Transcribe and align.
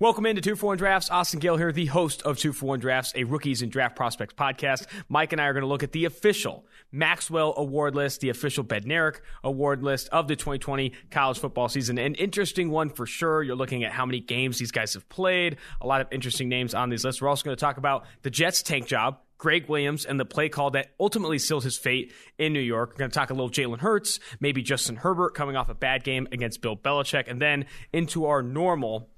Welcome 0.00 0.26
into 0.26 0.40
Two 0.40 0.54
for 0.54 0.66
One 0.66 0.78
Drafts. 0.78 1.10
Austin 1.10 1.40
Gayle 1.40 1.56
here, 1.56 1.72
the 1.72 1.86
host 1.86 2.22
of 2.22 2.38
Two 2.38 2.52
for 2.52 2.66
One 2.66 2.78
Drafts, 2.78 3.12
a 3.16 3.24
rookies 3.24 3.62
and 3.62 3.72
draft 3.72 3.96
prospects 3.96 4.32
podcast. 4.32 4.86
Mike 5.08 5.32
and 5.32 5.40
I 5.40 5.46
are 5.46 5.52
going 5.52 5.64
to 5.64 5.66
look 5.66 5.82
at 5.82 5.90
the 5.90 6.04
official 6.04 6.64
Maxwell 6.92 7.52
Award 7.56 7.96
list, 7.96 8.20
the 8.20 8.28
official 8.28 8.62
Bednarik 8.62 9.16
Award 9.42 9.82
list 9.82 10.08
of 10.10 10.28
the 10.28 10.36
2020 10.36 10.92
college 11.10 11.40
football 11.40 11.68
season. 11.68 11.98
An 11.98 12.14
interesting 12.14 12.70
one 12.70 12.90
for 12.90 13.06
sure. 13.06 13.42
You're 13.42 13.56
looking 13.56 13.82
at 13.82 13.90
how 13.90 14.06
many 14.06 14.20
games 14.20 14.60
these 14.60 14.70
guys 14.70 14.94
have 14.94 15.08
played. 15.08 15.56
A 15.80 15.86
lot 15.88 16.00
of 16.00 16.06
interesting 16.12 16.48
names 16.48 16.74
on 16.74 16.90
these 16.90 17.04
lists. 17.04 17.20
We're 17.20 17.28
also 17.28 17.42
going 17.42 17.56
to 17.56 17.60
talk 17.60 17.76
about 17.76 18.04
the 18.22 18.30
Jets 18.30 18.62
tank 18.62 18.86
job. 18.86 19.18
Gregg 19.36 19.68
Williams 19.68 20.04
and 20.04 20.20
the 20.20 20.24
play 20.24 20.48
call 20.48 20.70
that 20.72 20.92
ultimately 21.00 21.40
sealed 21.40 21.64
his 21.64 21.76
fate 21.76 22.12
in 22.38 22.52
New 22.52 22.60
York. 22.60 22.90
We're 22.90 22.98
going 22.98 23.10
to 23.10 23.14
talk 23.18 23.30
a 23.30 23.34
little 23.34 23.50
Jalen 23.50 23.80
Hurts, 23.80 24.20
maybe 24.38 24.62
Justin 24.62 24.94
Herbert 24.94 25.34
coming 25.34 25.56
off 25.56 25.68
a 25.68 25.74
bad 25.74 26.04
game 26.04 26.28
against 26.30 26.62
Bill 26.62 26.76
Belichick, 26.76 27.24
and 27.26 27.42
then 27.42 27.66
into 27.92 28.26
our 28.26 28.42
normal 28.44 29.08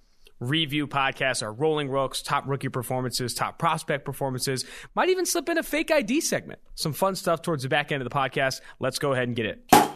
review 0.40 0.86
podcasts, 0.86 1.42
our 1.42 1.52
rolling 1.52 1.88
rooks, 1.88 2.22
top 2.22 2.48
rookie 2.48 2.68
performances, 2.68 3.34
top 3.34 3.58
prospect 3.58 4.04
performances. 4.04 4.64
Might 4.94 5.10
even 5.10 5.26
slip 5.26 5.48
in 5.48 5.58
a 5.58 5.62
fake 5.62 5.90
ID 5.90 6.20
segment. 6.22 6.60
Some 6.74 6.92
fun 6.92 7.14
stuff 7.14 7.42
towards 7.42 7.62
the 7.62 7.68
back 7.68 7.92
end 7.92 8.02
of 8.02 8.08
the 8.08 8.14
podcast. 8.14 8.60
Let's 8.80 8.98
go 8.98 9.12
ahead 9.12 9.28
and 9.28 9.36
get 9.36 9.46
it. 9.46 9.89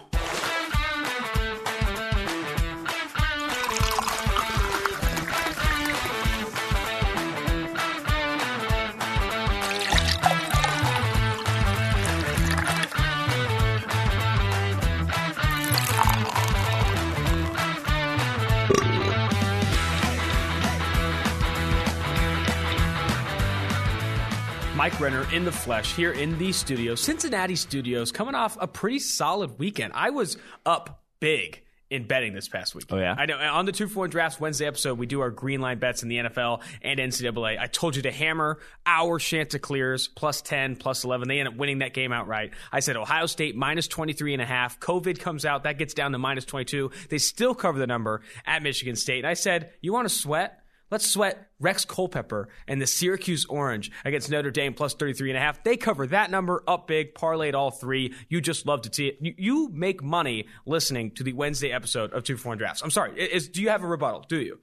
Mike 24.85 25.01
Renner 25.01 25.27
in 25.32 25.46
the 25.46 25.51
flesh 25.51 25.96
here 25.96 26.13
in 26.13 26.37
the 26.37 26.52
studio, 26.52 26.95
Cincinnati 26.95 27.57
studios, 27.57 28.13
coming 28.13 28.35
off 28.35 28.59
a 28.60 28.68
pretty 28.68 28.99
solid 28.99 29.59
weekend. 29.59 29.95
I 29.95 30.10
was 30.10 30.37
up 30.66 31.02
big 31.21 31.63
in 31.88 32.07
betting 32.07 32.35
this 32.35 32.49
past 32.49 32.74
week. 32.74 32.85
Oh, 32.90 32.99
yeah? 32.99 33.15
I 33.16 33.24
know. 33.24 33.38
On 33.38 33.65
the 33.65 33.73
two 33.73 33.88
for 33.88 34.01
one 34.01 34.10
drafts 34.10 34.38
Wednesday 34.38 34.66
episode, 34.66 34.99
we 34.99 35.07
do 35.07 35.23
our 35.23 35.30
green 35.30 35.62
line 35.62 35.79
bets 35.79 36.02
in 36.02 36.10
the 36.10 36.18
NFL 36.18 36.60
and 36.82 37.01
NCAA. 37.01 37.59
I 37.59 37.66
told 37.66 37.96
you 37.96 38.02
to 38.02 38.12
hammer 38.12 38.59
our 38.85 39.18
Chanticleers 39.18 40.09
plus 40.09 40.43
10, 40.43 40.77
plus 40.77 41.02
11. 41.02 41.29
They 41.29 41.38
end 41.38 41.49
up 41.49 41.57
winning 41.57 41.79
that 41.79 41.95
game 41.95 42.12
outright. 42.12 42.52
I 42.71 42.80
said 42.80 42.99
Ohio 42.99 43.24
State 43.24 43.57
minus 43.57 43.88
23 43.88 44.35
and 44.35 44.43
a 44.43 44.45
half. 44.45 44.80
COVID 44.80 45.18
comes 45.18 45.46
out. 45.46 45.62
That 45.62 45.79
gets 45.79 45.95
down 45.95 46.12
to 46.12 46.18
minus 46.18 46.45
22. 46.45 46.90
They 47.09 47.16
still 47.16 47.55
cover 47.55 47.79
the 47.79 47.87
number 47.87 48.21
at 48.45 48.62
Michigan 48.62 48.96
State. 48.96 49.21
And 49.21 49.29
I 49.29 49.32
said, 49.32 49.71
you 49.80 49.95
want 49.95 50.07
to 50.07 50.15
sweat? 50.15 50.60
Let's 50.90 51.07
sweat 51.10 51.49
Rex 51.59 51.85
Culpepper 51.85 52.49
and 52.68 52.80
the 52.80 52.87
Syracuse 52.87 53.46
Orange 53.46 53.90
against 54.04 54.30
Notre 54.30 54.51
Dame 54.51 54.74
plus 54.74 54.95
33 54.95 55.30
and 55.30 55.37
a 55.38 55.40
half. 55.40 55.65
They 55.65 55.77
cover 55.77 56.07
that 56.09 56.30
number 56.30 56.63
up 56.68 56.87
big, 56.87 57.15
parlayed 57.15 57.54
all 57.54 57.71
three. 57.71 58.15
You 58.29 58.40
just 58.40 58.66
love 58.66 58.82
to 58.82 58.95
see 58.95 59.09
it. 59.09 59.18
You, 59.21 59.68
make 59.73 60.02
money 60.02 60.46
listening 60.66 61.12
to 61.12 61.24
the 61.24 61.32
Wednesday 61.32 61.73
episode 61.73 62.12
of 62.12 62.23
Two 62.24 62.37
for 62.37 62.51
One 62.51 62.59
Drafts. 62.59 62.82
I'm 62.82 62.90
sorry. 62.90 63.18
Is, 63.18 63.49
do 63.49 63.62
you 63.62 63.71
have 63.71 63.82
a 63.82 63.87
rebuttal? 63.87 64.25
Do 64.28 64.41
you? 64.41 64.60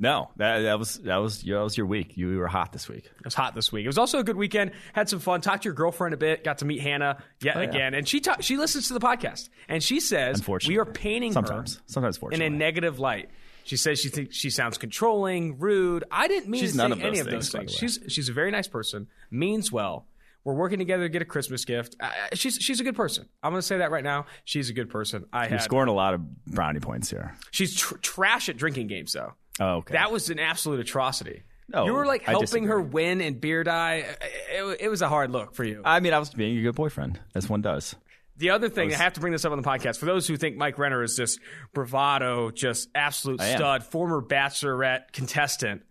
No, 0.00 0.30
that, 0.36 0.60
that 0.60 0.78
was 0.78 0.98
that 0.98 1.16
was 1.16 1.42
that 1.42 1.58
was 1.58 1.76
your 1.76 1.86
week. 1.86 2.16
You 2.16 2.36
were 2.38 2.46
hot 2.46 2.72
this 2.72 2.88
week. 2.88 3.04
It 3.06 3.24
was 3.24 3.34
hot 3.34 3.56
this 3.56 3.72
week. 3.72 3.84
It 3.84 3.88
was 3.88 3.98
also 3.98 4.20
a 4.20 4.24
good 4.24 4.36
weekend. 4.36 4.70
Had 4.92 5.08
some 5.08 5.18
fun. 5.18 5.40
Talked 5.40 5.64
to 5.64 5.66
your 5.68 5.74
girlfriend 5.74 6.14
a 6.14 6.16
bit. 6.16 6.44
Got 6.44 6.58
to 6.58 6.64
meet 6.64 6.80
Hannah 6.80 7.20
yet 7.42 7.56
Oh, 7.56 7.60
yeah. 7.62 7.68
again, 7.68 7.94
and 7.94 8.06
she 8.06 8.20
ta- 8.20 8.36
she 8.40 8.56
listens 8.56 8.86
to 8.88 8.94
the 8.94 9.00
podcast, 9.00 9.48
and 9.68 9.82
she 9.82 9.98
says 9.98 10.46
we 10.68 10.78
are 10.78 10.84
painting 10.84 11.32
Sometimes. 11.32 11.76
her 11.76 11.82
Sometimes 11.86 12.18
in 12.30 12.42
a 12.42 12.48
negative 12.50 13.00
light. 13.00 13.28
She 13.68 13.76
says 13.76 14.00
she 14.00 14.08
thinks 14.08 14.34
she 14.34 14.48
sounds 14.48 14.78
controlling, 14.78 15.58
rude. 15.58 16.04
I 16.10 16.26
didn't 16.26 16.48
mean 16.48 16.62
She's 16.62 16.72
to 16.72 16.78
none 16.78 16.92
say 16.92 16.98
of 17.00 17.04
any 17.04 17.18
of 17.18 17.26
those 17.26 17.50
things, 17.50 17.78
things. 17.78 17.98
She's 18.00 18.12
she's 18.12 18.28
a 18.30 18.32
very 18.32 18.50
nice 18.50 18.66
person, 18.66 19.08
means 19.30 19.70
well. 19.70 20.06
We're 20.42 20.54
working 20.54 20.78
together 20.78 21.02
to 21.02 21.08
get 21.10 21.20
a 21.20 21.26
Christmas 21.26 21.66
gift. 21.66 21.94
Uh, 22.00 22.10
she's 22.32 22.56
she's 22.56 22.80
a 22.80 22.84
good 22.84 22.96
person. 22.96 23.28
I'm 23.42 23.52
going 23.52 23.60
to 23.60 23.66
say 23.66 23.76
that 23.78 23.90
right 23.90 24.02
now. 24.02 24.24
She's 24.44 24.70
a 24.70 24.72
good 24.72 24.88
person. 24.88 25.26
I 25.34 25.42
You're 25.42 25.50
had, 25.50 25.62
scoring 25.62 25.90
a 25.90 25.92
lot 25.92 26.14
of 26.14 26.46
brownie 26.46 26.80
points 26.80 27.10
here. 27.10 27.36
She's 27.50 27.76
tr- 27.76 27.96
trash 27.96 28.48
at 28.48 28.56
drinking 28.56 28.86
games 28.86 29.12
though. 29.12 29.34
Oh, 29.60 29.76
okay. 29.76 29.92
That 29.92 30.10
was 30.10 30.30
an 30.30 30.38
absolute 30.38 30.80
atrocity. 30.80 31.42
No, 31.68 31.84
you 31.84 31.92
were 31.92 32.06
like 32.06 32.22
helping 32.22 32.64
her 32.68 32.80
win 32.80 33.20
in 33.20 33.38
beer. 33.38 33.60
It, 33.60 33.68
it, 33.68 34.80
it 34.80 34.88
was 34.88 35.02
a 35.02 35.08
hard 35.08 35.30
look 35.30 35.54
for 35.54 35.64
you. 35.64 35.82
I 35.84 36.00
mean, 36.00 36.14
I 36.14 36.18
was 36.18 36.30
being 36.30 36.56
a 36.56 36.62
good 36.62 36.74
boyfriend, 36.74 37.20
as 37.34 37.50
one 37.50 37.60
does. 37.60 37.94
The 38.38 38.50
other 38.50 38.68
thing, 38.68 38.92
I, 38.92 38.96
have 38.96 39.14
to 39.14 39.20
bring 39.20 39.32
this 39.32 39.44
up 39.44 39.52
on 39.52 39.60
the 39.60 39.68
podcast. 39.68 39.98
For 39.98 40.06
those 40.06 40.26
who 40.26 40.36
think 40.36 40.56
Mike 40.56 40.78
Renner 40.78 41.02
is 41.02 41.16
just 41.16 41.40
bravado, 41.74 42.50
just 42.50 42.88
absolute 42.94 43.40
I 43.40 43.48
am. 43.48 43.58
stud, 43.58 43.84
former 43.84 44.22
Bachelorette 44.22 45.12
contestant. 45.12 45.82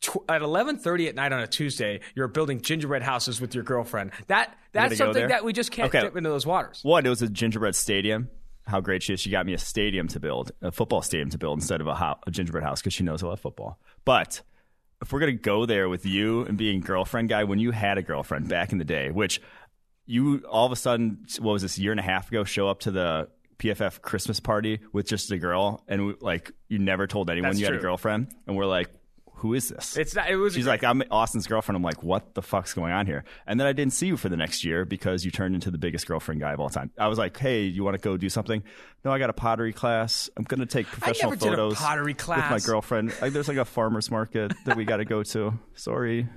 Tw- 0.00 0.24
at 0.28 0.40
11:30 0.40 1.08
at 1.08 1.14
night 1.14 1.32
on 1.32 1.40
a 1.40 1.46
Tuesday, 1.46 2.00
you're 2.14 2.28
building 2.28 2.60
gingerbread 2.62 3.02
houses 3.02 3.40
with 3.40 3.54
your 3.54 3.62
girlfriend. 3.62 4.10
That 4.28 4.56
that's 4.72 4.96
something 4.96 5.28
that 5.28 5.44
we 5.44 5.52
just 5.52 5.70
can't 5.70 5.88
Okay. 5.94 6.00
dip 6.00 6.16
into 6.16 6.30
those 6.30 6.46
waters. 6.46 6.80
One, 6.82 7.04
it 7.04 7.10
was 7.10 7.20
a 7.22 7.28
gingerbread 7.28 7.74
stadium. 7.74 8.28
How 8.66 8.80
great 8.80 9.02
she 9.02 9.12
is! 9.12 9.20
She 9.20 9.28
got 9.30 9.44
me 9.44 9.52
a 9.52 9.58
stadium 9.58 10.08
to 10.08 10.18
build, 10.20 10.50
a 10.62 10.72
football 10.72 11.02
stadium 11.02 11.28
to 11.30 11.38
build 11.38 11.58
instead 11.58 11.80
of 11.82 11.86
a, 11.88 11.94
ho- 11.94 12.18
a 12.26 12.30
gingerbread 12.30 12.64
house 12.64 12.80
because 12.80 12.94
she 12.94 13.02
knows 13.04 13.22
I 13.22 13.26
love 13.26 13.40
football. 13.40 13.78
But 14.06 14.40
if 15.02 15.12
we're 15.12 15.20
gonna 15.20 15.32
go 15.32 15.66
there 15.66 15.88
with 15.90 16.06
you 16.06 16.42
and 16.46 16.56
being 16.56 16.80
girlfriend 16.80 17.28
guy, 17.28 17.44
when 17.44 17.58
you 17.58 17.72
had 17.72 17.98
a 17.98 18.02
girlfriend 18.02 18.48
back 18.48 18.72
in 18.72 18.78
the 18.78 18.84
day, 18.84 19.10
which 19.10 19.42
you 20.06 20.44
all 20.48 20.66
of 20.66 20.72
a 20.72 20.76
sudden, 20.76 21.24
what 21.38 21.52
was 21.52 21.62
this 21.62 21.78
year 21.78 21.90
and 21.90 22.00
a 22.00 22.04
half 22.04 22.28
ago, 22.28 22.44
show 22.44 22.68
up 22.68 22.80
to 22.80 22.90
the 22.90 23.28
PFF 23.58 24.00
Christmas 24.02 24.40
party 24.40 24.80
with 24.92 25.06
just 25.06 25.30
a 25.30 25.38
girl, 25.38 25.84
and 25.88 26.06
we, 26.06 26.14
like 26.20 26.52
you 26.68 26.78
never 26.78 27.06
told 27.06 27.30
anyone 27.30 27.50
That's 27.50 27.60
you 27.60 27.66
had 27.66 27.74
a 27.74 27.78
girlfriend, 27.78 28.34
and 28.46 28.56
we're 28.56 28.66
like, 28.66 28.88
who 29.42 29.54
is 29.54 29.70
this? 29.70 29.96
It's 29.96 30.14
not. 30.14 30.30
It 30.30 30.36
was. 30.36 30.54
She's 30.54 30.68
like, 30.68 30.84
I'm 30.84 31.02
Austin's 31.10 31.48
girlfriend. 31.48 31.74
I'm 31.74 31.82
like, 31.82 32.02
what 32.04 32.34
the 32.34 32.42
fuck's 32.42 32.74
going 32.74 32.92
on 32.92 33.06
here? 33.06 33.24
And 33.44 33.58
then 33.58 33.66
I 33.66 33.72
didn't 33.72 33.92
see 33.92 34.06
you 34.06 34.16
for 34.16 34.28
the 34.28 34.36
next 34.36 34.64
year 34.64 34.84
because 34.84 35.24
you 35.24 35.32
turned 35.32 35.56
into 35.56 35.70
the 35.72 35.78
biggest 35.78 36.06
girlfriend 36.06 36.40
guy 36.40 36.52
of 36.52 36.60
all 36.60 36.70
time. 36.70 36.92
I 36.96 37.08
was 37.08 37.18
like, 37.18 37.36
hey, 37.36 37.64
you 37.64 37.82
want 37.82 37.96
to 37.96 38.00
go 38.00 38.16
do 38.16 38.28
something? 38.28 38.62
No, 39.04 39.10
I 39.10 39.18
got 39.18 39.30
a 39.30 39.32
pottery 39.32 39.72
class. 39.72 40.30
I'm 40.36 40.44
going 40.44 40.60
to 40.60 40.66
take 40.66 40.86
professional 40.86 41.32
never 41.32 41.40
did 41.40 41.52
a 41.52 41.56
photos 41.56 41.74
pottery 41.74 42.14
class 42.14 42.52
with 42.52 42.62
my 42.62 42.72
girlfriend. 42.72 43.12
Like, 43.20 43.32
there's 43.32 43.48
like 43.48 43.56
a 43.56 43.64
farmer's 43.64 44.12
market 44.12 44.52
that 44.64 44.76
we 44.76 44.84
got 44.84 44.98
to 44.98 45.04
go 45.04 45.24
to. 45.24 45.58
Sorry. 45.74 46.28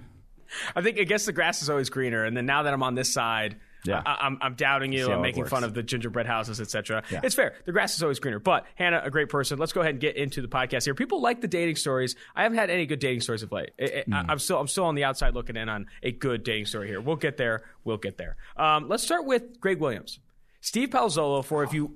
I 0.75 0.81
think 0.81 0.99
I 0.99 1.03
guess 1.03 1.25
the 1.25 1.33
grass 1.33 1.61
is 1.61 1.69
always 1.69 1.89
greener. 1.89 2.23
And 2.25 2.35
then 2.35 2.45
now 2.45 2.63
that 2.63 2.73
I'm 2.73 2.83
on 2.83 2.95
this 2.95 3.11
side, 3.13 3.57
Yeah. 3.85 4.01
I, 4.05 4.17
I'm, 4.25 4.37
I'm 4.41 4.55
doubting 4.55 4.91
you. 4.91 5.11
I'm 5.11 5.21
making 5.21 5.45
fun 5.45 5.63
of 5.63 5.73
the 5.75 5.83
gingerbread 5.83 6.25
houses, 6.25 6.59
etc. 6.59 7.03
Yeah. 7.11 7.19
It's 7.23 7.35
fair. 7.35 7.53
The 7.65 7.71
grass 7.71 7.95
is 7.95 8.01
always 8.01 8.19
greener. 8.19 8.39
But 8.39 8.65
Hannah, 8.75 9.01
a 9.03 9.11
great 9.11 9.29
person. 9.29 9.59
Let's 9.59 9.73
go 9.73 9.81
ahead 9.81 9.91
and 9.93 9.99
get 10.01 10.15
into 10.15 10.41
the 10.41 10.47
podcast 10.47 10.85
here. 10.85 10.95
People 10.95 11.21
like 11.21 11.41
the 11.41 11.47
dating 11.47 11.75
stories. 11.75 12.15
I 12.35 12.43
haven't 12.43 12.57
had 12.57 12.69
any 12.71 12.85
good 12.87 12.99
dating 12.99 13.21
stories 13.21 13.43
of 13.43 13.51
late. 13.51 13.71
I, 13.79 14.03
Hmm. 14.07 14.13
I, 14.13 14.25
I'm 14.29 14.39
still 14.39 14.59
I'm 14.59 14.67
still 14.67 14.85
on 14.85 14.95
the 14.95 15.03
outside 15.03 15.35
looking 15.35 15.55
in 15.55 15.69
on 15.69 15.85
a 16.01 16.11
good 16.11 16.43
dating 16.43 16.65
story 16.65 16.87
here. 16.87 16.99
We'll 16.99 17.15
get 17.15 17.37
there. 17.37 17.63
We'll 17.83 17.97
get 17.97 18.17
there. 18.17 18.37
Um, 18.57 18.87
let's 18.89 19.03
start 19.03 19.25
with 19.25 19.59
Gregg 19.59 19.79
Williams, 19.79 20.19
Steve 20.61 20.89
Palazzolo. 20.89 21.45
For 21.45 21.63
if 21.63 21.71
you 21.73 21.95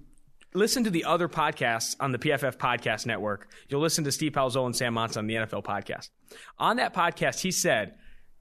listen 0.54 0.84
to 0.84 0.90
the 0.92 1.06
other 1.06 1.28
podcasts 1.28 1.96
on 2.00 2.12
the 2.12 2.18
PFF 2.20 2.58
Podcast 2.58 3.06
Network, 3.08 3.50
you'll 3.68 3.82
listen 3.82 4.04
to 4.04 4.12
Steve 4.12 4.32
Palazzolo 4.34 4.66
and 4.68 4.76
Sam 4.76 4.94
Monson 4.94 5.20
on 5.22 5.28
the 5.28 5.36
NFL 5.36 5.64
podcast. 5.64 6.10
On 6.60 6.78
that 6.78 6.94
podcast, 6.94 7.40
he 7.42 7.52
said 7.52 7.96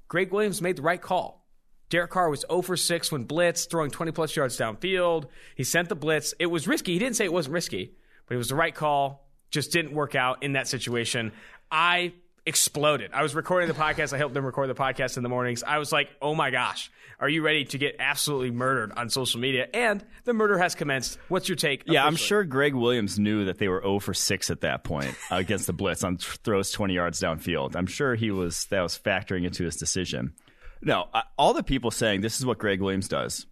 Gregg 0.08 0.32
Williams 0.32 0.62
made 0.62 0.76
the 0.76 0.82
right 0.82 1.00
call. 1.00 1.46
Derek 1.90 2.10
Carr 2.10 2.28
was 2.28 2.44
0 2.48 2.62
for 2.62 2.76
6 2.76 3.12
when 3.12 3.24
blitz, 3.24 3.66
throwing 3.66 3.90
20 3.90 4.12
plus 4.12 4.34
yards 4.36 4.58
downfield. 4.58 5.26
He 5.54 5.64
sent 5.64 5.88
the 5.88 5.94
blitz. 5.94 6.34
It 6.38 6.46
was 6.46 6.66
risky. 6.66 6.92
He 6.92 6.98
didn't 6.98 7.16
say 7.16 7.24
it 7.24 7.32
wasn't 7.32 7.54
risky, 7.54 7.94
but 8.26 8.34
it 8.34 8.38
was 8.38 8.48
the 8.48 8.54
right 8.54 8.74
call. 8.74 9.26
Just 9.50 9.72
didn't 9.72 9.94
work 9.94 10.14
out 10.14 10.42
in 10.42 10.52
that 10.52 10.68
situation. 10.68 11.32
I 11.70 12.12
exploded. 12.48 13.10
I 13.12 13.22
was 13.22 13.34
recording 13.34 13.68
the 13.68 13.74
podcast. 13.74 14.12
I 14.12 14.16
helped 14.16 14.34
them 14.34 14.44
record 14.44 14.68
the 14.68 14.74
podcast 14.74 15.16
in 15.16 15.22
the 15.22 15.28
mornings. 15.28 15.62
I 15.62 15.78
was 15.78 15.92
like, 15.92 16.08
oh 16.22 16.34
my 16.34 16.50
gosh, 16.50 16.90
are 17.20 17.28
you 17.28 17.42
ready 17.42 17.64
to 17.66 17.78
get 17.78 17.96
absolutely 17.98 18.50
murdered 18.50 18.92
on 18.96 19.10
social 19.10 19.38
media? 19.38 19.68
And 19.74 20.04
the 20.24 20.32
murder 20.32 20.56
has 20.56 20.74
commenced. 20.74 21.18
What's 21.28 21.48
your 21.48 21.56
take? 21.56 21.84
Yeah, 21.86 22.04
I'm 22.04 22.16
sure 22.16 22.44
Gregg 22.44 22.74
Williams 22.74 23.18
knew 23.18 23.44
that 23.44 23.58
they 23.58 23.68
were 23.68 23.82
0 23.82 23.98
for 23.98 24.14
6 24.14 24.50
at 24.50 24.62
that 24.62 24.82
point 24.82 25.14
against 25.30 25.66
the 25.66 25.72
blitz 25.72 26.02
on 26.02 26.16
th- 26.16 26.38
throws 26.42 26.70
20 26.72 26.94
yards 26.94 27.20
downfield. 27.20 27.76
I'm 27.76 27.86
sure 27.86 28.14
he 28.14 28.30
was 28.30 28.64
that 28.66 28.80
was 28.80 28.98
factoring 28.98 29.44
into 29.44 29.64
his 29.64 29.76
decision. 29.76 30.32
No, 30.80 31.08
all 31.36 31.54
the 31.54 31.62
people 31.62 31.90
saying 31.90 32.22
this 32.22 32.38
is 32.38 32.46
what 32.46 32.58
Gregg 32.58 32.80
Williams 32.80 33.08
does. 33.08 33.46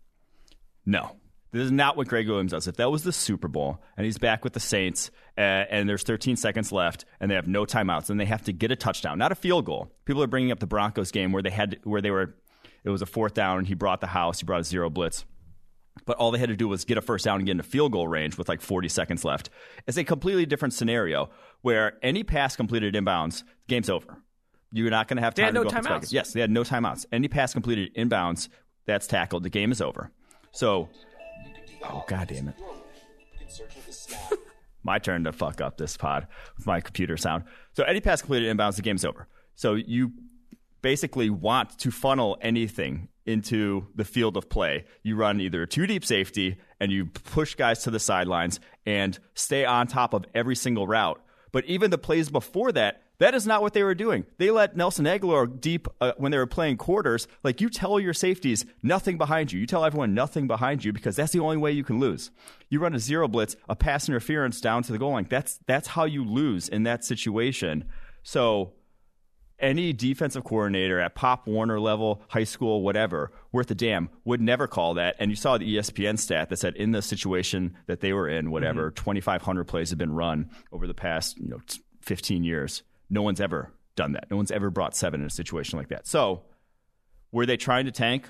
No, 0.87 1.17
this 1.57 1.67
is 1.67 1.73
not 1.73 1.97
what 1.97 2.09
Gregg 2.09 2.29
Williams 2.29 2.53
does. 2.53 2.67
If 2.67 2.77
that 2.77 2.91
was 2.91 3.03
the 3.03 3.13
Super 3.13 3.49
Bowl 3.49 3.83
and 3.97 4.05
he's 4.05 4.19
back 4.19 4.45
with 4.45 4.53
the 4.53 4.61
Saints 4.61 5.11
uh, 5.37 5.41
and 5.41 5.89
there's 5.89 6.03
13 6.03 6.37
seconds 6.37 6.73
left 6.73 7.05
and 7.21 7.31
they 7.31 7.35
have 7.35 7.49
no 7.49 7.65
timeouts 7.65 8.11
and 8.11 8.19
they 8.19 8.25
have 8.25 8.43
to 8.45 8.53
get 8.53 8.71
a 8.71 8.77
touchdown, 8.77 9.19
not 9.19 9.33
a 9.33 9.37
field 9.37 9.65
goal. 9.65 9.93
People 10.05 10.23
are 10.23 10.29
bringing 10.29 10.53
up 10.53 10.61
the 10.61 10.67
Broncos 10.67 11.11
game 11.11 11.33
where 11.33 11.43
they 11.43 11.51
had 11.51 11.79
where 11.85 12.01
they 12.01 12.11
were. 12.11 12.35
It 12.85 12.91
was 12.91 13.03
a 13.03 13.07
fourth 13.07 13.35
down 13.35 13.59
and 13.59 13.67
he 13.67 13.75
brought 13.75 14.01
the 14.01 14.07
house. 14.07 14.41
He 14.41 14.47
brought 14.47 14.61
a 14.61 14.65
zero 14.65 14.89
blitz 14.91 15.25
but 16.05 16.17
all 16.19 16.31
they 16.31 16.39
had 16.39 16.49
to 16.49 16.57
do 16.57 16.69
was 16.69 16.85
get 16.85 16.99
a 16.99 17.03
first 17.03 17.25
down 17.25 17.37
and 17.37 17.47
get 17.47 17.53
into 17.53 17.65
field 17.65 17.93
goal 17.93 18.07
range 18.07 18.37
with 18.37 18.49
like 18.49 18.61
40 18.61 18.89
seconds 18.89 19.25
left. 19.25 19.51
It's 19.87 19.97
a 19.97 20.05
completely 20.05 20.47
different 20.47 20.75
scenario 20.75 21.31
where 21.63 21.99
any 22.03 22.23
pass 22.23 22.57
completed 22.57 22.95
inbounds, 22.95 23.43
game's 23.67 23.89
over. 23.89 24.23
You're 24.73 24.91
not 24.91 25.09
going 25.09 25.17
to 25.17 25.23
have 25.23 25.35
They 25.35 25.43
time 25.43 25.55
had 25.55 25.63
to 25.63 25.65
no 25.65 25.71
timeouts. 25.71 26.13
Yes, 26.13 26.33
they 26.33 26.41
had 26.41 26.51
no 26.51 26.63
timeouts. 26.63 27.07
Any 27.13 27.29
pass 27.29 27.53
completed 27.53 27.95
inbounds, 27.95 28.49
that's 28.85 29.07
tackled. 29.07 29.43
The 29.43 29.51
game 29.51 29.73
is 29.73 29.81
over. 29.81 30.11
So, 30.53 30.89
oh 31.91 32.05
god 32.07 32.29
damn 32.29 32.49
it, 32.49 32.55
my 34.83 34.99
turn 34.99 35.25
to 35.25 35.33
fuck 35.33 35.61
up 35.61 35.77
this 35.77 35.97
pod 35.97 36.27
with 36.57 36.67
my 36.67 36.81
computer 36.81 37.17
sound. 37.17 37.45
So 37.73 37.85
any 37.85 38.01
pass 38.01 38.23
completed 38.23 38.57
inbounds, 38.57 38.77
the 38.77 38.83
game's 38.83 39.05
over. 39.05 39.27
So 39.55 39.75
you 39.75 40.13
basically 40.83 41.31
want 41.31 41.79
to 41.81 41.91
funnel 41.91 42.39
anything 42.41 43.09
into 43.25 43.89
the 43.97 44.05
field 44.05 44.37
of 44.37 44.49
play. 44.49 44.85
You 45.03 45.17
run 45.17 45.41
either 45.41 45.63
a 45.63 45.67
two 45.67 45.87
deep 45.87 46.05
safety 46.05 46.59
and 46.79 46.93
you 46.93 47.07
push 47.07 47.55
guys 47.55 47.83
to 47.85 47.91
the 47.91 47.99
sidelines 47.99 48.61
and 48.85 49.19
stay 49.35 49.65
on 49.65 49.89
top 49.89 50.15
of 50.15 50.25
every 50.35 50.55
single 50.55 50.87
route. 50.87 51.21
But 51.57 51.65
even 51.65 51.91
the 51.91 51.97
plays 51.97 52.29
before 52.29 52.71
that, 52.73 53.01
that 53.17 53.35
is 53.35 53.47
not 53.47 53.63
what 53.63 53.73
they 53.73 53.83
were 53.83 53.95
doing. 53.95 54.27
They 54.37 54.51
let 54.51 54.77
Nelson 54.77 55.07
Agholor 55.07 55.59
deep 55.59 55.89
uh, 56.03 56.13
when 56.19 56.31
they 56.31 56.37
were 56.37 56.47
playing 56.47 56.77
quarters. 56.77 57.27
Like 57.43 57.63
you 57.63 57.71
tell 57.71 57.99
your 57.99 58.13
safeties 58.13 58.67
nothing 58.83 59.17
behind 59.17 59.53
you. 59.53 59.59
You 59.59 59.67
tell 59.67 59.83
everyone 59.83 60.13
nothing 60.13 60.47
behind 60.47 60.85
you 60.85 60.93
because 60.93 61.17
that's 61.17 61.33
the 61.33 61.41
only 61.41 61.57
way 61.57 61.73
you 61.73 61.83
can 61.83 61.99
lose. 61.99 62.31
You 62.69 62.81
run 62.81 62.95
a 62.95 62.99
zero 62.99 63.27
blitz, 63.27 63.57
a 63.71 63.75
pass 63.75 64.07
interference 64.07 64.61
down 64.61 64.83
to 64.83 64.93
the 64.93 64.99
goal 64.99 65.13
line. 65.13 65.29
That's 65.31 65.59
that's 65.67 65.89
how 65.89 66.05
you 66.05 66.27
lose 66.27 66.69
in 66.69 66.83
that 66.83 67.07
situation. 67.07 67.87
So 68.23 68.75
any 69.59 69.93
defensive 69.93 70.45
coordinator 70.45 71.01
at 71.01 71.15
Pop 71.15 71.47
Warner 71.47 71.81
level, 71.81 72.23
high 72.29 72.45
school, 72.45 72.83
whatever, 72.83 73.33
worth 73.53 73.71
a 73.71 73.75
damn, 73.75 74.11
would 74.25 74.41
never 74.41 74.67
call 74.67 74.95
that. 74.95 75.17
And 75.19 75.31
you 75.31 75.37
saw 75.37 75.57
the 75.59 75.77
ESPN 75.77 76.19
stat 76.19 76.49
that 76.51 76.59
said 76.59 76.77
in 76.77 76.93
the 76.93 77.03
situation 77.03 77.77
that 77.87 78.01
they 78.01 78.13
were 78.13 78.29
in, 78.29 78.51
whatever, 78.51 78.91
mm-hmm. 78.91 79.05
2,500 79.05 79.65
plays 79.65 79.91
have 79.91 79.99
been 79.99 80.13
run 80.13 80.51
over 80.73 80.87
the 80.87 80.95
past 80.95 81.39
you 81.39 81.49
know 81.49 81.61
15 82.03 82.45
years. 82.45 82.83
No 83.09 83.23
one's 83.23 83.41
ever 83.41 83.73
done 83.95 84.13
that. 84.13 84.31
No 84.31 84.37
one's 84.37 84.51
ever 84.51 84.71
brought 84.71 84.95
seven 84.95 85.21
in 85.21 85.27
a 85.27 85.31
situation 85.31 85.79
like 85.79 85.89
that. 85.89 86.07
So, 86.07 86.43
were 87.33 87.47
they 87.47 87.57
trying 87.57 87.87
to 87.87 87.93
tank? 87.93 88.27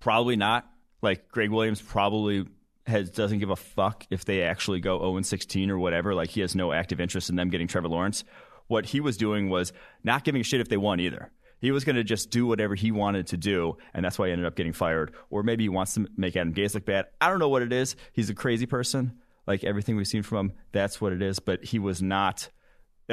Probably 0.00 0.36
not. 0.36 0.68
Like 1.00 1.28
Gregg 1.28 1.50
Williams 1.50 1.80
probably 1.80 2.46
has 2.86 3.10
doesn't 3.10 3.38
give 3.38 3.50
a 3.50 3.56
fuck 3.56 4.04
if 4.10 4.24
they 4.24 4.42
actually 4.42 4.80
go 4.80 4.98
0 4.98 5.22
16 5.22 5.70
or 5.70 5.78
whatever. 5.78 6.14
Like 6.14 6.30
he 6.30 6.40
has 6.40 6.54
no 6.54 6.72
active 6.72 7.00
interest 7.00 7.30
in 7.30 7.36
them 7.36 7.50
getting 7.50 7.68
Trevor 7.68 7.88
Lawrence 7.88 8.24
what 8.72 8.86
he 8.86 9.00
was 9.00 9.18
doing 9.18 9.50
was 9.50 9.72
not 10.02 10.24
giving 10.24 10.40
a 10.40 10.44
shit 10.44 10.60
if 10.62 10.68
they 10.68 10.78
won 10.78 10.98
either. 10.98 11.30
He 11.60 11.70
was 11.70 11.84
going 11.84 11.96
to 11.96 12.02
just 12.02 12.30
do 12.30 12.46
whatever 12.46 12.74
he 12.74 12.90
wanted 12.90 13.28
to 13.28 13.36
do, 13.36 13.76
and 13.94 14.04
that's 14.04 14.18
why 14.18 14.26
he 14.26 14.32
ended 14.32 14.46
up 14.46 14.56
getting 14.56 14.72
fired. 14.72 15.12
Or 15.30 15.44
maybe 15.44 15.62
he 15.62 15.68
wants 15.68 15.94
to 15.94 16.08
make 16.16 16.34
Adam 16.34 16.54
Gase 16.54 16.74
look 16.74 16.86
bad. 16.86 17.04
I 17.20 17.28
don't 17.28 17.38
know 17.38 17.50
what 17.50 17.62
it 17.62 17.72
is. 17.72 17.94
He's 18.14 18.30
a 18.30 18.34
crazy 18.34 18.66
person. 18.66 19.12
Like 19.46 19.62
everything 19.62 19.94
we've 19.96 20.08
seen 20.08 20.22
from 20.22 20.38
him, 20.38 20.52
that's 20.72 21.00
what 21.00 21.12
it 21.12 21.20
is. 21.20 21.38
But 21.38 21.64
he 21.64 21.78
was 21.78 22.00
not 22.02 22.48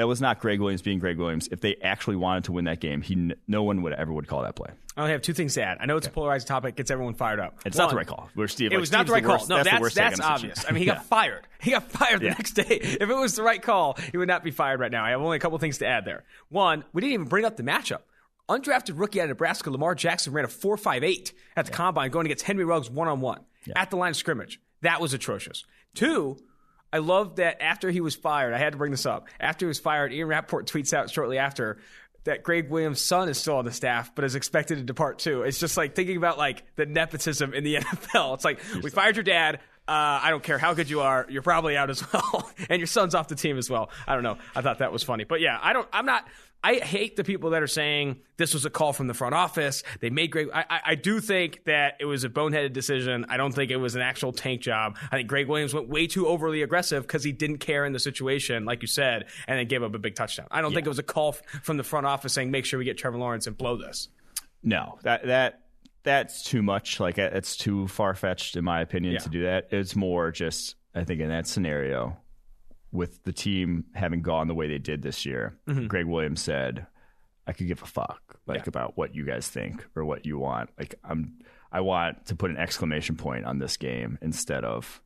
that 0.00 0.06
was 0.06 0.18
not 0.18 0.40
Gregg 0.40 0.60
Williams 0.60 0.80
being 0.80 0.98
Gregg 0.98 1.18
Williams. 1.18 1.46
If 1.52 1.60
they 1.60 1.76
actually 1.82 2.16
wanted 2.16 2.44
to 2.44 2.52
win 2.52 2.64
that 2.64 2.80
game, 2.80 3.02
he 3.02 3.34
no 3.46 3.62
one 3.62 3.82
would 3.82 3.92
ever 3.92 4.10
would 4.10 4.26
call 4.26 4.42
that 4.44 4.56
play. 4.56 4.70
I 4.96 5.02
only 5.02 5.12
have 5.12 5.20
two 5.20 5.34
things 5.34 5.52
to 5.54 5.62
add. 5.62 5.76
I 5.78 5.84
know 5.84 5.98
it's 5.98 6.06
a 6.06 6.10
polarized 6.10 6.46
topic, 6.46 6.76
gets 6.76 6.90
everyone 6.90 7.12
fired 7.12 7.38
up. 7.38 7.58
It's 7.66 7.76
one, 7.76 7.84
not 7.84 7.90
the 7.90 7.96
right 7.96 8.06
call. 8.06 8.30
We're 8.34 8.48
Steve. 8.48 8.72
It 8.72 8.80
was 8.80 8.90
not 8.90 9.06
the 9.06 9.12
right 9.12 9.22
worst, 9.22 9.48
call. 9.48 9.58
No, 9.58 9.62
that's 9.62 9.78
that's, 9.78 9.94
that's 9.94 10.20
obvious. 10.20 10.64
I 10.66 10.72
mean, 10.72 10.80
he 10.80 10.86
got 10.86 11.04
fired. 11.04 11.46
He 11.60 11.72
got 11.72 11.84
fired 11.84 12.20
the 12.20 12.26
yeah. 12.26 12.30
next 12.32 12.52
day. 12.52 12.80
If 12.80 13.02
it 13.02 13.14
was 13.14 13.36
the 13.36 13.42
right 13.42 13.60
call, 13.60 13.98
he 14.10 14.16
would 14.16 14.26
not 14.26 14.42
be 14.42 14.50
fired 14.50 14.80
right 14.80 14.90
now. 14.90 15.04
I 15.04 15.10
have 15.10 15.20
only 15.20 15.36
a 15.36 15.40
couple 15.40 15.58
things 15.58 15.76
to 15.78 15.86
add 15.86 16.06
there. 16.06 16.24
One, 16.48 16.82
we 16.94 17.02
didn't 17.02 17.12
even 17.12 17.26
bring 17.26 17.44
up 17.44 17.58
the 17.58 17.62
matchup. 17.62 18.00
Undrafted 18.48 18.98
rookie 18.98 19.20
out 19.20 19.24
of 19.24 19.28
Nebraska, 19.28 19.70
Lamar 19.70 19.94
Jackson 19.94 20.32
ran 20.32 20.46
a 20.46 20.48
4.58 20.48 21.32
at 21.56 21.66
the 21.66 21.70
yeah. 21.70 21.76
combine 21.76 22.10
going 22.10 22.26
against 22.26 22.44
Henry 22.44 22.64
Ruggs 22.64 22.90
one 22.90 23.06
on 23.06 23.20
one 23.20 23.40
at 23.76 23.90
the 23.90 23.96
line 23.96 24.10
of 24.10 24.16
scrimmage. 24.16 24.60
That 24.80 24.98
was 25.00 25.12
atrocious. 25.12 25.64
Two, 25.94 26.38
I 26.92 26.98
love 26.98 27.36
that 27.36 27.62
after 27.62 27.90
he 27.90 28.00
was 28.00 28.14
fired, 28.16 28.52
I 28.52 28.58
had 28.58 28.72
to 28.72 28.78
bring 28.78 28.90
this 28.90 29.06
up. 29.06 29.28
After 29.38 29.66
he 29.66 29.68
was 29.68 29.78
fired, 29.78 30.12
Ian 30.12 30.28
Rapoport 30.28 30.66
tweets 30.66 30.92
out 30.92 31.10
shortly 31.10 31.38
after 31.38 31.78
that 32.24 32.42
Gregg 32.42 32.68
Williams' 32.68 33.00
son 33.00 33.28
is 33.28 33.38
still 33.38 33.56
on 33.56 33.64
the 33.64 33.72
staff, 33.72 34.14
but 34.14 34.24
is 34.24 34.34
expected 34.34 34.78
to 34.78 34.84
depart 34.84 35.18
too. 35.18 35.42
It's 35.42 35.58
just 35.58 35.76
like 35.76 35.94
thinking 35.94 36.16
about 36.16 36.36
like 36.36 36.64
the 36.76 36.86
nepotism 36.86 37.54
in 37.54 37.64
the 37.64 37.74
NFL. 37.80 38.34
It's 38.34 38.44
like 38.44 38.60
we 38.82 38.90
fired 38.90 39.16
your 39.16 39.22
dad. 39.22 39.60
Uh, 39.88 40.20
I 40.22 40.30
don't 40.30 40.42
care 40.42 40.58
how 40.58 40.74
good 40.74 40.88
you 40.88 41.00
are, 41.00 41.26
you're 41.28 41.42
probably 41.42 41.76
out 41.76 41.90
as 41.90 42.12
well, 42.12 42.48
and 42.68 42.78
your 42.78 42.86
son's 42.86 43.14
off 43.14 43.26
the 43.26 43.34
team 43.34 43.58
as 43.58 43.68
well. 43.68 43.90
I 44.06 44.14
don't 44.14 44.22
know. 44.22 44.38
I 44.54 44.62
thought 44.62 44.78
that 44.78 44.92
was 44.92 45.02
funny, 45.02 45.24
but 45.24 45.40
yeah, 45.40 45.58
I 45.60 45.72
don't. 45.72 45.88
I'm 45.92 46.06
not. 46.06 46.28
I 46.62 46.74
hate 46.74 47.16
the 47.16 47.24
people 47.24 47.50
that 47.50 47.62
are 47.62 47.66
saying 47.66 48.20
this 48.36 48.52
was 48.52 48.66
a 48.66 48.70
call 48.70 48.92
from 48.92 49.06
the 49.06 49.14
front 49.14 49.34
office. 49.34 49.82
They 50.00 50.10
made 50.10 50.30
great. 50.30 50.48
I, 50.52 50.64
I, 50.68 50.80
I, 50.86 50.94
do 50.94 51.20
think 51.20 51.64
that 51.64 51.96
it 52.00 52.04
was 52.04 52.22
a 52.24 52.28
boneheaded 52.28 52.74
decision. 52.74 53.24
I 53.30 53.38
don't 53.38 53.52
think 53.52 53.70
it 53.70 53.76
was 53.76 53.94
an 53.94 54.02
actual 54.02 54.32
tank 54.32 54.60
job. 54.60 54.98
I 55.10 55.16
think 55.16 55.28
Gregg 55.28 55.48
Williams 55.48 55.72
went 55.72 55.88
way 55.88 56.06
too 56.06 56.26
overly 56.26 56.62
aggressive 56.62 57.04
because 57.04 57.24
he 57.24 57.32
didn't 57.32 57.58
care 57.58 57.86
in 57.86 57.94
the 57.94 57.98
situation, 57.98 58.66
like 58.66 58.82
you 58.82 58.88
said, 58.88 59.26
and 59.46 59.58
then 59.58 59.66
gave 59.68 59.82
up 59.82 59.94
a 59.94 59.98
big 59.98 60.14
touchdown. 60.14 60.48
I 60.50 60.60
don't 60.60 60.72
yeah. 60.72 60.76
think 60.76 60.86
it 60.86 60.90
was 60.90 60.98
a 60.98 61.04
call 61.04 61.32
from 61.62 61.78
the 61.78 61.84
front 61.84 62.06
office 62.06 62.34
saying 62.34 62.50
make 62.50 62.66
sure 62.66 62.78
we 62.78 62.84
get 62.84 62.98
Trevor 62.98 63.18
Lawrence 63.18 63.46
and 63.46 63.56
blow 63.56 63.76
this. 63.76 64.08
No, 64.62 64.98
that 65.02 65.26
that 65.26 65.62
that's 66.02 66.42
too 66.42 66.62
much. 66.62 67.00
Like 67.00 67.16
it's 67.16 67.56
too 67.56 67.88
far 67.88 68.14
fetched, 68.14 68.56
in 68.56 68.64
my 68.64 68.82
opinion, 68.82 69.14
yeah. 69.14 69.20
to 69.20 69.28
do 69.30 69.42
that. 69.44 69.68
It's 69.70 69.96
more 69.96 70.30
just 70.30 70.76
I 70.94 71.04
think 71.04 71.20
in 71.20 71.28
that 71.28 71.46
scenario 71.46 72.18
with 72.92 73.22
the 73.24 73.32
team 73.32 73.84
having 73.94 74.22
gone 74.22 74.48
the 74.48 74.54
way 74.54 74.66
they 74.66 74.78
did 74.78 75.02
this 75.02 75.24
year, 75.24 75.58
mm-hmm. 75.68 75.86
Gregg 75.86 76.06
Williams 76.06 76.42
said, 76.42 76.86
"I 77.46 77.52
could 77.52 77.68
give 77.68 77.82
a 77.82 77.86
fuck 77.86 78.30
like 78.46 78.60
yeah. 78.60 78.68
about 78.68 78.96
what 78.96 79.14
you 79.14 79.24
guys 79.24 79.48
think 79.48 79.86
or 79.94 80.04
what 80.04 80.26
you 80.26 80.38
want. 80.38 80.70
Like 80.78 80.94
I'm, 81.04 81.38
I 81.72 81.80
want 81.80 82.26
to 82.26 82.36
put 82.36 82.50
an 82.50 82.56
exclamation 82.56 83.16
point 83.16 83.44
on 83.44 83.58
this 83.58 83.76
game 83.76 84.18
instead 84.20 84.64
of 84.64 85.00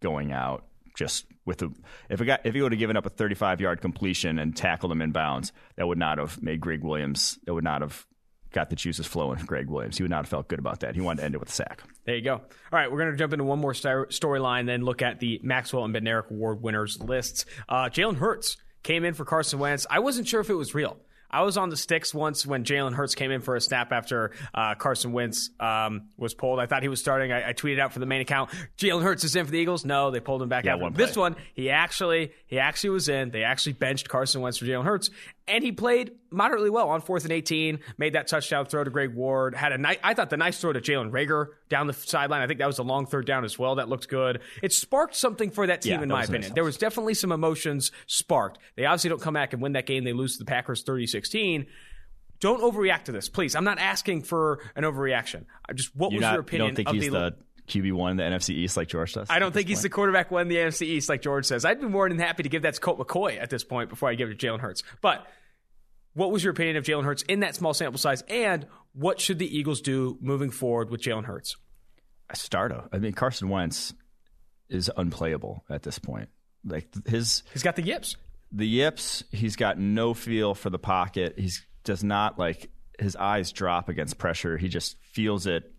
going 0.00 0.32
out 0.32 0.64
just 0.96 1.26
with 1.46 1.62
a 1.62 1.70
if 2.08 2.20
a 2.20 2.24
guy 2.24 2.38
if 2.44 2.54
he 2.54 2.62
would 2.62 2.72
have 2.72 2.78
given 2.78 2.96
up 2.96 3.06
a 3.06 3.10
35 3.10 3.60
yard 3.60 3.80
completion 3.80 4.38
and 4.38 4.56
tackled 4.56 4.92
him 4.92 5.02
in 5.02 5.12
bounds, 5.12 5.52
that 5.76 5.86
would 5.86 5.98
not 5.98 6.18
have 6.18 6.42
made 6.42 6.60
Gregg 6.60 6.82
Williams. 6.82 7.38
That 7.46 7.54
would 7.54 7.64
not 7.64 7.80
have 7.80 8.06
got 8.52 8.70
the 8.70 8.76
juices 8.76 9.06
flowing 9.06 9.38
for 9.38 9.46
Gregg 9.46 9.68
Williams. 9.68 9.96
He 9.96 10.02
would 10.02 10.10
not 10.10 10.24
have 10.24 10.28
felt 10.28 10.48
good 10.48 10.58
about 10.58 10.80
that. 10.80 10.94
He 10.94 11.00
wanted 11.00 11.20
to 11.20 11.24
end 11.26 11.34
it 11.34 11.38
with 11.38 11.50
a 11.50 11.52
sack. 11.52 11.82
There 12.04 12.16
you 12.16 12.22
go. 12.22 12.34
All 12.34 12.42
right, 12.72 12.90
we're 12.90 12.98
going 12.98 13.12
to 13.12 13.16
jump 13.16 13.32
into 13.32 13.44
one 13.44 13.58
more 13.58 13.72
storyline, 13.72 14.66
then 14.66 14.82
look 14.82 15.02
at 15.02 15.20
the 15.20 15.40
Maxwell 15.42 15.84
and 15.84 15.94
Bednarik 15.94 16.30
Award 16.30 16.62
winners 16.62 17.00
lists. 17.00 17.46
Uh, 17.68 17.84
Jalen 17.84 18.16
Hurts 18.16 18.56
came 18.82 19.04
in 19.04 19.14
for 19.14 19.24
Carson 19.24 19.58
Wentz. 19.58 19.86
I 19.90 20.00
wasn't 20.00 20.26
sure 20.26 20.40
if 20.40 20.50
it 20.50 20.54
was 20.54 20.74
real. 20.74 20.98
I 21.30 21.42
was 21.42 21.56
on 21.56 21.70
the 21.70 21.76
sticks 21.76 22.12
once 22.12 22.44
when 22.44 22.64
Jalen 22.64 22.92
Hurts 22.92 23.14
came 23.14 23.30
in 23.30 23.40
for 23.40 23.54
a 23.54 23.60
snap 23.60 23.92
after 23.92 24.32
uh, 24.52 24.74
Carson 24.74 25.12
Wentz 25.12 25.50
um, 25.60 26.08
was 26.16 26.34
pulled. 26.34 26.58
I 26.58 26.66
thought 26.66 26.82
he 26.82 26.88
was 26.88 27.00
starting. 27.00 27.30
I, 27.30 27.50
I, 27.50 27.52
tweeted 27.52 27.78
out 27.78 27.92
for 27.92 28.00
the 28.00 28.06
main 28.06 28.20
account, 28.20 28.50
Jalen 28.78 29.02
Hurts 29.02 29.22
is 29.22 29.36
in 29.36 29.44
for 29.46 29.52
the 29.52 29.58
Eagles. 29.58 29.84
No, 29.84 30.10
they 30.10 30.20
pulled 30.20 30.42
him 30.42 30.48
back 30.48 30.64
yeah, 30.64 30.74
out. 30.74 30.80
One 30.80 30.92
this 30.92 31.16
one, 31.16 31.36
he 31.54 31.70
actually 31.70 32.32
he 32.46 32.58
actually 32.58 32.90
was 32.90 33.08
in. 33.08 33.30
They 33.30 33.44
actually 33.44 33.74
benched 33.74 34.08
Carson 34.08 34.40
Wentz 34.40 34.58
for 34.58 34.64
Jalen 34.64 34.84
Hurts, 34.84 35.10
and 35.48 35.64
he 35.64 35.72
played 35.72 36.12
moderately 36.30 36.70
well 36.70 36.88
on 36.90 37.00
fourth 37.00 37.24
and 37.24 37.32
18, 37.32 37.80
made 37.98 38.14
that 38.14 38.28
touchdown 38.28 38.66
throw 38.66 38.84
to 38.84 38.90
Greg 38.90 39.14
Ward, 39.14 39.54
had 39.54 39.72
a 39.72 39.78
nice, 39.78 39.98
I 40.02 40.14
thought 40.14 40.30
the 40.30 40.36
nice 40.36 40.60
throw 40.60 40.72
to 40.72 40.80
Jalen 40.80 41.10
Reagor 41.10 41.48
down 41.68 41.86
the 41.86 41.92
sideline. 41.92 42.42
I 42.42 42.46
think 42.46 42.60
that 42.60 42.66
was 42.66 42.78
a 42.78 42.82
long 42.82 43.06
third 43.06 43.26
down 43.26 43.44
as 43.44 43.58
well. 43.58 43.76
That 43.76 43.88
looked 43.88 44.08
good. 44.08 44.40
It 44.62 44.72
sparked 44.72 45.16
something 45.16 45.50
for 45.50 45.66
that 45.66 45.82
team, 45.82 45.94
yeah, 45.94 46.02
in 46.02 46.08
my 46.08 46.22
opinion. 46.22 46.42
Nice 46.42 46.52
there 46.52 46.64
was 46.64 46.76
definitely 46.76 47.14
some 47.14 47.32
emotions 47.32 47.90
sparked. 48.06 48.58
They 48.76 48.84
obviously 48.84 49.10
don't 49.10 49.22
come 49.22 49.34
back 49.34 49.52
and 49.52 49.60
win 49.60 49.72
that 49.72 49.86
game. 49.86 50.04
They 50.04 50.12
lose 50.12 50.34
to 50.34 50.38
the 50.38 50.48
Packers 50.48 50.82
30 50.82 51.06
16 51.06 51.66
don't 52.40 52.62
overreact 52.62 53.04
to 53.04 53.12
this, 53.12 53.28
please. 53.28 53.54
I'm 53.54 53.64
not 53.64 53.78
asking 53.78 54.22
for 54.22 54.60
an 54.74 54.84
overreaction. 54.84 55.44
I 55.68 55.74
just 55.74 55.94
what 55.94 56.10
You're 56.10 56.20
was 56.20 56.22
not, 56.22 56.32
your 56.32 56.40
opinion? 56.40 56.68
You 56.68 56.84
don't 56.84 56.92
think 56.92 57.02
he's 57.02 57.12
the, 57.12 57.18
the 57.18 57.36
QB 57.70 57.92
one 57.92 58.12
in 58.12 58.16
the 58.16 58.22
NFC 58.22 58.50
East 58.50 58.76
like 58.76 58.88
George 58.88 59.12
does? 59.12 59.28
I 59.30 59.38
don't 59.38 59.52
think 59.52 59.68
he's 59.68 59.78
point? 59.78 59.82
the 59.82 59.88
quarterback 59.90 60.30
one 60.30 60.42
in 60.42 60.48
the 60.48 60.56
NFC 60.56 60.82
East 60.82 61.08
like 61.08 61.22
George 61.22 61.46
says. 61.46 61.64
I'd 61.64 61.80
be 61.80 61.86
more 61.86 62.08
than 62.08 62.18
happy 62.18 62.42
to 62.42 62.48
give 62.48 62.62
that 62.62 62.74
to 62.74 62.80
Colt 62.80 62.98
McCoy 62.98 63.40
at 63.40 63.50
this 63.50 63.64
point 63.64 63.88
before 63.88 64.08
I 64.08 64.14
give 64.14 64.28
it 64.28 64.38
to 64.38 64.46
Jalen 64.46 64.60
Hurts. 64.60 64.82
But 65.00 65.26
what 66.14 66.32
was 66.32 66.44
your 66.44 66.52
opinion 66.52 66.76
of 66.76 66.84
Jalen 66.84 67.04
Hurts 67.04 67.22
in 67.22 67.40
that 67.40 67.54
small 67.54 67.72
sample 67.72 67.98
size, 67.98 68.22
and 68.28 68.66
what 68.92 69.20
should 69.20 69.38
the 69.38 69.56
Eagles 69.56 69.80
do 69.80 70.18
moving 70.20 70.50
forward 70.50 70.90
with 70.90 71.00
Jalen 71.00 71.24
Hurts? 71.24 71.56
I 72.28 72.34
start. 72.34 72.72
I 72.92 72.98
mean, 72.98 73.12
Carson 73.12 73.48
Wentz 73.48 73.94
is 74.68 74.90
unplayable 74.96 75.64
at 75.70 75.82
this 75.82 75.98
point. 75.98 76.28
Like 76.64 76.88
his, 77.06 77.42
he's 77.52 77.62
got 77.62 77.76
the 77.76 77.82
yips. 77.82 78.16
The 78.52 78.66
yips. 78.66 79.24
He's 79.30 79.56
got 79.56 79.78
no 79.78 80.14
feel 80.14 80.54
for 80.54 80.70
the 80.70 80.78
pocket. 80.78 81.34
He's 81.38 81.64
does 81.84 82.04
not 82.04 82.38
like 82.38 82.70
his 82.98 83.16
eyes 83.16 83.52
drop 83.52 83.88
against 83.88 84.18
pressure. 84.18 84.56
He 84.56 84.68
just 84.68 84.96
feels 85.12 85.46
it. 85.46 85.72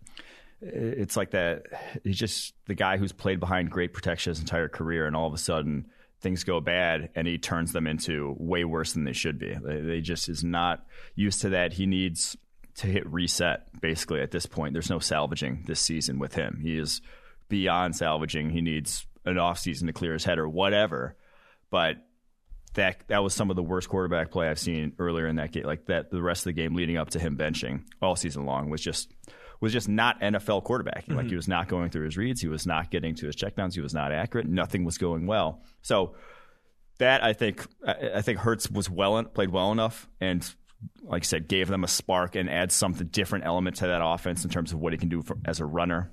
It's 0.62 1.16
like 1.16 1.32
that. 1.32 1.64
He's 2.04 2.18
just 2.18 2.54
the 2.66 2.74
guy 2.74 2.96
who's 2.96 3.12
played 3.12 3.40
behind 3.40 3.70
great 3.70 3.92
protection 3.92 4.30
his 4.30 4.40
entire 4.40 4.68
career, 4.68 5.06
and 5.06 5.16
all 5.16 5.26
of 5.26 5.34
a 5.34 5.38
sudden 5.38 5.86
things 6.20 6.44
go 6.44 6.60
bad 6.60 7.10
and 7.16 7.26
he 7.26 7.36
turns 7.36 7.72
them 7.72 7.86
into 7.86 8.34
way 8.38 8.64
worse 8.64 8.92
than 8.92 9.04
they 9.04 9.12
should 9.12 9.38
be. 9.38 9.54
They 9.54 10.00
just 10.00 10.28
is 10.28 10.44
not 10.44 10.86
used 11.16 11.40
to 11.42 11.50
that. 11.50 11.72
He 11.72 11.86
needs 11.86 12.36
to 12.76 12.86
hit 12.86 13.06
reset 13.06 13.80
basically 13.80 14.20
at 14.20 14.30
this 14.30 14.46
point. 14.46 14.72
There's 14.72 14.88
no 14.88 15.00
salvaging 15.00 15.64
this 15.66 15.80
season 15.80 16.18
with 16.18 16.34
him. 16.34 16.60
He 16.62 16.78
is 16.78 17.02
beyond 17.48 17.96
salvaging. 17.96 18.50
He 18.50 18.62
needs 18.62 19.04
an 19.24 19.34
offseason 19.34 19.86
to 19.86 19.92
clear 19.92 20.12
his 20.12 20.24
head 20.24 20.38
or 20.38 20.48
whatever. 20.48 21.16
But 21.70 21.96
that 22.74 22.98
that 23.08 23.22
was 23.22 23.34
some 23.34 23.50
of 23.50 23.56
the 23.56 23.62
worst 23.62 23.88
quarterback 23.88 24.30
play 24.30 24.48
I've 24.48 24.58
seen 24.58 24.92
earlier 24.98 25.26
in 25.26 25.36
that 25.36 25.52
game. 25.52 25.64
Like 25.64 25.86
that 25.86 26.10
the 26.10 26.22
rest 26.22 26.42
of 26.42 26.54
the 26.54 26.62
game 26.62 26.74
leading 26.74 26.96
up 26.96 27.10
to 27.10 27.18
him 27.18 27.36
benching 27.36 27.82
all 28.00 28.16
season 28.16 28.46
long 28.46 28.70
was 28.70 28.80
just 28.80 29.12
was 29.62 29.72
just 29.72 29.88
not 29.88 30.20
NFL 30.20 30.64
quarterbacking. 30.64 31.04
Mm-hmm. 31.08 31.16
Like 31.16 31.26
he 31.28 31.36
was 31.36 31.48
not 31.48 31.68
going 31.68 31.88
through 31.88 32.04
his 32.04 32.16
reads, 32.18 32.40
he 32.42 32.48
was 32.48 32.66
not 32.66 32.90
getting 32.90 33.14
to 33.16 33.26
his 33.26 33.36
checkdowns, 33.36 33.74
he 33.74 33.80
was 33.80 33.94
not 33.94 34.12
accurate. 34.12 34.46
Nothing 34.46 34.84
was 34.84 34.98
going 34.98 35.26
well. 35.26 35.62
So 35.80 36.14
that 36.98 37.24
I 37.24 37.32
think 37.32 37.64
I 37.86 38.20
think 38.20 38.38
Hurts 38.40 38.70
was 38.70 38.90
well 38.90 39.22
played 39.24 39.48
well 39.50 39.72
enough 39.72 40.08
and 40.20 40.46
like 41.02 41.22
I 41.22 41.24
said 41.24 41.48
gave 41.48 41.68
them 41.68 41.84
a 41.84 41.88
spark 41.88 42.34
and 42.34 42.50
adds 42.50 42.74
something 42.74 43.06
different 43.06 43.46
element 43.46 43.76
to 43.76 43.86
that 43.86 44.02
offense 44.04 44.44
in 44.44 44.50
terms 44.50 44.72
of 44.72 44.80
what 44.80 44.92
he 44.92 44.98
can 44.98 45.08
do 45.08 45.22
for, 45.22 45.38
as 45.44 45.60
a 45.60 45.64
runner. 45.64 46.10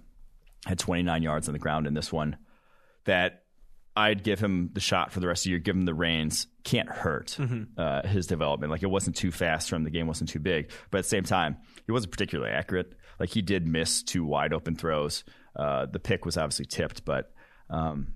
Had 0.66 0.78
29 0.80 1.24
yards 1.24 1.48
on 1.50 1.54
the 1.54 1.60
ground 1.60 1.88
in 1.88 1.94
this 1.94 2.12
one. 2.14 2.38
That 3.06 3.44
I'd 3.96 4.24
give 4.24 4.40
him 4.40 4.70
the 4.74 4.80
shot 4.80 5.12
for 5.12 5.20
the 5.20 5.28
rest 5.28 5.42
of 5.42 5.44
the 5.46 5.50
year, 5.52 5.60
give 5.60 5.76
him 5.76 5.86
the 5.86 5.94
reins. 5.94 6.48
Can't 6.64 6.88
hurt 6.90 7.36
Mm-hmm. 7.40 7.64
uh, 7.78 8.04
his 8.08 8.28
development. 8.28 8.72
Like 8.72 8.84
it 8.84 8.90
wasn't 8.90 9.16
too 9.16 9.32
fast 9.32 9.70
from 9.70 9.84
the 9.84 9.90
game 9.90 10.06
wasn't 10.08 10.30
too 10.30 10.40
big, 10.40 10.72
but 10.92 11.00
at 11.00 11.04
the 11.06 11.10
same 11.10 11.24
time, 11.24 11.58
he 11.86 11.92
wasn't 11.92 12.12
particularly 12.12 12.52
accurate. 12.52 12.94
Like 13.20 13.30
he 13.30 13.42
did 13.42 13.68
miss 13.68 14.04
two 14.04 14.24
wide 14.26 14.54
open 14.54 14.76
throws. 14.76 15.24
Uh, 15.56 15.86
the 15.86 16.00
pick 16.00 16.26
was 16.26 16.38
obviously 16.38 16.66
tipped, 16.66 17.04
but 17.06 17.32
um, 17.70 18.14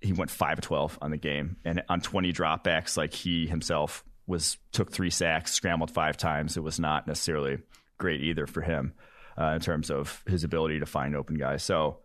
he 0.00 0.12
went 0.12 0.30
five 0.30 0.58
of 0.58 0.64
twelve 0.64 0.98
on 1.00 1.10
the 1.10 1.16
game, 1.16 1.56
and 1.64 1.82
on 1.88 2.00
twenty 2.00 2.32
dropbacks, 2.32 2.96
like 2.96 3.14
he 3.14 3.46
himself 3.46 4.04
was 4.26 4.58
took 4.72 4.92
three 4.92 5.10
sacks, 5.10 5.52
scrambled 5.52 5.90
five 5.90 6.16
times. 6.16 6.56
It 6.56 6.62
was 6.62 6.78
not 6.78 7.06
necessarily 7.06 7.58
great 7.98 8.22
either 8.22 8.46
for 8.46 8.62
him 8.62 8.94
uh, 9.38 9.52
in 9.54 9.60
terms 9.60 9.90
of 9.90 10.22
his 10.26 10.44
ability 10.44 10.80
to 10.80 10.86
find 10.86 11.16
open 11.16 11.36
guys. 11.36 11.62
So 11.62 11.98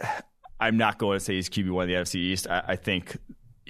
I'm 0.60 0.76
not 0.76 0.98
going 0.98 1.18
to 1.18 1.24
say 1.24 1.36
he's 1.36 1.48
QB 1.48 1.70
one 1.70 1.84
of 1.84 1.88
the 1.88 1.94
NFC 1.94 2.16
East. 2.16 2.46
I, 2.48 2.62
I 2.68 2.76
think 2.76 3.16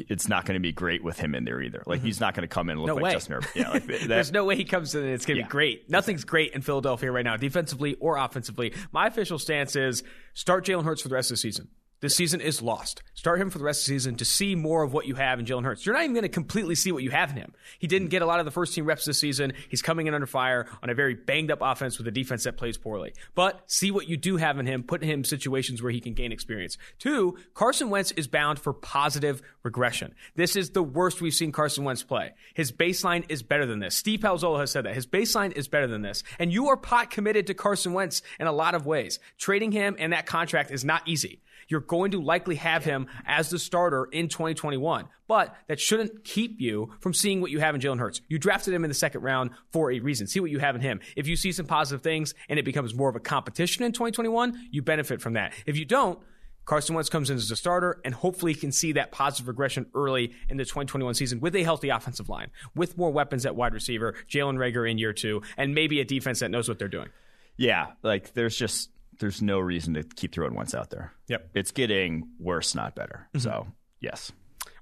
it's 0.08 0.28
not 0.28 0.44
going 0.46 0.54
to 0.54 0.60
be 0.60 0.72
great 0.72 1.02
with 1.04 1.18
him 1.18 1.34
in 1.34 1.44
there 1.44 1.60
either. 1.60 1.82
Like 1.86 2.00
he's 2.02 2.20
not 2.20 2.34
going 2.34 2.42
to 2.48 2.52
come 2.52 2.68
in 2.70 2.78
and 2.78 2.80
look 2.80 2.90
Mm-hmm. 2.90 2.96
No 2.98 3.02
like 3.02 3.10
way. 3.10 3.12
Justin 3.14 3.34
Herbert. 3.34 3.50
Yeah, 3.54 3.70
like 3.70 3.86
that, 3.88 4.08
There's 4.08 4.32
no 4.32 4.44
way 4.44 4.56
he 4.56 4.64
comes 4.64 4.94
in 4.94 5.02
and 5.04 5.12
it's 5.12 5.26
going 5.26 5.36
to 5.36 5.40
Yeah. 5.42 5.46
be 5.46 5.50
great. 5.50 5.90
Nothing's 5.90 6.24
great 6.24 6.52
in 6.52 6.62
Philadelphia 6.62 7.10
right 7.12 7.24
now, 7.24 7.36
defensively 7.36 7.94
or 8.00 8.16
offensively. 8.16 8.72
My 8.92 9.06
official 9.06 9.38
stance 9.38 9.76
is 9.76 10.02
start 10.34 10.64
Jalen 10.64 10.84
Hurts 10.84 11.02
for 11.02 11.08
the 11.08 11.14
rest 11.14 11.30
of 11.30 11.34
the 11.34 11.38
season. 11.38 11.68
This 12.00 12.16
season 12.16 12.40
is 12.40 12.62
lost. 12.62 13.02
Start 13.12 13.40
him 13.40 13.50
for 13.50 13.58
the 13.58 13.64
rest 13.64 13.82
of 13.82 13.86
the 13.86 13.98
season 13.98 14.16
to 14.16 14.24
see 14.24 14.54
more 14.54 14.82
of 14.82 14.94
what 14.94 15.06
you 15.06 15.14
have 15.16 15.38
in 15.38 15.44
Jalen 15.44 15.64
Hurts. 15.64 15.84
You're 15.84 15.94
not 15.94 16.04
even 16.04 16.14
going 16.14 16.22
to 16.22 16.30
completely 16.30 16.74
see 16.74 16.92
what 16.92 17.02
you 17.02 17.10
have 17.10 17.30
in 17.30 17.36
him. 17.36 17.52
He 17.78 17.86
didn't 17.86 18.08
get 18.08 18.22
a 18.22 18.26
lot 18.26 18.40
of 18.40 18.46
the 18.46 18.50
first 18.50 18.74
team 18.74 18.86
reps 18.86 19.04
this 19.04 19.18
season. 19.18 19.52
He's 19.68 19.82
coming 19.82 20.06
in 20.06 20.14
under 20.14 20.26
fire 20.26 20.66
on 20.82 20.88
a 20.88 20.94
very 20.94 21.14
banged 21.14 21.50
up 21.50 21.58
offense 21.60 21.98
with 21.98 22.08
a 22.08 22.10
defense 22.10 22.44
that 22.44 22.56
plays 22.56 22.78
poorly. 22.78 23.12
But 23.34 23.60
see 23.70 23.90
what 23.90 24.08
you 24.08 24.16
do 24.16 24.38
have 24.38 24.58
in 24.58 24.66
him. 24.66 24.82
Put 24.82 25.02
him 25.02 25.10
in 25.10 25.24
situations 25.24 25.82
where 25.82 25.92
he 25.92 26.00
can 26.00 26.14
gain 26.14 26.32
experience. 26.32 26.78
Two, 26.98 27.36
Carson 27.52 27.90
Wentz 27.90 28.12
is 28.12 28.26
bound 28.26 28.58
for 28.58 28.72
positive 28.72 29.42
regression. 29.62 30.14
This 30.36 30.56
is 30.56 30.70
the 30.70 30.82
worst 30.82 31.20
we've 31.20 31.34
seen 31.34 31.52
Carson 31.52 31.84
Wentz 31.84 32.02
play. 32.02 32.32
His 32.54 32.72
baseline 32.72 33.26
is 33.28 33.42
better 33.42 33.66
than 33.66 33.80
this. 33.80 33.94
Steve 33.94 34.20
Palazzolo 34.20 34.58
has 34.60 34.70
said 34.70 34.86
that. 34.86 34.94
His 34.94 35.06
baseline 35.06 35.52
is 35.52 35.68
better 35.68 35.86
than 35.86 36.00
this. 36.00 36.22
And 36.38 36.50
you 36.50 36.68
are 36.68 36.78
pot 36.78 37.10
committed 37.10 37.48
to 37.48 37.54
Carson 37.54 37.92
Wentz 37.92 38.22
in 38.38 38.46
a 38.46 38.52
lot 38.52 38.74
of 38.74 38.86
ways. 38.86 39.18
Trading 39.36 39.72
him 39.72 39.96
and 39.98 40.14
that 40.14 40.24
contract 40.24 40.70
is 40.70 40.86
not 40.86 41.06
easy. 41.06 41.42
You're 41.70 41.80
going 41.80 42.10
to 42.10 42.20
likely 42.20 42.56
have 42.56 42.84
him 42.84 43.06
as 43.24 43.48
the 43.48 43.58
starter 43.58 44.04
in 44.04 44.28
2021, 44.28 45.08
but 45.28 45.56
that 45.68 45.80
shouldn't 45.80 46.24
keep 46.24 46.60
you 46.60 46.90
from 47.00 47.14
seeing 47.14 47.40
what 47.40 47.52
you 47.52 47.60
have 47.60 47.74
in 47.74 47.80
Jalen 47.80 48.00
Hurts. 48.00 48.20
You 48.28 48.38
drafted 48.38 48.74
him 48.74 48.84
in 48.84 48.90
the 48.90 48.94
second 48.94 49.22
round 49.22 49.52
for 49.72 49.92
a 49.92 50.00
reason. 50.00 50.26
See 50.26 50.40
what 50.40 50.50
you 50.50 50.58
have 50.58 50.74
in 50.74 50.80
him. 50.82 51.00
If 51.16 51.28
you 51.28 51.36
see 51.36 51.52
some 51.52 51.66
positive 51.66 52.02
things 52.02 52.34
and 52.48 52.58
it 52.58 52.64
becomes 52.64 52.92
more 52.94 53.08
of 53.08 53.16
a 53.16 53.20
competition 53.20 53.84
in 53.84 53.92
2021, 53.92 54.68
you 54.72 54.82
benefit 54.82 55.22
from 55.22 55.34
that. 55.34 55.54
If 55.64 55.78
you 55.78 55.84
don't, 55.84 56.18
Carson 56.64 56.94
Wentz 56.94 57.08
comes 57.08 57.30
in 57.30 57.36
as 57.36 57.50
a 57.50 57.56
starter 57.56 58.00
and 58.04 58.14
hopefully 58.14 58.54
can 58.54 58.72
see 58.72 58.92
that 58.92 59.12
positive 59.12 59.48
regression 59.48 59.86
early 59.94 60.32
in 60.48 60.56
the 60.56 60.64
2021 60.64 61.14
season 61.14 61.40
with 61.40 61.54
a 61.56 61.62
healthy 61.62 61.88
offensive 61.88 62.28
line, 62.28 62.50
with 62.74 62.98
more 62.98 63.10
weapons 63.10 63.46
at 63.46 63.56
wide 63.56 63.74
receiver, 63.74 64.14
Jalen 64.28 64.56
Reagor 64.56 64.88
in 64.88 64.98
year 64.98 65.12
two, 65.12 65.42
and 65.56 65.74
maybe 65.74 66.00
a 66.00 66.04
defense 66.04 66.40
that 66.40 66.50
knows 66.50 66.68
what 66.68 66.78
they're 66.78 66.88
doing. 66.88 67.08
Yeah, 67.56 67.88
like 68.02 68.34
there's 68.34 68.56
just 68.56 68.90
there's 69.20 69.40
no 69.40 69.60
reason 69.60 69.94
to 69.94 70.02
keep 70.02 70.32
throwing 70.32 70.54
Wentz 70.54 70.74
out 70.74 70.90
there. 70.90 71.12
Yep. 71.28 71.50
It's 71.54 71.70
getting 71.70 72.28
worse, 72.38 72.74
not 72.74 72.94
better. 72.96 73.28
So 73.38 73.68
yes. 74.00 74.32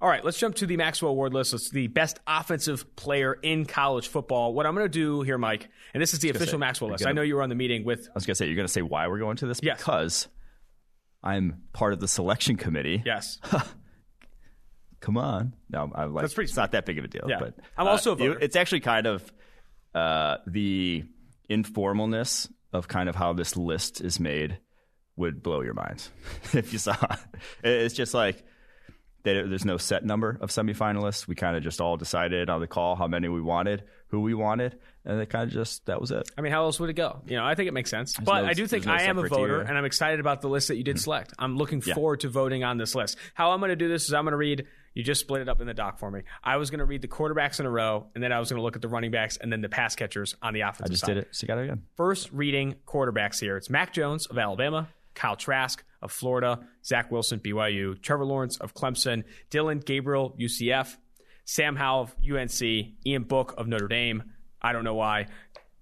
All 0.00 0.08
right, 0.08 0.24
let's 0.24 0.38
jump 0.38 0.54
to 0.56 0.66
the 0.66 0.76
Maxwell 0.76 1.10
Award 1.10 1.34
list. 1.34 1.52
It's 1.52 1.70
the 1.70 1.88
best 1.88 2.20
offensive 2.26 2.94
player 2.94 3.34
in 3.42 3.66
college 3.66 4.06
football. 4.08 4.54
What 4.54 4.64
I'm 4.64 4.74
going 4.76 4.84
to 4.86 4.88
do 4.88 5.22
here, 5.22 5.38
Mike, 5.38 5.68
and 5.92 6.00
this 6.00 6.14
is 6.14 6.20
the 6.20 6.30
official 6.30 6.52
say, 6.52 6.56
Maxwell 6.58 6.90
list. 6.90 7.02
gonna- 7.02 7.10
I 7.10 7.12
know 7.14 7.22
you 7.22 7.34
were 7.34 7.42
on 7.42 7.48
the 7.48 7.56
meeting 7.56 7.84
with. 7.84 8.06
I 8.08 8.12
was 8.14 8.24
gonna 8.24 8.36
say 8.36 8.46
you're 8.46 8.54
gonna 8.56 8.68
say 8.68 8.82
why 8.82 9.08
we're 9.08 9.18
going 9.18 9.36
to 9.38 9.46
this 9.46 9.58
Yes. 9.62 9.78
because 9.78 10.28
I'm 11.22 11.62
part 11.72 11.92
of 11.92 12.00
the 12.00 12.06
selection 12.08 12.56
committee. 12.56 13.02
Yes. 13.04 13.40
Come 15.00 15.16
on, 15.16 15.54
no, 15.70 15.90
I'm 15.94 16.12
like 16.12 16.22
That's 16.22 16.34
pretty 16.34 16.48
it's 16.48 16.56
not 16.56 16.72
that 16.72 16.84
big 16.84 16.98
of 16.98 17.04
a 17.04 17.08
deal. 17.08 17.26
Yeah. 17.28 17.38
but 17.38 17.54
I'm 17.76 17.86
also 17.86 18.14
voter. 18.16 18.38
it's 18.40 18.56
actually 18.56 18.80
kind 18.80 19.06
of 19.06 19.32
uh, 19.94 20.38
the 20.46 21.04
informalness 21.48 22.48
of 22.72 22.88
kind 22.88 23.08
of 23.08 23.14
how 23.14 23.32
this 23.32 23.56
list 23.56 24.00
is 24.00 24.20
made 24.20 24.58
would 25.16 25.42
blow 25.42 25.60
your 25.62 25.74
mind 25.74 26.08
if 26.52 26.72
you 26.72 26.78
saw. 26.78 26.96
it. 27.02 27.68
It's 27.68 27.94
just 27.94 28.14
like 28.14 28.44
there's 29.24 29.64
no 29.64 29.76
set 29.76 30.04
number 30.04 30.38
of 30.40 30.50
semifinalists. 30.50 31.26
We 31.26 31.34
kind 31.34 31.56
of 31.56 31.62
just 31.62 31.80
all 31.80 31.96
decided 31.96 32.48
on 32.48 32.60
the 32.60 32.66
call 32.66 32.96
how 32.96 33.08
many 33.08 33.28
we 33.28 33.42
wanted, 33.42 33.84
who 34.08 34.20
we 34.20 34.32
wanted, 34.32 34.78
and 35.04 35.20
it 35.20 35.28
kind 35.28 35.44
of 35.44 35.52
just 35.52 35.84
that 35.86 36.00
was 36.00 36.10
it. 36.10 36.30
I 36.38 36.40
mean, 36.40 36.52
how 36.52 36.64
else 36.64 36.78
would 36.80 36.90
it 36.90 36.94
go? 36.94 37.20
You 37.26 37.36
know, 37.36 37.44
I 37.44 37.54
think 37.54 37.68
it 37.68 37.74
makes 37.74 37.90
sense. 37.90 38.16
but 38.16 38.42
no- 38.42 38.48
I 38.48 38.54
do 38.54 38.66
think 38.66 38.86
no 38.86 38.92
I 38.92 39.02
am 39.02 39.18
a 39.18 39.28
voter, 39.28 39.60
and 39.60 39.76
I'm 39.76 39.84
excited 39.84 40.20
about 40.20 40.40
the 40.40 40.48
list 40.48 40.68
that 40.68 40.76
you 40.76 40.84
did 40.84 40.96
mm-hmm. 40.96 41.02
select. 41.02 41.34
I'm 41.38 41.56
looking 41.56 41.80
forward 41.80 42.20
to 42.20 42.28
voting 42.28 42.64
on 42.64 42.78
this 42.78 42.94
list. 42.94 43.16
How 43.34 43.50
I'm 43.50 43.60
going 43.60 43.70
to 43.70 43.76
do 43.76 43.88
this 43.88 44.04
is 44.06 44.14
I'm 44.14 44.24
going 44.24 44.32
to 44.32 44.38
read. 44.38 44.66
You 44.94 45.02
just 45.02 45.20
split 45.20 45.42
it 45.42 45.48
up 45.48 45.60
in 45.60 45.66
the 45.66 45.74
doc 45.74 45.98
for 45.98 46.10
me. 46.10 46.22
I 46.42 46.56
was 46.56 46.70
going 46.70 46.80
to 46.80 46.84
read 46.84 47.02
the 47.02 47.08
quarterbacks 47.08 47.60
in 47.60 47.66
a 47.66 47.70
row, 47.70 48.06
and 48.14 48.22
then 48.24 48.32
I 48.32 48.38
was 48.38 48.50
going 48.50 48.58
to 48.58 48.62
look 48.62 48.76
at 48.76 48.82
the 48.82 48.88
running 48.88 49.10
backs, 49.10 49.36
and 49.36 49.52
then 49.52 49.60
the 49.60 49.68
pass 49.68 49.94
catchers 49.94 50.34
on 50.42 50.54
the 50.54 50.62
offensive 50.62 50.86
side. 50.86 50.90
I 50.90 50.92
just 50.92 51.00
side. 51.00 51.14
did 51.14 51.18
it. 51.18 51.28
So 51.32 51.44
you 51.44 51.48
got 51.48 51.58
it 51.58 51.64
again. 51.64 51.82
First 51.96 52.30
reading 52.32 52.74
quarterbacks 52.86 53.40
here. 53.40 53.56
It's 53.56 53.70
Mac 53.70 53.92
Jones 53.92 54.26
of 54.26 54.38
Alabama, 54.38 54.88
Kyle 55.14 55.36
Trask 55.36 55.82
of 56.02 56.12
Florida, 56.12 56.60
Zach 56.84 57.10
Wilson, 57.10 57.40
BYU, 57.40 58.00
Trevor 58.00 58.24
Lawrence 58.24 58.56
of 58.58 58.74
Clemson, 58.74 59.24
Dillon 59.50 59.80
Gabriel, 59.80 60.36
UCF, 60.38 60.96
Sam 61.44 61.76
Howell 61.76 62.02
of 62.02 62.14
UNC, 62.28 62.62
Ian 63.06 63.22
Book 63.24 63.54
of 63.56 63.66
Notre 63.66 63.88
Dame. 63.88 64.22
I 64.60 64.72
don't 64.72 64.84
know 64.84 64.94
why. 64.94 65.26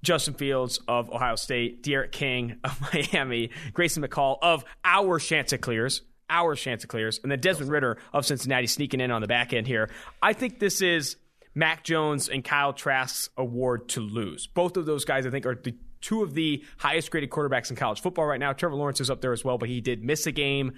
Justin 0.02 0.34
Fields 0.34 0.78
of 0.86 1.10
Ohio 1.10 1.36
State, 1.36 1.82
D'Eriq 1.82 2.12
King 2.12 2.58
of 2.62 2.80
Miami, 2.94 3.50
Grayson 3.72 4.02
McCall 4.02 4.38
of 4.40 4.64
our 4.84 5.18
Chanticleers, 5.18 6.02
our 6.28 6.54
Chanticleers, 6.54 7.20
and 7.22 7.30
then 7.30 7.40
Desmond 7.40 7.70
Ridder 7.70 7.98
of 8.12 8.26
Cincinnati 8.26 8.66
sneaking 8.66 9.00
in 9.00 9.10
on 9.10 9.20
the 9.20 9.28
back 9.28 9.52
end 9.52 9.66
here. 9.66 9.90
I 10.22 10.32
think 10.32 10.58
this 10.58 10.82
is 10.82 11.16
Mac 11.54 11.84
Jones 11.84 12.28
and 12.28 12.44
Kyle 12.44 12.72
Trask's 12.72 13.30
award 13.36 13.88
to 13.90 14.00
lose. 14.00 14.46
Both 14.46 14.76
of 14.76 14.86
those 14.86 15.04
guys, 15.04 15.26
I 15.26 15.30
think, 15.30 15.46
are 15.46 15.54
the 15.54 15.74
two 16.00 16.22
of 16.22 16.34
the 16.34 16.62
highest 16.78 17.10
graded 17.10 17.30
quarterbacks 17.30 17.70
in 17.70 17.76
college 17.76 18.00
football 18.00 18.26
right 18.26 18.40
now. 18.40 18.52
Trevor 18.52 18.76
Lawrence 18.76 19.00
is 19.00 19.10
up 19.10 19.20
there 19.20 19.32
as 19.32 19.44
well, 19.44 19.58
but 19.58 19.68
he 19.68 19.80
did 19.80 20.04
miss 20.04 20.26
a 20.26 20.32
game. 20.32 20.74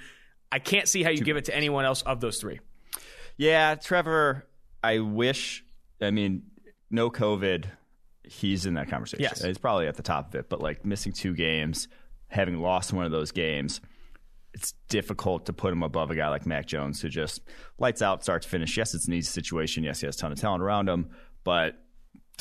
I 0.51 0.59
can't 0.59 0.89
see 0.89 1.03
how 1.03 1.11
you 1.11 1.23
give 1.23 1.37
it 1.37 1.47
to 1.47 1.55
anyone 1.55 1.85
else 1.85 2.03
of 2.03 2.21
those 2.21 2.41
three. 2.41 2.61
Yeah, 3.37 3.75
Trevor. 3.75 4.47
I 4.83 5.01
wish. 5.01 5.65
I 6.01 6.11
mean, 6.11 6.45
no 6.91 7.11
COVID. 7.11 7.67
He's 8.25 8.67
in 8.67 8.75
that 8.75 8.89
conversation. 8.89 9.23
Yes. 9.23 9.43
he's 9.43 9.59
probably 9.59 9.87
at 9.87 9.97
the 9.97 10.03
top 10.03 10.29
of 10.29 10.35
it. 10.35 10.49
But 10.49 10.61
like 10.61 10.85
missing 10.85 11.13
two 11.13 11.35
games, 11.35 11.89
having 12.29 12.61
lost 12.61 12.93
one 12.93 13.05
of 13.05 13.11
those 13.11 13.33
games, 13.33 13.81
it's 14.59 14.73
difficult 14.89 15.47
to 15.47 15.53
put 15.53 15.73
him 15.73 15.85
above 15.85 16.11
a 16.11 16.17
guy 16.17 16.29
like 16.29 16.45
Mac 16.45 16.67
Jones 16.67 17.01
who 17.01 17.09
just 17.09 17.43
lights 17.79 18.03
out, 18.03 18.25
start 18.25 18.43
to 18.43 18.49
finish. 18.49 18.77
Yes, 18.77 18.93
it's 18.93 19.07
an 19.07 19.13
easy 19.13 19.31
situation. 19.31 19.85
Yes, 19.85 20.01
he 20.01 20.07
has 20.07 20.17
a 20.17 20.19
ton 20.19 20.33
of 20.33 20.41
talent 20.41 20.65
around 20.65 20.89
him, 20.89 21.11
but 21.45 21.77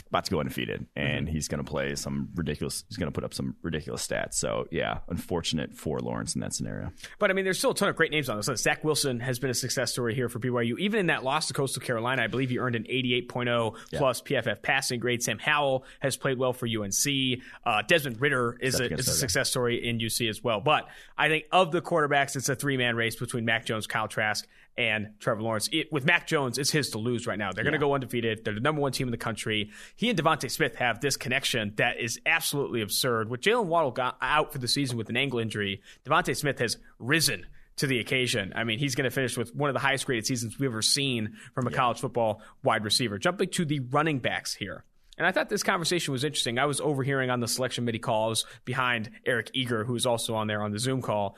about 0.08 0.25
to 0.25 0.32
go 0.32 0.39
undefeated, 0.39 0.86
and 0.96 1.27
he's 1.27 1.48
going 1.48 1.63
to 1.63 1.70
play 1.70 1.96
some 1.96 2.30
ridiculous. 2.36 2.84
He's 2.88 2.98
going 2.98 3.12
to 3.12 3.13
put 3.13 3.24
up 3.24 3.34
some 3.34 3.56
ridiculous 3.62 4.06
stats. 4.08 4.36
So 4.36 4.68
yeah, 4.72 5.00
unfortunate 5.08 5.74
for 5.74 6.00
Lawrence 6.00 6.36
in 6.36 6.42
that 6.42 6.54
scenario. 6.54 6.92
But 7.20 7.30
I 7.32 7.34
mean, 7.34 7.46
there's 7.46 7.58
still 7.58 7.72
a 7.72 7.75
ton 7.75 7.89
of 7.89 7.96
great 7.96 8.12
names 8.12 8.30
on 8.30 8.38
this 8.38 8.48
list. 8.48 8.63
Zach 8.63 8.84
Wilson 8.84 9.20
has 9.20 9.39
been 9.39 9.50
a 9.50 9.56
success 9.56 9.92
story 9.92 10.16
here 10.16 10.30
for 10.30 10.39
BYU. 10.39 10.77
Even 10.80 11.00
in 11.00 11.08
that 11.08 11.24
loss 11.24 11.48
to 11.48 11.54
Coastal 11.54 11.82
Carolina, 11.82 12.24
I 12.24 12.27
believe 12.27 12.50
he 12.50 12.60
earned 12.60 12.75
an 12.75 12.84
88.0 12.84 13.75
plus 13.94 14.22
PFF 14.22 14.62
passing 14.62 15.00
grade. 15.00 15.24
Sam 15.24 15.39
Howell 15.39 15.86
has 16.00 16.18
played 16.18 16.38
well 16.38 16.54
for 16.54 16.68
UNC. 16.68 17.39
Uh, 17.66 17.82
Desmond 17.88 18.22
Ridder 18.22 18.58
is 18.62 18.80
a, 18.80 18.94
is 18.94 19.08
a 19.08 19.12
success 19.12 19.50
story 19.50 19.88
in 19.88 20.00
UC 20.00 20.30
as 20.30 20.44
well. 20.44 20.62
But 20.62 20.88
I 21.18 21.27
think 21.27 21.46
of 21.51 21.72
the 21.72 21.82
quarterbacks, 21.82 22.36
it's 22.36 22.50
a 22.50 22.56
three 22.56 22.77
man 22.77 22.96
race 22.96 23.16
between 23.16 23.46
Mac 23.46 23.66
Jones, 23.66 23.88
Kyle 23.88 24.08
Trask, 24.08 24.48
and 24.77 25.10
Trevor 25.19 25.41
Lawrence. 25.41 25.69
It, 25.72 25.91
with 25.91 26.05
Mac 26.05 26.27
Jones, 26.27 26.57
it's 26.57 26.72
his 26.72 26.91
to 26.91 26.98
lose 26.98 27.25
right 27.25 27.38
now. 27.38 27.51
They're 27.51 27.63
going 27.63 27.74
to 27.74 27.79
go 27.79 27.93
undefeated. 27.93 28.46
They're 28.46 28.53
the 28.53 28.60
number 28.60 28.81
one 28.81 28.91
team 28.91 29.07
in 29.07 29.12
the 29.12 29.17
country. 29.17 29.72
He 29.96 30.10
and 30.10 30.17
DeVonta 30.17 30.50
Smith 30.51 30.75
have 30.75 31.00
this 31.00 31.17
connection 31.17 31.74
that 31.77 32.00
is 32.00 32.19
absolutely 32.25 32.81
absurd. 32.81 33.29
With 33.29 33.41
Jaylen 33.41 33.65
Waddle 33.65 33.91
got 33.91 34.17
out 34.22 34.51
for 34.51 34.60
the 34.60 34.67
season 34.67 34.98
with 34.98 35.10
an 35.10 35.17
ankle 35.17 35.39
injury, 35.39 35.81
DeVonta 36.05 36.36
Smith 36.36 36.60
has 36.60 36.77
risen 37.00 37.46
to 37.77 37.88
the 37.88 38.00
occasion. 38.00 38.53
I 38.55 38.63
mean, 38.63 38.79
he's 38.79 38.96
going 38.96 39.05
to 39.05 39.12
finish 39.12 39.38
with 39.38 39.55
one 39.55 39.69
of 39.69 39.74
the 39.74 39.79
highest 39.79 40.05
graded 40.05 40.25
seasons 40.25 40.57
we've 40.60 40.69
ever 40.69 40.81
seen 40.81 41.38
from 41.53 41.67
a 41.67 41.72
college 41.72 42.00
football 42.00 42.41
wide 42.63 42.84
receiver. 42.84 43.17
Jumping 43.17 43.50
to 43.50 43.65
the 43.65 43.79
running 43.79 44.19
backs 44.19 44.53
here. 44.53 44.84
And 45.17 45.25
I 45.25 45.31
thought 45.31 45.50
this 45.50 45.63
conversation 45.63 46.12
was 46.12 46.24
interesting. 46.24 46.60
I 46.60 46.65
was 46.65 46.79
overhearing 46.79 47.31
on 47.31 47.39
the 47.39 47.48
selection 47.48 47.84
committee 47.84 47.98
calls 48.00 48.46
behind 48.65 49.10
Eric 49.25 49.50
Eager, 49.53 49.84
who's 49.84 50.05
also 50.05 50.36
on 50.36 50.46
there 50.46 50.62
on 50.62 50.72
the 50.72 50.77
Zoom 50.77 51.01
call. 51.01 51.38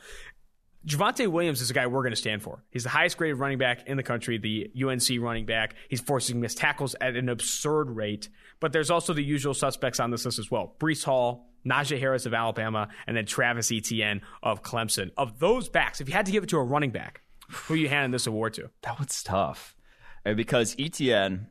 Javonte 0.86 1.28
Williams 1.28 1.60
is 1.60 1.70
a 1.70 1.74
guy 1.74 1.86
we're 1.86 2.02
going 2.02 2.12
to 2.12 2.16
stand 2.16 2.42
for. 2.42 2.64
He's 2.70 2.84
the 2.84 2.88
highest 2.88 3.18
graded 3.18 3.38
running 3.38 3.58
back 3.58 3.86
in 3.86 3.96
the 3.96 4.02
country, 4.02 4.38
the 4.38 4.70
UNC 4.82 5.08
running 5.20 5.44
back. 5.44 5.74
He's 5.88 6.00
forcing 6.00 6.40
missed 6.40 6.56
tackles 6.56 6.96
at 7.00 7.16
an 7.16 7.28
absurd 7.28 7.90
rate. 7.90 8.30
But 8.60 8.72
there's 8.72 8.90
also 8.90 9.12
the 9.12 9.22
usual 9.22 9.52
suspects 9.52 10.00
on 10.00 10.10
this 10.10 10.24
list 10.24 10.38
as 10.38 10.50
well. 10.50 10.74
Breece 10.78 11.04
Hall, 11.04 11.50
Najee 11.66 12.00
Harris 12.00 12.24
of 12.24 12.32
Alabama, 12.32 12.88
and 13.06 13.14
then 13.16 13.26
Travis 13.26 13.70
Etienne 13.70 14.22
of 14.42 14.62
Clemson. 14.62 15.10
Of 15.18 15.38
those 15.38 15.68
backs, 15.68 16.00
if 16.00 16.08
you 16.08 16.14
had 16.14 16.26
to 16.26 16.32
give 16.32 16.44
it 16.44 16.48
to 16.50 16.56
a 16.56 16.64
running 16.64 16.90
back, 16.90 17.22
who 17.50 17.74
you 17.74 17.88
handing 17.88 18.12
this 18.12 18.26
award 18.26 18.54
to? 18.54 18.70
That 18.82 18.98
one's 18.98 19.22
tough, 19.22 19.76
and 20.24 20.36
because 20.36 20.76
Etienne 20.78 21.48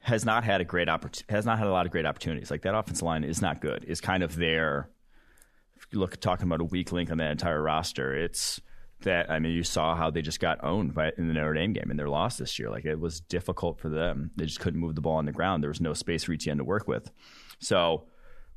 has 0.00 0.24
not 0.24 0.44
had 0.44 0.60
a 0.60 0.64
great 0.64 0.86
oppor- 0.86 1.28
has 1.28 1.44
not 1.44 1.58
had 1.58 1.66
a 1.66 1.72
lot 1.72 1.86
of 1.86 1.92
great 1.92 2.06
opportunities. 2.06 2.50
Like 2.50 2.62
that 2.62 2.76
offensive 2.76 3.02
line 3.02 3.24
is 3.24 3.42
not 3.42 3.60
good. 3.60 3.84
Is 3.84 4.00
kind 4.00 4.22
of 4.22 4.36
you 4.36 4.90
look 5.92 6.20
talking 6.20 6.46
about 6.46 6.60
a 6.60 6.64
weak 6.64 6.92
link 6.92 7.10
on 7.10 7.18
that 7.18 7.30
entire 7.30 7.62
roster. 7.62 8.14
It's 8.14 8.60
that 9.02 9.30
I 9.30 9.38
mean, 9.38 9.52
you 9.52 9.62
saw 9.62 9.94
how 9.94 10.10
they 10.10 10.22
just 10.22 10.40
got 10.40 10.64
owned 10.64 10.94
by 10.94 11.12
in 11.16 11.28
the 11.28 11.34
Notre 11.34 11.54
Dame 11.54 11.72
game 11.72 11.90
and 11.90 11.98
their 11.98 12.08
loss 12.08 12.38
this 12.38 12.58
year. 12.58 12.70
Like 12.70 12.84
it 12.84 12.98
was 12.98 13.20
difficult 13.20 13.78
for 13.78 13.88
them. 13.88 14.30
They 14.36 14.46
just 14.46 14.60
couldn't 14.60 14.80
move 14.80 14.94
the 14.94 15.00
ball 15.00 15.16
on 15.16 15.26
the 15.26 15.32
ground. 15.32 15.62
There 15.62 15.70
was 15.70 15.80
no 15.80 15.94
space 15.94 16.24
for 16.24 16.32
Etienne 16.32 16.58
to 16.58 16.64
work 16.64 16.88
with. 16.88 17.10
So 17.58 18.06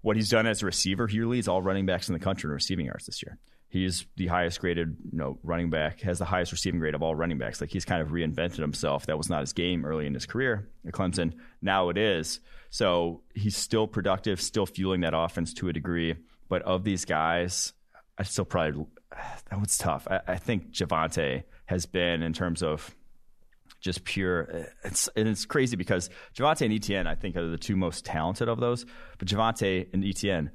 what 0.01 0.15
he's 0.15 0.29
done 0.29 0.47
as 0.47 0.63
a 0.63 0.65
receiver, 0.65 1.07
he 1.07 1.21
leads 1.21 1.47
all 1.47 1.61
running 1.61 1.85
backs 1.85 2.07
in 2.07 2.13
the 2.13 2.19
country 2.19 2.47
in 2.47 2.53
receiving 2.53 2.85
yards 2.85 3.05
this 3.05 3.21
year. 3.21 3.37
He's 3.67 4.07
the 4.15 4.27
highest 4.27 4.59
graded, 4.61 4.97
you 5.11 5.17
know, 5.17 5.37
running 5.43 5.69
back, 5.69 6.01
has 6.01 6.17
the 6.17 6.25
highest 6.25 6.51
receiving 6.51 6.79
grade 6.79 6.95
of 6.95 7.03
all 7.03 7.13
running 7.13 7.37
backs. 7.37 7.61
Like 7.61 7.69
he's 7.69 7.85
kind 7.85 8.01
of 8.01 8.09
reinvented 8.09 8.57
himself. 8.57 9.05
That 9.05 9.17
was 9.17 9.29
not 9.29 9.41
his 9.41 9.53
game 9.53 9.85
early 9.85 10.07
in 10.07 10.13
his 10.13 10.25
career 10.25 10.67
at 10.87 10.93
Clemson. 10.93 11.33
Now 11.61 11.89
it 11.89 11.97
is. 11.97 12.39
So 12.71 13.21
he's 13.35 13.55
still 13.55 13.85
productive, 13.85 14.41
still 14.41 14.65
fueling 14.65 15.01
that 15.01 15.13
offense 15.15 15.53
to 15.55 15.69
a 15.69 15.73
degree. 15.73 16.15
But 16.49 16.63
of 16.63 16.83
these 16.83 17.05
guys, 17.05 17.73
I 18.17 18.23
still 18.23 18.45
probably 18.45 18.85
that 19.49 19.59
was 19.59 19.77
tough. 19.77 20.07
I, 20.09 20.21
I 20.27 20.35
think 20.37 20.71
Javonte 20.71 21.43
has 21.65 21.85
been 21.85 22.21
in 22.23 22.33
terms 22.33 22.61
of 22.63 22.95
just 23.79 24.03
pure. 24.03 24.49
Eh, 24.51 24.65
it's 24.83 25.07
and 25.15 25.27
it's 25.27 25.45
crazy 25.45 25.75
because 25.75 26.09
Javonte 26.35 26.65
and 26.65 26.73
Etienne, 26.73 27.07
I 27.07 27.15
think, 27.15 27.35
are 27.35 27.47
the 27.47 27.57
two 27.57 27.75
most 27.75 28.05
talented 28.05 28.49
of 28.49 28.59
those. 28.59 28.85
But 29.17 29.27
Javonte 29.27 29.87
and 29.93 30.03
Etienne 30.03 30.51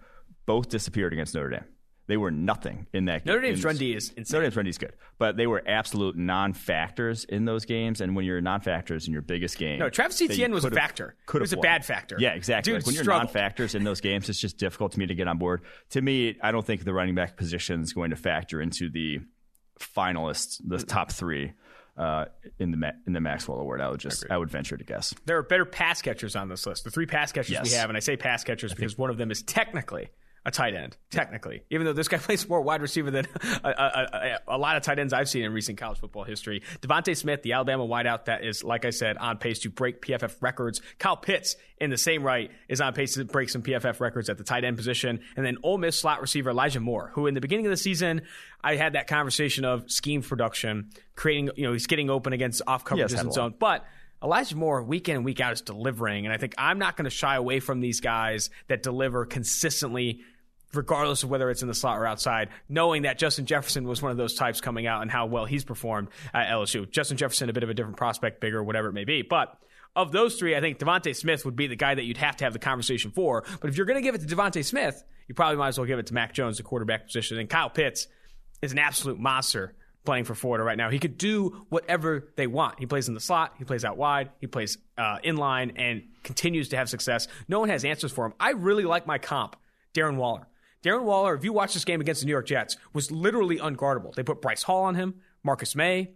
both 0.47 0.69
disappeared 0.69 1.13
against 1.13 1.35
Notre 1.35 1.51
Dame. 1.51 1.65
They 2.07 2.19
were 2.19 2.31
nothing 2.31 2.87
in 2.93 3.07
that. 3.07 3.25
Notre 3.25 3.41
Dame's 3.41 3.61
in, 3.61 3.65
run 3.67 3.77
D 3.77 3.95
is 3.95 4.11
insane. 4.11 4.35
Notre 4.35 4.45
Dame's 4.47 4.57
run 4.57 4.65
D 4.67 4.71
is 4.71 4.79
good, 4.79 4.93
but 5.19 5.37
they 5.39 5.47
were 5.47 5.63
absolute 5.67 6.17
non-factors 6.17 7.25
in 7.25 7.47
those 7.47 7.65
games. 7.65 8.03
And 8.03 8.15
when 8.15 8.27
you're 8.27 8.43
non-factors 8.43 9.07
in 9.07 9.13
your 9.15 9.23
biggest 9.23 9.57
game, 9.57 9.79
no, 9.79 9.89
Travis 9.89 10.21
Etienne 10.21 10.53
was 10.53 10.67
a 10.67 10.71
factor. 10.71 11.17
It 11.33 11.41
was 11.41 11.55
a 11.55 11.57
bad 11.57 11.85
factor. 11.85 12.17
Yeah, 12.19 12.35
exactly. 12.35 12.73
Dude 12.73 12.83
like 12.83 12.87
when 12.87 12.95
you're 12.95 13.05
non-factors 13.05 13.75
in 13.75 13.85
those 13.85 14.03
games, 14.03 14.29
it's 14.29 14.39
just 14.41 14.59
difficult 14.59 14.93
to 14.93 14.99
me 14.99 15.07
to 15.07 15.15
get 15.15 15.29
on 15.29 15.39
board. 15.39 15.63
To 15.91 16.03
me, 16.03 16.37
I 16.43 16.53
don't 16.53 16.65
think 16.65 16.85
the 16.85 16.93
running 16.93 17.15
back 17.15 17.37
position 17.37 17.81
is 17.81 17.95
going 17.95 18.11
to 18.11 18.17
factor 18.17 18.61
into 18.61 18.91
the 18.91 19.21
finalists, 19.81 20.61
the 20.67 20.79
top 20.79 21.11
three. 21.13 21.53
Uh, 21.97 22.25
in 22.59 22.73
the 22.73 22.77
Ma- 22.77 22.91
in 23.07 23.13
the 23.13 23.21
Maxwell 23.21 23.61
Award, 23.61 23.81
I 23.81 23.89
would 23.89 24.01
just 24.01 24.25
I, 24.29 24.37
would 24.37 24.51
venture 24.51 24.77
to 24.77 24.83
guess 24.83 25.15
there 25.27 25.39
are 25.39 25.45
better 25.45 25.65
pass 25.65 26.03
catchers 26.03 26.35
on 26.35 26.49
this 26.49 26.67
list. 26.67 26.83
The 26.83 26.91
three 26.91 27.07
pass 27.07 27.31
catchers 27.31 27.53
Yes. 27.53 27.71
we 27.71 27.77
have, 27.77 27.89
and 27.89 27.97
I 27.97 28.01
say 28.01 28.17
pass 28.17 28.43
catchers 28.43 28.75
because 28.75 28.99
one 28.99 29.11
of 29.11 29.17
them 29.17 29.31
is 29.31 29.43
technically 29.45 30.09
a 30.47 30.51
tight 30.51 30.75
end. 30.75 30.97
Technically, 31.11 31.63
even 31.71 31.87
though 31.87 31.93
this 31.93 32.09
guy 32.09 32.19
plays 32.19 32.49
more 32.49 32.61
wide 32.61 32.83
receiver 32.83 33.11
than 33.11 33.27
a, 33.65 33.69
a, 33.69 34.41
a, 34.49 34.57
a 34.57 34.59
lot 34.59 34.77
of 34.77 34.83
tight 34.83 34.99
ends 34.99 35.13
I've 35.13 35.29
seen 35.29 35.43
in 35.43 35.53
recent 35.53 35.79
college 35.79 35.99
football 35.99 36.25
history. 36.25 36.63
DeVonta 36.81 37.17
Smith, 37.17 37.43
the 37.43 37.53
Alabama 37.53 37.87
wideout, 37.87 38.27
that 38.27 38.45
is 38.45 38.63
like 38.63 38.85
I 38.85 38.91
said 38.91 39.17
on 39.17 39.39
pace 39.39 39.61
to 39.61 39.71
break 39.71 40.03
PFF 40.03 40.37
records. 40.43 40.83
Kyle 40.99 41.17
Pitts 41.17 41.57
in 41.79 41.91
the 41.91 41.97
same 41.97 42.23
right 42.23 42.51
is 42.69 42.81
on 42.81 42.93
pace 42.93 43.15
to 43.15 43.25
break 43.25 43.49
some 43.49 43.63
PFF 43.63 44.01
records 44.01 44.29
at 44.29 44.39
the 44.39 44.45
tight 44.45 44.65
end 44.65 44.77
position, 44.77 45.21
and 45.37 45.47
then 45.47 45.57
Ole 45.63 45.79
Miss 45.79 45.99
slot 45.99 46.21
receiver 46.21 46.51
Elijah 46.51 46.81
Moore, 46.81 47.11
who 47.15 47.27
in 47.27 47.35
the 47.35 47.41
beginning 47.41 47.67
of 47.67 47.71
the 47.71 47.77
season 47.77 48.23
I 48.63 48.77
had 48.77 48.95
that 48.95 49.07
conversation 49.07 49.65
of 49.65 49.91
scheme 49.91 50.23
production, 50.23 50.91
creating 51.17 51.51
you 51.57 51.65
know 51.65 51.73
he's 51.73 51.87
getting 51.87 52.11
open 52.11 52.33
against 52.33 52.63
off 52.67 52.85
Yes, 52.85 53.13
coverages 53.13 53.17
had 53.17 53.19
a 53.19 53.23
and 53.23 53.35
so 53.35 53.45
on, 53.45 53.55
but. 53.59 53.85
Elijah 54.23 54.57
Moore, 54.57 54.83
week 54.83 55.11
in 55.11 55.17
and 55.17 55.25
week 55.25 55.39
out, 55.39 55.53
is 55.53 55.61
delivering. 55.61 56.25
And 56.25 56.33
I 56.33 56.39
think 56.39 56.55
I'm 56.57 56.79
not 56.79 56.97
going 56.97 57.05
to 57.05 57.11
shy 57.11 57.37
away 57.37 57.61
from 57.61 57.81
these 57.81 58.01
guys 58.01 58.49
that 58.69 58.83
deliver 58.83 59.27
consistently, 59.27 60.23
regardless 60.77 61.23
of 61.23 61.31
whether 61.31 61.51
it's 61.51 61.63
in 61.63 61.69
the 61.69 61.75
slot 61.75 61.99
or 61.99 62.07
outside, 62.07 62.49
knowing 62.69 63.03
that 63.03 63.19
Justin 63.19 63.47
Jefferson 63.47 63.85
was 63.85 64.03
one 64.03 64.11
of 64.11 64.17
those 64.17 64.35
types 64.35 64.61
coming 64.61 64.87
out 64.87 65.03
and 65.03 65.11
how 65.11 65.27
well 65.27 65.45
he's 65.45 65.65
performed 65.65 66.09
at 66.33 66.49
LSU. 66.49 66.91
Justin 66.91 67.17
Jefferson, 67.17 67.49
a 67.49 67.53
bit 67.53 67.63
of 67.63 67.71
a 67.71 67.75
different 67.75 67.97
prospect, 67.97 68.41
bigger, 68.41 68.63
whatever 68.63 68.89
it 68.89 68.93
may 68.93 69.05
be. 69.05 69.23
But 69.23 69.57
of 69.97 70.13
those 70.13 70.37
three, 70.37 70.57
I 70.57 70.61
think 70.61 70.79
DeVonta 70.79 71.15
Smith 71.15 71.45
would 71.45 71.57
be 71.57 71.67
the 71.67 71.77
guy 71.77 71.95
that 71.95 72.05
you'd 72.05 72.17
have 72.17 72.37
to 72.37 72.45
have 72.45 72.53
the 72.53 72.59
conversation 72.59 73.11
for. 73.13 73.45
But 73.61 73.71
if 73.71 73.77
you're 73.77 73.87
going 73.87 73.99
to 73.99 74.03
give 74.03 74.15
it 74.15 74.27
to 74.27 74.37
DeVonta 74.37 74.65
Smith, 74.65 75.03
you 75.29 75.35
probably 75.35 75.57
might 75.57 75.69
as 75.69 75.79
well 75.79 75.87
give 75.87 75.99
it 75.99 76.07
to 76.07 76.15
Mac 76.15 76.35
Jones, 76.35 76.57
the 76.57 76.63
quarterback 76.63 77.07
position. 77.07 77.39
And 77.39 77.49
Kyle 77.49 77.71
Pitts 77.71 78.09
is 78.61 78.73
an 78.73 78.79
absolute 78.79 79.19
monster 79.19 79.75
playing 80.05 80.25
for 80.25 80.35
Florida 80.35 80.65
right 80.65 80.77
now. 80.77 80.91
He 80.91 80.99
could 80.99 81.17
do 81.17 81.67
whatever 81.71 82.29
they 82.37 82.47
want. 82.47 82.79
He 82.79 82.87
plays 82.87 83.09
in 83.09 83.15
the 83.15 83.21
slot, 83.21 83.55
he 83.59 83.65
plays 83.65 83.85
out 83.85 83.97
wide, 83.97 84.31
he 84.41 84.47
plays 84.47 84.79
uh, 84.99 85.19
in 85.23 85.37
line, 85.37 85.73
and 85.77 86.03
continues 86.23 86.71
to 86.71 86.77
have 86.77 86.91
success. 86.91 87.27
No 87.49 87.61
one 87.61 87.69
has 87.71 87.85
answers 87.85 88.13
for 88.13 88.27
him. 88.27 88.35
I 88.39 88.51
really 88.51 88.85
like 88.85 89.07
my 89.07 89.19
comp, 89.19 89.57
Darren 89.95 90.17
Waller. 90.17 90.47
Darren 90.85 91.05
Waller, 91.05 91.35
if 91.35 91.45
you 91.45 91.53
watch 91.53 91.75
this 91.75 91.85
game 91.85 92.01
against 92.01 92.21
the 92.21 92.27
New 92.27 92.33
York 92.33 92.47
Jets, 92.47 92.77
was 92.93 93.11
literally 93.11 93.59
unguardable. 93.59 94.15
They 94.15 94.23
put 94.23 94.43
Bryce 94.43 94.63
Hall 94.63 94.85
on 94.85 94.95
him, 94.95 95.15
Marcus 95.43 95.75
Maye, 95.75 96.11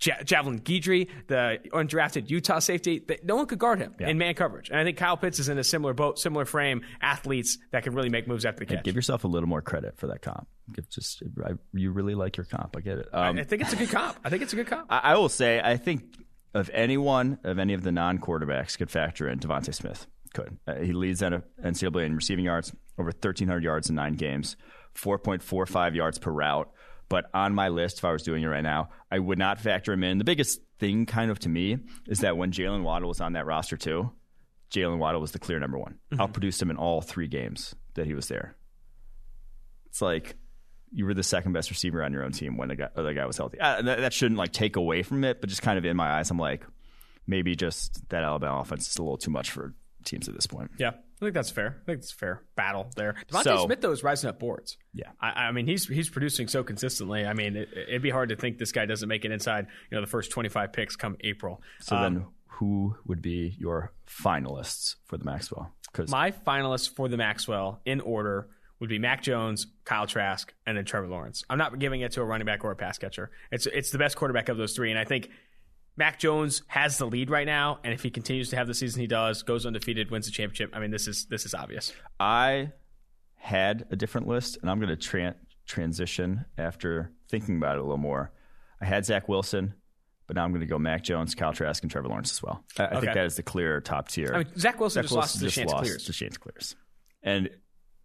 ja- 0.00 0.22
Javelin 0.24 0.60
Guidry, 0.60 1.08
the 1.26 1.58
undrafted 1.72 2.30
Utah 2.30 2.60
safety. 2.60 3.00
They- 3.00 3.18
No 3.24 3.34
one 3.36 3.46
could 3.46 3.58
guard 3.58 3.78
him 3.80 3.94
in 3.98 4.18
man 4.18 4.34
coverage. 4.34 4.70
And 4.70 4.78
I 4.78 4.84
think 4.84 4.96
Kyle 4.96 5.16
Pitts 5.16 5.38
is 5.40 5.48
in 5.48 5.58
a 5.58 5.64
similar 5.64 5.92
boat, 5.92 6.18
similar 6.20 6.44
frame, 6.44 6.82
athletes 7.00 7.58
that 7.72 7.82
can 7.82 7.94
really 7.94 8.10
make 8.10 8.28
moves 8.28 8.44
after 8.44 8.60
the 8.64 8.66
catch. 8.74 8.84
Give 8.84 8.94
yourself 8.94 9.24
a 9.24 9.28
little 9.28 9.48
more 9.48 9.62
credit 9.62 9.98
for 9.98 10.06
that 10.06 10.22
comp. 10.22 10.46
Give 10.72 10.88
just 10.88 11.22
I, 11.44 11.52
you 11.72 11.90
really 11.90 12.14
like 12.14 12.36
your 12.36 12.46
comp. 12.46 12.76
I 12.76 12.80
get 12.80 12.98
it. 12.98 13.08
Um, 13.12 13.38
I 13.38 13.44
think 13.44 13.62
it's 13.62 13.72
a 13.72 13.76
good 13.76 13.90
comp. 13.90 14.16
I 14.24 14.30
think 14.30 14.42
it's 14.42 14.52
a 14.52 14.56
good 14.56 14.68
comp. 14.68 14.86
I, 14.90 14.98
I 14.98 15.16
will 15.16 15.28
say 15.28 15.60
I 15.62 15.76
think 15.76 16.04
of 16.54 16.70
anyone 16.72 17.38
of 17.44 17.58
any 17.58 17.72
of 17.74 17.82
the 17.82 17.90
non-quarterbacks 17.90 18.78
could 18.78 18.90
factor 18.90 19.28
in 19.28 19.38
DeVonta 19.40 19.74
Smith. 19.74 20.06
Could 20.34 20.56
uh, 20.66 20.76
he 20.76 20.92
leads 20.92 21.20
NCAA 21.20 22.06
in 22.06 22.14
receiving 22.16 22.44
yards 22.46 22.72
over 22.98 23.08
1,300 23.08 23.62
yards 23.62 23.88
in 23.88 23.96
nine 23.96 24.14
games, 24.14 24.56
4.45 24.94 25.94
yards 25.94 26.18
per 26.18 26.30
route. 26.30 26.70
But 27.08 27.26
on 27.34 27.54
my 27.54 27.68
list, 27.68 27.98
if 27.98 28.04
I 28.04 28.12
was 28.12 28.22
doing 28.22 28.42
it 28.42 28.46
right 28.46 28.62
now, 28.62 28.88
I 29.10 29.18
would 29.18 29.38
not 29.38 29.60
factor 29.60 29.92
him 29.92 30.02
in. 30.02 30.18
The 30.18 30.24
biggest 30.24 30.60
thing, 30.78 31.04
kind 31.04 31.30
of 31.30 31.38
to 31.40 31.48
me, 31.48 31.78
is 32.08 32.20
that 32.20 32.36
when 32.36 32.52
Jaylen 32.52 32.82
Waddle 32.82 33.08
was 33.08 33.20
on 33.20 33.34
that 33.34 33.44
roster 33.44 33.76
too, 33.76 34.10
Jaylen 34.72 34.98
Waddle 34.98 35.20
was 35.20 35.32
the 35.32 35.38
clear 35.38 35.60
number 35.60 35.78
one. 35.78 35.98
Outproduced 36.12 36.62
him 36.62 36.70
in 36.70 36.76
all 36.78 37.02
three 37.02 37.28
games 37.28 37.74
that 37.94 38.06
he 38.06 38.14
was 38.14 38.28
there. 38.28 38.56
It's 39.86 40.00
like 40.00 40.36
you 40.90 41.04
were 41.04 41.14
the 41.14 41.22
second 41.22 41.52
best 41.52 41.70
receiver 41.70 42.02
on 42.02 42.12
your 42.12 42.24
own 42.24 42.32
team 42.32 42.56
when 42.56 42.68
the 42.68 42.76
guy, 42.76 42.88
other 42.96 43.12
guy 43.12 43.26
was 43.26 43.36
healthy. 43.36 43.60
Uh, 43.60 43.82
that, 43.82 44.00
that 44.00 44.12
shouldn't 44.12 44.38
like 44.38 44.52
take 44.52 44.76
away 44.76 45.02
from 45.02 45.24
it, 45.24 45.40
but 45.40 45.50
just 45.50 45.62
kind 45.62 45.78
of 45.78 45.84
in 45.84 45.96
my 45.96 46.18
eyes, 46.18 46.30
I'm 46.30 46.38
like, 46.38 46.64
maybe 47.26 47.54
just 47.54 48.08
that 48.08 48.24
Alabama 48.24 48.60
offense 48.60 48.88
is 48.88 48.96
a 48.96 49.02
little 49.02 49.18
too 49.18 49.30
much 49.30 49.50
for 49.50 49.74
teams 50.04 50.28
at 50.28 50.34
this 50.34 50.46
point. 50.46 50.70
Yeah, 50.78 50.92
I 51.22 51.26
think 51.26 51.34
that's 51.34 51.50
fair. 51.50 51.76
I 51.82 51.84
think 51.86 51.98
it's 52.00 52.12
a 52.12 52.16
fair 52.16 52.42
battle 52.56 52.90
there. 52.96 53.14
DeVonta 53.30 53.42
So- 53.44 53.64
Smith 53.66 53.80
though 53.80 53.92
is 53.92 54.02
rising 54.02 54.28
up 54.28 54.40
boards. 54.40 54.76
Yeah. 54.92 55.10
I, 55.20 55.46
I 55.46 55.52
mean 55.52 55.66
he's 55.66 55.86
he's 55.86 56.10
producing 56.10 56.48
so 56.48 56.64
consistently. 56.64 57.24
I 57.24 57.32
mean 57.32 57.56
it, 57.56 57.68
it'd 57.88 58.02
be 58.02 58.10
hard 58.10 58.30
to 58.30 58.36
think 58.36 58.58
this 58.58 58.72
guy 58.72 58.86
doesn't 58.86 59.08
make 59.08 59.24
it 59.24 59.30
inside 59.30 59.68
you 59.90 59.96
know 59.96 60.00
the 60.00 60.10
first 60.10 60.30
twenty 60.32 60.48
five 60.48 60.72
picks 60.72 60.96
come 60.96 61.16
April. 61.20 61.62
So 61.80 61.96
Um, 61.96 62.02
then, 62.02 62.26
who 62.48 62.96
would 63.06 63.22
be 63.22 63.54
your 63.58 63.92
finalists 64.06 64.96
for 65.06 65.16
the 65.16 65.24
Maxwell? 65.24 65.72
Because 65.92 66.10
my 66.10 66.30
finalists 66.32 66.88
for 66.94 67.08
the 67.08 67.16
Maxwell 67.16 67.80
in 67.84 68.00
order 68.00 68.48
would 68.80 68.88
be 68.88 68.98
Mac 68.98 69.22
Jones, 69.22 69.66
Kyle 69.84 70.06
Trask, 70.08 70.52
and 70.66 70.76
then 70.76 70.84
Trevor 70.84 71.06
Lawrence. 71.06 71.44
I'm 71.48 71.58
not 71.58 71.78
giving 71.78 72.00
it 72.00 72.12
to 72.12 72.20
a 72.20 72.24
running 72.24 72.46
back 72.46 72.64
or 72.64 72.72
a 72.72 72.76
pass 72.76 72.98
catcher. 72.98 73.30
It's 73.52 73.66
it's 73.66 73.90
the 73.90 73.98
best 73.98 74.16
quarterback 74.16 74.48
of 74.48 74.56
those 74.56 74.74
three, 74.74 74.90
and 74.90 74.98
I 74.98 75.04
think. 75.04 75.30
Mac 75.96 76.18
Jones 76.18 76.62
has 76.68 76.98
the 76.98 77.06
lead 77.06 77.28
right 77.28 77.46
now, 77.46 77.78
and 77.84 77.92
if 77.92 78.02
he 78.02 78.10
continues 78.10 78.48
to 78.50 78.56
have 78.56 78.66
the 78.66 78.74
season 78.74 79.00
he 79.00 79.06
does, 79.06 79.42
goes 79.42 79.66
undefeated, 79.66 80.10
wins 80.10 80.26
the 80.26 80.32
championship. 80.32 80.70
I 80.72 80.80
mean, 80.80 80.90
this 80.90 81.06
is 81.06 81.26
this 81.26 81.44
is 81.44 81.54
obvious. 81.54 81.92
I 82.18 82.72
had 83.36 83.86
a 83.90 83.96
different 83.96 84.26
list, 84.26 84.58
and 84.62 84.70
I'm 84.70 84.80
going 84.80 84.96
to 84.96 84.96
tran 84.96 85.34
transition 85.66 86.44
after 86.56 87.12
thinking 87.28 87.56
about 87.56 87.76
it 87.76 87.80
a 87.80 87.82
little 87.82 87.98
more. 87.98 88.32
I 88.80 88.84
had 88.86 89.04
Zach 89.04 89.28
Wilson, 89.28 89.74
but 90.26 90.36
now 90.36 90.44
I'm 90.44 90.50
going 90.50 90.60
to 90.60 90.66
go 90.66 90.78
Mac 90.78 91.04
Jones, 91.04 91.34
Kyle 91.34 91.52
Trask, 91.52 91.82
and 91.82 91.90
Trevor 91.90 92.08
Lawrence 92.08 92.32
as 92.32 92.42
well. 92.42 92.64
I, 92.78 92.86
I 92.86 93.00
think 93.00 93.14
that 93.14 93.26
is 93.26 93.36
the 93.36 93.42
clear 93.42 93.80
top 93.80 94.08
tier. 94.08 94.32
I 94.34 94.38
mean, 94.38 94.58
Zach 94.58 94.80
Wilson 94.80 95.02
Zach 95.02 95.04
just 95.04 95.14
lost 95.14 95.34
to 95.34 95.40
the 95.40 95.46
just 95.46 95.56
chance 95.56 95.70
lost 95.70 95.84
clears. 95.84 96.04
to 96.04 96.12
Chanticleers. 96.12 96.76
And 97.22 97.50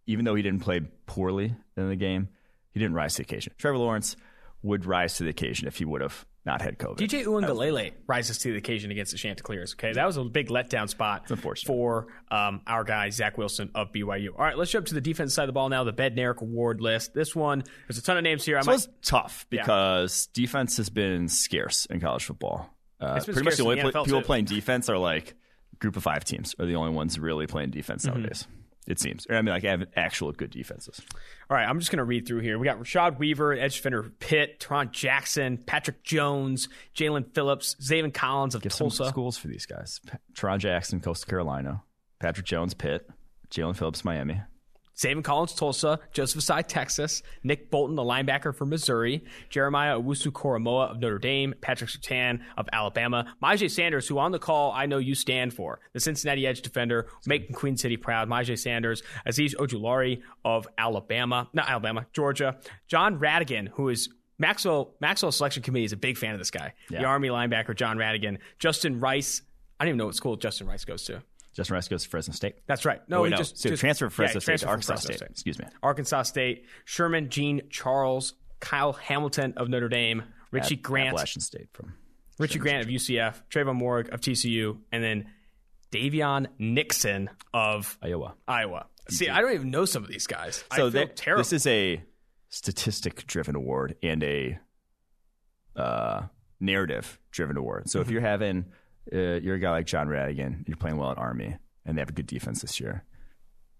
even 0.05 0.25
though 0.25 0.35
he 0.35 0.43
didn't 0.43 0.61
play 0.61 0.81
poorly 1.05 1.55
in 1.75 1.89
the 1.89 1.95
game, 1.95 2.29
he 2.71 2.79
didn't 2.79 2.95
rise 2.95 3.15
to 3.15 3.23
the 3.23 3.23
occasion. 3.23 3.53
Trevor 3.57 3.77
Lawrence 3.77 4.15
would 4.63 4.85
rise 4.85 5.15
to 5.15 5.23
the 5.23 5.29
occasion 5.29 5.67
if 5.67 5.77
he 5.77 5.85
would 5.85 6.01
have 6.01 6.25
not 6.45 6.61
had 6.61 6.79
COVID. 6.79 6.97
DJ 6.97 7.25
Uiagalelei 7.25 7.91
rises 8.07 8.37
to 8.39 8.51
the 8.53 8.57
occasion 8.57 8.89
against 8.89 9.11
the 9.11 9.17
Chanticleers. 9.17 9.73
Okay, 9.73 9.91
that 9.93 10.05
was 10.05 10.15
a 10.17 10.23
big 10.23 10.47
letdown 10.47 10.87
spot 10.89 11.27
for 11.65 12.07
um, 12.31 12.61
our 12.65 12.83
guy 12.85 13.09
Zach 13.09 13.37
Wilson 13.37 13.69
of 13.75 13.91
BYU. 13.91 14.29
All 14.29 14.45
right, 14.45 14.57
let's 14.57 14.71
jump 14.71 14.85
to 14.87 14.93
the 14.93 15.01
defense 15.01 15.33
side 15.33 15.43
of 15.43 15.47
the 15.47 15.53
ball 15.53 15.67
now. 15.69 15.83
The 15.83 15.91
Bednarik 15.93 16.41
Award 16.41 16.79
list. 16.81 17.13
This 17.13 17.35
one, 17.35 17.63
there's 17.87 17.97
a 17.97 18.01
ton 18.01 18.15
of 18.17 18.23
names 18.23 18.45
here. 18.45 18.57
I 18.57 18.61
So 18.61 18.71
might, 18.71 18.75
it's 18.75 18.87
tough 19.01 19.45
because 19.49 20.27
defense 20.27 20.77
has 20.77 20.89
been 20.89 21.27
scarce 21.27 21.85
in 21.87 21.99
college 21.99 22.23
football. 22.23 22.73
Uh, 22.99 23.19
pretty 23.23 23.43
much 23.43 23.57
the 23.57 23.63
only 23.63 23.75
the 23.75 23.81
pla- 23.81 23.91
NFL 23.91 24.05
people 24.05 24.21
too. 24.21 24.25
playing 24.25 24.45
defense 24.45 24.89
are 24.89 24.97
like 24.97 25.35
group 25.79 25.97
of 25.97 26.03
five 26.03 26.23
teams 26.23 26.55
are 26.59 26.65
the 26.65 26.75
only 26.75 26.91
ones 26.93 27.19
really 27.19 27.45
playing 27.45 27.69
defense 27.71 28.05
Mm-hmm. 28.05 28.19
nowadays. 28.21 28.47
It 28.87 28.99
seems. 28.99 29.27
Or, 29.29 29.35
I 29.35 29.41
mean, 29.41 29.53
like 29.53 29.63
have 29.63 29.83
actual 29.95 30.31
good 30.31 30.51
defenses. 30.51 31.01
all 31.49 31.57
right, 31.57 31.67
I'm 31.67 31.79
just 31.79 31.91
going 31.91 31.97
to 31.97 32.05
read 32.05 32.25
through 32.25 32.39
here. 32.39 32.57
We 32.57 32.65
got 32.65 32.79
Rashad 32.79 33.19
Weaver, 33.19 33.53
edge 33.53 33.75
defender 33.75 34.11
Pitt, 34.19 34.59
Tarron 34.59 34.91
Jackson, 34.91 35.57
Patrick 35.57 36.03
Jones, 36.03 36.69
Jaelan 36.95 37.33
Phillips, 37.33 37.75
Zaven 37.81 38.13
Collins 38.13 38.55
of 38.55 38.61
Give 38.61 38.71
some 38.71 38.89
schools 38.89 39.37
for 39.37 39.47
these 39.47 39.65
guys. 39.65 39.99
Tarron 40.33 40.59
Jackson, 40.59 41.01
Coastal 41.01 41.29
Carolina. 41.29 41.83
Patrick 42.19 42.45
Jones, 42.45 42.73
Pitt. 42.73 43.09
Jaelan 43.51 43.75
Phillips, 43.75 44.03
Miami. 44.05 44.41
Zaven 44.97 45.23
Collins, 45.23 45.53
Tulsa, 45.53 45.99
Joseph 46.11 46.41
Ossai, 46.41 46.65
Texas, 46.65 47.21
Nick 47.43 47.69
Bolton, 47.69 47.95
the 47.95 48.03
linebacker 48.03 48.53
from 48.53 48.69
Missouri, 48.69 49.23
Jeremiah 49.49 49.99
Owusu 49.99 50.31
Koramoah 50.31 50.91
of 50.91 50.99
Notre 50.99 51.19
Dame, 51.19 51.53
Patrick 51.61 51.89
Surtain 51.89 52.41
of 52.57 52.67
Alabama, 52.73 53.35
Myjai 53.41 53.69
Sanders, 53.69 54.07
who 54.07 54.17
on 54.17 54.31
the 54.31 54.39
call 54.39 54.71
I 54.71 54.87
know 54.87 54.97
you 54.97 55.13
stand 55.13 55.53
for, 55.53 55.79
the 55.93 55.99
Cincinnati 55.99 56.47
edge 56.47 56.61
defender, 56.61 57.07
making 57.25 57.55
Queen 57.55 57.77
City 57.77 57.95
proud, 57.95 58.27
Myjai 58.27 58.57
Sanders, 58.57 59.03
Azeez 59.27 59.55
Ojulari 59.55 60.21
of 60.43 60.67
Alabama, 60.77 61.47
not 61.53 61.69
Alabama, 61.69 62.07
Georgia, 62.13 62.57
Jon 62.87 63.19
Rhattigan, 63.19 63.67
who 63.69 63.89
is 63.89 64.09
Maxwell 64.39 64.93
Maxwell 64.99 65.31
selection 65.31 65.63
committee 65.63 65.85
is 65.85 65.93
a 65.93 65.97
big 65.97 66.17
fan 66.17 66.33
of 66.33 66.39
this 66.39 66.51
guy. 66.51 66.73
Yeah. 66.89 67.01
The 67.01 67.05
Army 67.05 67.29
linebacker 67.29 67.75
Jon 67.75 67.97
Rhattigan, 67.97 68.37
Justin 68.59 68.99
Rice. 68.99 69.41
I 69.79 69.83
don't 69.83 69.89
even 69.89 69.97
know 69.97 70.05
what 70.07 70.15
school 70.15 70.35
Justin 70.35 70.67
Rice 70.67 70.85
goes 70.85 71.03
to. 71.05 71.23
Justin 71.57 71.73
Rice 71.73 71.87
goes 71.89 72.03
to 72.03 72.09
Fresno 72.09 72.33
State. 72.33 72.55
That's 72.67 72.85
right. 72.85 73.01
No, 73.09 73.21
oh, 73.21 73.23
he 73.25 73.31
no. 73.31 73.37
just, 73.37 73.57
so 73.57 73.67
just 73.69 73.81
transfer 73.81 74.05
from 74.09 74.13
Fresno 74.25 74.35
yeah, 74.39 74.43
State 74.43 74.59
to 74.59 74.67
Arkansas 74.67 74.95
State. 74.95 75.17
State. 75.17 75.29
Excuse 75.31 75.59
me. 75.59 75.65
Arkansas 75.83 76.21
State. 76.23 76.65
Sherman 76.85 77.29
Gene 77.29 77.63
Charles, 77.69 78.33
Kyle 78.61 78.93
Hamilton 78.93 79.53
of 79.57 79.67
Notre 79.67 79.89
Dame, 79.89 80.23
Richie 80.51 80.75
App- 80.75 80.81
Grant, 80.83 81.07
Appalachian 81.09 81.41
State 81.41 81.67
from 81.73 81.93
Richie 82.39 82.59
Grant 82.59 82.85
of 82.85 82.89
UCF, 82.89 83.41
Trevon 83.49 83.81
Moehrig 83.81 84.09
of 84.09 84.21
TCU, 84.21 84.77
and 84.91 85.03
then 85.03 85.25
Daviyon 85.91 86.45
Nixon 86.59 87.29
of 87.53 87.97
Iowa. 88.03 88.35
Iowa. 88.47 88.85
See, 89.09 89.27
I 89.29 89.41
don't 89.41 89.53
even 89.55 89.71
know 89.71 89.85
some 89.85 90.03
of 90.03 90.09
these 90.09 90.27
guys. 90.27 90.63
I 90.69 90.77
So 90.77 90.89
they- 90.91 91.07
terrible. 91.07 91.39
this 91.41 91.53
is 91.53 91.65
a 91.65 92.03
statistic-driven 92.49 93.55
award 93.55 93.95
and 94.03 94.23
a 94.23 94.59
uh, 95.75 96.23
narrative-driven 96.59 97.57
award. 97.57 97.89
So 97.89 97.99
Mm-hmm. 97.99 98.07
if 98.07 98.11
you're 98.11 98.21
having 98.21 98.65
uh, 99.13 99.39
you're 99.41 99.55
a 99.55 99.59
guy 99.59 99.71
like 99.71 99.85
Jon 99.85 100.07
Rhattigan, 100.07 100.67
you're 100.67 100.77
playing 100.77 100.97
well 100.97 101.11
at 101.11 101.17
Army, 101.17 101.55
and 101.85 101.97
they 101.97 102.01
have 102.01 102.09
a 102.09 102.13
good 102.13 102.27
defense 102.27 102.61
this 102.61 102.79
year, 102.79 103.03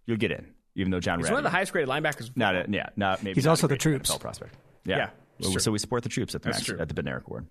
you'll 0.05 0.17
get 0.17 0.31
in. 0.31 0.47
Even 0.75 0.91
though 0.91 0.99
John 0.99 1.19
He's 1.19 1.27
Rhattigan, 1.27 1.31
one 1.31 1.39
of 1.39 1.43
the 1.43 1.49
highest 1.49 1.71
graded 1.71 1.89
linebackers. 1.89 2.31
not 2.35 2.55
a, 2.55 2.65
yeah, 2.69 2.89
not 2.95 3.23
maybe. 3.23 3.35
He's 3.35 3.45
not 3.45 3.49
a 3.49 3.53
also 3.53 3.67
the 3.67 3.73
great 3.73 3.81
troops. 3.81 4.11
NFL 4.11 4.19
prospect. 4.19 4.55
Yeah, 4.85 4.97
Yeah, 4.97 5.09
Well, 5.41 5.59
so 5.59 5.71
we 5.71 5.79
support 5.79 6.03
the 6.03 6.09
troops 6.09 6.35
at 6.35 6.43
the 6.43 6.49
That's 6.49 6.59
Max, 6.59 6.65
true. 6.65 6.79
at 6.79 6.87
the 6.87 6.93
Bednarik 6.93 7.25
Award. 7.25 7.47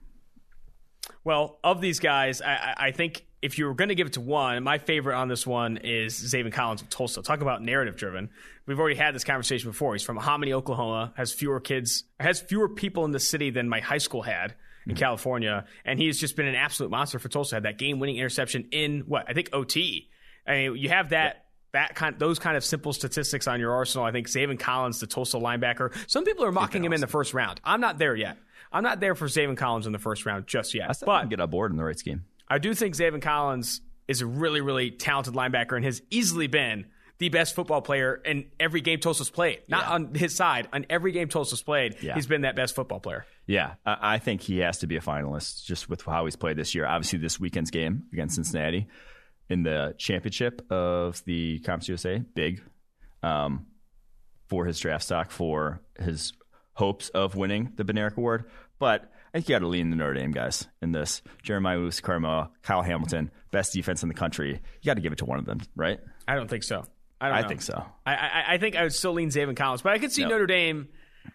Well, 1.24 1.58
of 1.64 1.80
these 1.80 1.98
guys, 1.98 2.40
I, 2.40 2.52
I 2.52 2.74
I 2.86 2.90
think 2.92 3.24
if 3.42 3.58
you 3.58 3.66
were 3.66 3.74
going 3.74 3.90
to 3.90 3.94
give 3.94 4.06
it 4.06 4.14
to 4.14 4.20
one, 4.20 4.62
my 4.62 4.78
favorite 4.78 5.16
on 5.16 5.28
this 5.28 5.46
one 5.46 5.76
is 5.76 6.14
Zaven 6.14 6.52
Collins 6.52 6.82
of 6.82 6.88
Tulsa. 6.88 7.22
Talk 7.22 7.40
about 7.42 7.62
narrative 7.62 7.96
driven. 7.96 8.30
We've 8.66 8.78
already 8.78 8.96
had 8.96 9.14
this 9.14 9.24
conversation 9.24 9.70
before. 9.70 9.92
He's 9.92 10.02
from 10.02 10.16
Hominy, 10.16 10.52
Oklahoma, 10.52 11.12
has 11.16 11.32
fewer 11.32 11.60
kids, 11.60 12.04
has 12.18 12.40
fewer 12.40 12.68
people 12.68 13.04
in 13.04 13.12
the 13.12 13.20
city 13.20 13.50
than 13.50 13.68
my 13.68 13.80
high 13.80 13.98
school 13.98 14.22
had 14.22 14.54
in 14.86 14.92
hmm. 14.92 14.98
California, 14.98 15.64
and 15.84 15.98
he's 15.98 16.18
just 16.18 16.36
been 16.36 16.46
an 16.46 16.54
absolute 16.54 16.90
monster 16.90 17.18
for 17.18 17.28
Tulsa. 17.28 17.56
Had 17.56 17.64
that 17.64 17.78
game-winning 17.78 18.16
interception 18.16 18.68
in 18.72 19.00
what 19.00 19.26
I 19.28 19.32
think 19.32 19.50
OT. 19.52 20.08
I 20.46 20.52
mean, 20.52 20.76
you 20.76 20.88
have 20.88 21.10
that. 21.10 21.42
That 21.72 21.94
kind, 21.94 22.18
those 22.18 22.38
kind 22.38 22.56
of 22.56 22.64
simple 22.64 22.94
statistics 22.94 23.46
on 23.46 23.60
your 23.60 23.74
arsenal. 23.74 24.06
I 24.06 24.12
think 24.12 24.28
Zaven 24.28 24.58
Collins, 24.58 25.00
the 25.00 25.06
Tulsa 25.06 25.36
linebacker. 25.36 25.94
Some 26.08 26.24
people 26.24 26.46
are 26.46 26.52
mocking 26.52 26.82
him 26.82 26.94
in 26.94 27.02
the 27.02 27.06
first 27.06 27.34
round. 27.34 27.60
I'm 27.64 27.82
not 27.82 27.98
there 27.98 28.16
yet. 28.16 28.38
I'm 28.72 28.82
not 28.82 28.98
there 29.00 29.14
for 29.14 29.26
Zaven 29.26 29.58
Collins 29.58 29.86
in 29.86 29.92
the 29.92 29.98
first 29.98 30.24
round 30.24 30.46
just 30.46 30.72
yet. 30.72 30.88
I 30.88 30.92
still 30.92 31.06
but 31.06 31.28
get 31.28 31.38
on 31.38 31.50
board 31.50 31.72
in 31.72 31.76
the 31.76 31.84
right 31.84 31.98
scheme. 31.98 32.24
I 32.48 32.58
do 32.58 32.72
think 32.72 32.94
Zaven 32.94 33.20
Collins 33.20 33.82
is 34.08 34.22
a 34.22 34.26
really, 34.26 34.62
really 34.62 34.90
talented 34.90 35.34
linebacker 35.34 35.76
and 35.76 35.84
has 35.84 36.00
easily 36.10 36.46
been 36.46 36.86
the 37.18 37.28
best 37.28 37.54
football 37.54 37.82
player 37.82 38.14
in 38.24 38.46
every 38.60 38.80
game 38.80 39.00
Tulsa's 39.00 39.30
played. 39.30 39.60
Not 39.68 39.84
Yeah. 39.84 39.90
on 39.92 40.14
his 40.14 40.34
side, 40.34 40.68
on 40.72 40.86
every 40.90 41.12
game 41.12 41.28
Tulsa's 41.28 41.62
played, 41.62 41.96
Yeah. 42.00 42.14
he's 42.14 42.26
been 42.26 42.42
that 42.42 42.56
best 42.56 42.74
football 42.74 43.00
player. 43.00 43.26
Yeah, 43.46 43.74
I, 43.84 44.18
think 44.18 44.40
he 44.40 44.58
has 44.58 44.78
to 44.78 44.88
be 44.88 44.96
a 44.96 45.00
finalist 45.00 45.64
just 45.64 45.88
with 45.88 46.02
how 46.02 46.24
he's 46.24 46.34
played 46.34 46.56
this 46.56 46.74
year. 46.74 46.84
Obviously, 46.84 47.20
this 47.20 47.38
weekend's 47.38 47.70
game 47.70 48.04
against 48.12 48.34
Cincinnati 48.34 48.88
in 49.48 49.62
the 49.62 49.94
championship 49.98 50.66
of 50.70 51.24
the 51.26 51.60
Conference 51.60 51.88
USA, 51.88 52.18
big 52.18 52.60
um, 53.22 53.66
for 54.48 54.66
his 54.66 54.80
draft 54.80 55.04
stock, 55.04 55.30
for 55.30 55.80
his 55.98 56.32
hopes 56.72 57.08
of 57.10 57.36
winning 57.36 57.72
the 57.76 57.84
Bednarik 57.84 58.16
Award. 58.16 58.50
But 58.80 59.10
I 59.32 59.38
think 59.38 59.48
you 59.48 59.54
got 59.54 59.60
to 59.60 59.68
lean 59.68 59.90
the 59.90 59.96
Notre 59.96 60.14
Dame 60.14 60.32
guys 60.32 60.66
in 60.82 60.90
this. 60.90 61.22
Jeremiah 61.42 61.78
Lewis, 61.78 62.00
Carmel, 62.00 62.50
Kyle 62.62 62.82
Hamilton, 62.82 63.30
best 63.52 63.72
defense 63.72 64.02
in 64.02 64.08
the 64.08 64.14
country. 64.14 64.60
You 64.82 64.86
got 64.86 64.94
to 64.94 65.00
give 65.00 65.12
it 65.12 65.18
to 65.18 65.24
one 65.24 65.38
of 65.38 65.44
them, 65.44 65.60
right? 65.76 66.00
I 66.26 66.34
don't 66.34 66.48
think 66.48 66.64
so. 66.64 66.84
I, 67.20 67.28
don't 67.28 67.38
I 67.38 67.48
think 67.48 67.62
so. 67.62 67.84
I, 68.04 68.14
I, 68.14 68.44
I 68.54 68.58
think 68.58 68.76
I 68.76 68.82
would 68.82 68.92
still 68.92 69.12
lean 69.12 69.30
Zaven 69.30 69.56
Collins, 69.56 69.82
but 69.82 69.92
I 69.92 69.98
could 69.98 70.12
see 70.12 70.22
No. 70.22 70.30
Notre 70.30 70.46
Dame 70.46 70.88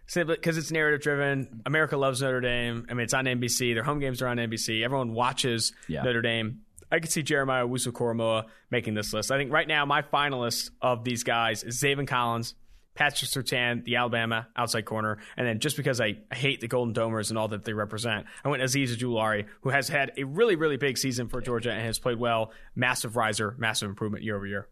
simply 0.08 0.36
because 0.36 0.58
it's 0.58 0.72
narrative 0.72 1.02
driven. 1.02 1.62
America 1.66 1.98
loves 1.98 2.22
Notre 2.22 2.42
Dame. 2.42 2.86
I 2.90 2.94
mean, 2.94 3.04
it's 3.04 3.14
on 3.14 3.26
NBC. 3.26 3.74
Their 3.74 3.84
home 3.84 4.00
games 4.00 4.22
are 4.22 4.28
on 4.28 4.38
NBC. 4.38 4.84
Everyone 4.84 5.14
watches 5.14 5.74
Yeah. 5.88 6.04
Notre 6.04 6.22
Dame. 6.22 6.62
I 6.92 7.00
could 7.00 7.12
see 7.12 7.24
Jeremiah 7.24 7.66
Owusu 7.66 8.46
making 8.70 8.94
this 8.96 9.14
list. 9.14 9.32
I 9.32 9.38
think 9.38 9.52
right 9.52 9.68
now 9.68 9.86
my 9.86 10.02
finalist 10.02 10.72
of 10.82 11.04
these 11.06 11.24
guys 11.24 11.64
is 11.64 11.82
Zaven 11.82 12.06
Collins, 12.06 12.54
Patrick 12.96 13.32
Surtain, 13.32 13.86
the 13.86 13.96
Alabama 13.96 14.50
outside 14.58 14.84
corner, 14.84 15.18
and 15.38 15.48
then 15.48 15.60
just 15.60 15.78
because 15.78 16.02
I 16.02 16.18
hate 16.34 16.60
the 16.60 16.68
Golden 16.68 16.94
Domers 16.94 17.30
and 17.30 17.38
all 17.38 17.48
that 17.48 17.64
they 17.64 17.72
represent, 17.72 18.26
I 18.44 18.50
went 18.50 18.62
Azeez 18.62 18.94
Ojulari, 18.98 19.46
who 19.62 19.70
has 19.70 19.88
had 19.88 20.12
a 20.18 20.26
really, 20.26 20.58
really 20.58 20.76
big 20.76 20.98
season 20.98 21.30
for 21.30 21.40
Georgia 21.40 21.72
and 21.72 21.82
has 21.86 21.98
played 22.00 22.20
well. 22.20 22.52
Massive 22.76 23.16
riser, 23.16 23.56
massive 23.58 23.90
improvement 23.90 24.26
year 24.26 24.36
over 24.36 24.46
year. 24.46 24.68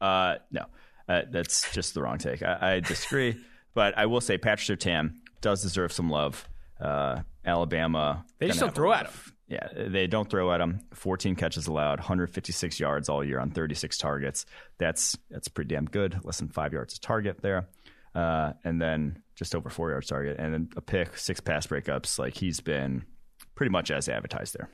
Uh, 0.00 0.36
no, 0.50 0.64
uh, 1.08 1.22
that's 1.30 1.72
just 1.72 1.94
the 1.94 2.02
wrong 2.02 2.18
take. 2.18 2.42
I, 2.42 2.74
I 2.74 2.80
disagree, 2.80 3.36
but 3.76 3.96
I 3.96 4.06
will 4.06 4.22
say 4.22 4.38
Patrick 4.38 4.80
Surtain 4.80 5.16
does 5.42 5.62
deserve 5.62 5.92
some 5.92 6.08
love. 6.08 6.48
Uh, 6.80 7.20
Alabama. 7.44 8.24
They 8.38 8.48
just 8.48 8.58
don't 8.58 8.74
throw 8.74 8.92
at 8.92 9.06
him. 9.06 9.12
Yeah, 9.48 9.68
they 9.76 10.06
don't 10.08 10.28
throw 10.28 10.50
at 10.50 10.60
him. 10.60 10.80
14 10.94 11.36
catches 11.36 11.68
allowed, 11.68 12.00
156 12.00 12.80
yards 12.80 13.08
all 13.08 13.22
year 13.22 13.38
on 13.38 13.50
36 13.50 13.96
targets. 13.98 14.46
That's 14.78 15.16
that's 15.30 15.46
pretty 15.48 15.74
damn 15.74 15.84
good. 15.84 16.18
Less 16.24 16.38
than 16.38 16.48
five 16.48 16.72
yards 16.72 16.96
a 16.96 17.00
target 17.00 17.42
there, 17.42 17.68
uh, 18.14 18.54
and 18.64 18.80
then 18.80 19.22
just 19.36 19.54
over 19.54 19.70
four 19.70 19.90
yards 19.90 20.08
target, 20.08 20.36
and 20.38 20.52
then 20.52 20.68
a 20.76 20.80
pick, 20.80 21.16
six 21.16 21.38
pass 21.40 21.66
breakups. 21.66 22.18
Like 22.18 22.34
he's 22.34 22.60
been 22.60 23.04
pretty 23.54 23.70
much 23.70 23.90
as 23.90 24.08
advertised 24.08 24.56
there. 24.58 24.68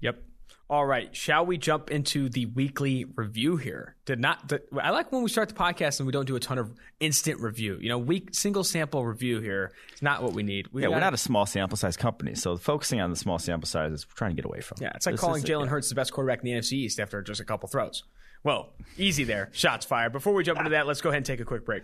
Yep. 0.00 0.22
All 0.70 0.86
right. 0.86 1.14
Shall 1.16 1.44
we 1.44 1.58
jump 1.58 1.90
into 1.90 2.28
the 2.28 2.46
weekly 2.46 3.04
review 3.16 3.56
here? 3.56 3.96
Did 4.06 4.20
not. 4.20 4.52
I 4.80 4.90
like 4.90 5.10
when 5.10 5.24
we 5.24 5.28
start 5.28 5.48
the 5.48 5.54
podcast 5.56 5.98
and 5.98 6.06
we 6.06 6.12
don't 6.12 6.26
do 6.26 6.36
a 6.36 6.40
ton 6.40 6.58
of 6.58 6.72
instant 7.00 7.40
review. 7.40 7.76
You 7.80 7.88
know, 7.88 7.98
week 7.98 8.28
single 8.32 8.62
sample 8.62 9.04
review 9.04 9.40
here 9.40 9.72
is 9.92 10.00
not 10.00 10.22
what 10.22 10.32
we 10.32 10.44
need. 10.44 10.68
We 10.70 10.82
Yeah, 10.82 10.88
we're 10.88 11.00
not 11.00 11.12
a 11.12 11.16
small 11.16 11.44
sample 11.44 11.76
size 11.76 11.96
company, 11.96 12.36
so 12.36 12.56
focusing 12.56 13.00
on 13.00 13.10
the 13.10 13.16
small 13.16 13.40
sample 13.40 13.66
size 13.66 13.90
is 13.90 14.06
we're 14.06 14.14
trying 14.14 14.30
to 14.30 14.36
get 14.36 14.44
away 14.44 14.60
from. 14.60 14.78
Yeah, 14.80 14.92
it's 14.94 15.06
like 15.06 15.14
This 15.14 15.20
calling 15.20 15.42
Jalen 15.42 15.64
yeah. 15.64 15.70
Hurts 15.70 15.88
the 15.88 15.96
best 15.96 16.12
quarterback 16.12 16.38
in 16.38 16.44
the 16.44 16.52
NFC 16.52 16.74
East 16.74 17.00
after 17.00 17.20
just 17.20 17.40
a 17.40 17.44
couple 17.44 17.68
throws. 17.68 18.04
Well, 18.44 18.72
easy 18.96 19.24
there. 19.24 19.48
Shots 19.50 19.84
fired. 19.84 20.12
Before 20.12 20.32
we 20.32 20.44
jump 20.44 20.60
into 20.60 20.70
that, 20.70 20.86
let's 20.86 21.00
go 21.00 21.08
ahead 21.08 21.16
and 21.16 21.26
take 21.26 21.40
a 21.40 21.44
quick 21.44 21.64
break. 21.66 21.82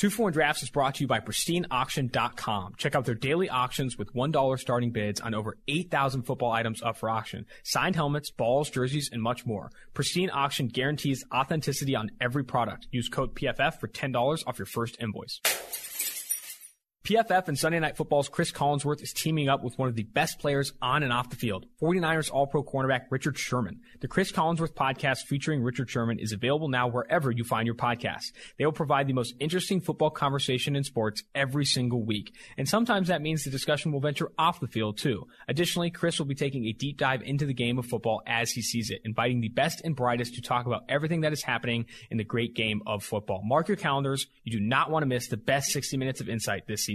Two 0.00 0.08
for 0.08 0.22
One 0.22 0.32
Drafts 0.32 0.62
is 0.62 0.70
brought 0.70 0.94
to 0.94 1.04
you 1.04 1.06
by 1.06 1.20
PristineAuction.com. 1.20 2.76
Check 2.78 2.94
out 2.94 3.04
their 3.04 3.14
daily 3.14 3.50
auctions 3.50 3.98
with 3.98 4.14
$1 4.14 4.58
starting 4.58 4.92
bids 4.92 5.20
on 5.20 5.34
over 5.34 5.58
8,000 5.68 6.22
football 6.22 6.50
items 6.52 6.82
up 6.82 6.96
for 6.96 7.10
auction. 7.10 7.44
Signed 7.64 7.96
helmets, 7.96 8.30
balls, 8.30 8.70
jerseys, 8.70 9.10
and 9.12 9.20
much 9.20 9.44
more. 9.44 9.70
Pristine 9.92 10.30
Auction 10.30 10.68
guarantees 10.68 11.22
authenticity 11.30 11.96
on 11.96 12.12
every 12.18 12.44
product. 12.44 12.86
Use 12.90 13.10
code 13.10 13.34
PFF 13.34 13.78
for 13.78 13.88
$10 13.88 14.38
off 14.46 14.58
your 14.58 14.64
first 14.64 14.96
invoice. 15.02 15.38
PFF 17.02 17.48
and 17.48 17.58
Sunday 17.58 17.80
Night 17.80 17.96
Football's 17.96 18.28
Chris 18.28 18.52
Collinsworth 18.52 19.02
is 19.02 19.14
teaming 19.14 19.48
up 19.48 19.64
with 19.64 19.78
one 19.78 19.88
of 19.88 19.94
the 19.94 20.02
best 20.02 20.38
players 20.38 20.74
on 20.82 21.02
and 21.02 21.14
off 21.14 21.30
the 21.30 21.36
field, 21.36 21.64
49ers 21.80 22.30
All-Pro 22.30 22.62
cornerback 22.62 23.06
Richard 23.08 23.38
Sherman. 23.38 23.80
The 24.00 24.06
Chris 24.06 24.30
Collinsworth 24.30 24.74
podcast 24.74 25.20
featuring 25.26 25.62
Richard 25.62 25.88
Sherman 25.88 26.18
is 26.18 26.32
available 26.32 26.68
now 26.68 26.88
wherever 26.88 27.30
you 27.30 27.42
find 27.42 27.64
your 27.64 27.74
podcasts. 27.74 28.32
They 28.58 28.66
will 28.66 28.72
provide 28.72 29.06
the 29.06 29.14
most 29.14 29.34
interesting 29.40 29.80
football 29.80 30.10
conversation 30.10 30.76
in 30.76 30.84
sports 30.84 31.22
every 31.34 31.64
single 31.64 32.04
week. 32.04 32.34
And 32.58 32.68
sometimes 32.68 33.08
that 33.08 33.22
means 33.22 33.44
the 33.44 33.50
discussion 33.50 33.92
will 33.92 34.00
venture 34.00 34.30
off 34.38 34.60
the 34.60 34.68
field 34.68 34.98
too. 34.98 35.26
Additionally, 35.48 35.90
Chris 35.90 36.18
will 36.18 36.26
be 36.26 36.34
taking 36.34 36.66
a 36.66 36.72
deep 36.72 36.98
dive 36.98 37.22
into 37.22 37.46
the 37.46 37.54
game 37.54 37.78
of 37.78 37.86
football 37.86 38.20
as 38.26 38.50
he 38.50 38.60
sees 38.60 38.90
it, 38.90 39.00
inviting 39.06 39.40
the 39.40 39.48
best 39.48 39.80
and 39.84 39.96
brightest 39.96 40.34
to 40.34 40.42
talk 40.42 40.66
about 40.66 40.84
everything 40.90 41.22
that 41.22 41.32
is 41.32 41.42
happening 41.42 41.86
in 42.10 42.18
the 42.18 42.24
great 42.24 42.54
game 42.54 42.82
of 42.86 43.02
football. 43.02 43.40
Mark 43.42 43.68
your 43.68 43.78
calendars. 43.78 44.26
You 44.44 44.58
do 44.58 44.60
not 44.60 44.90
want 44.90 45.02
to 45.02 45.06
miss 45.06 45.28
the 45.28 45.38
best 45.38 45.70
60 45.70 45.96
minutes 45.96 46.20
of 46.20 46.28
insight 46.28 46.66
this 46.68 46.84
season. 46.84 46.89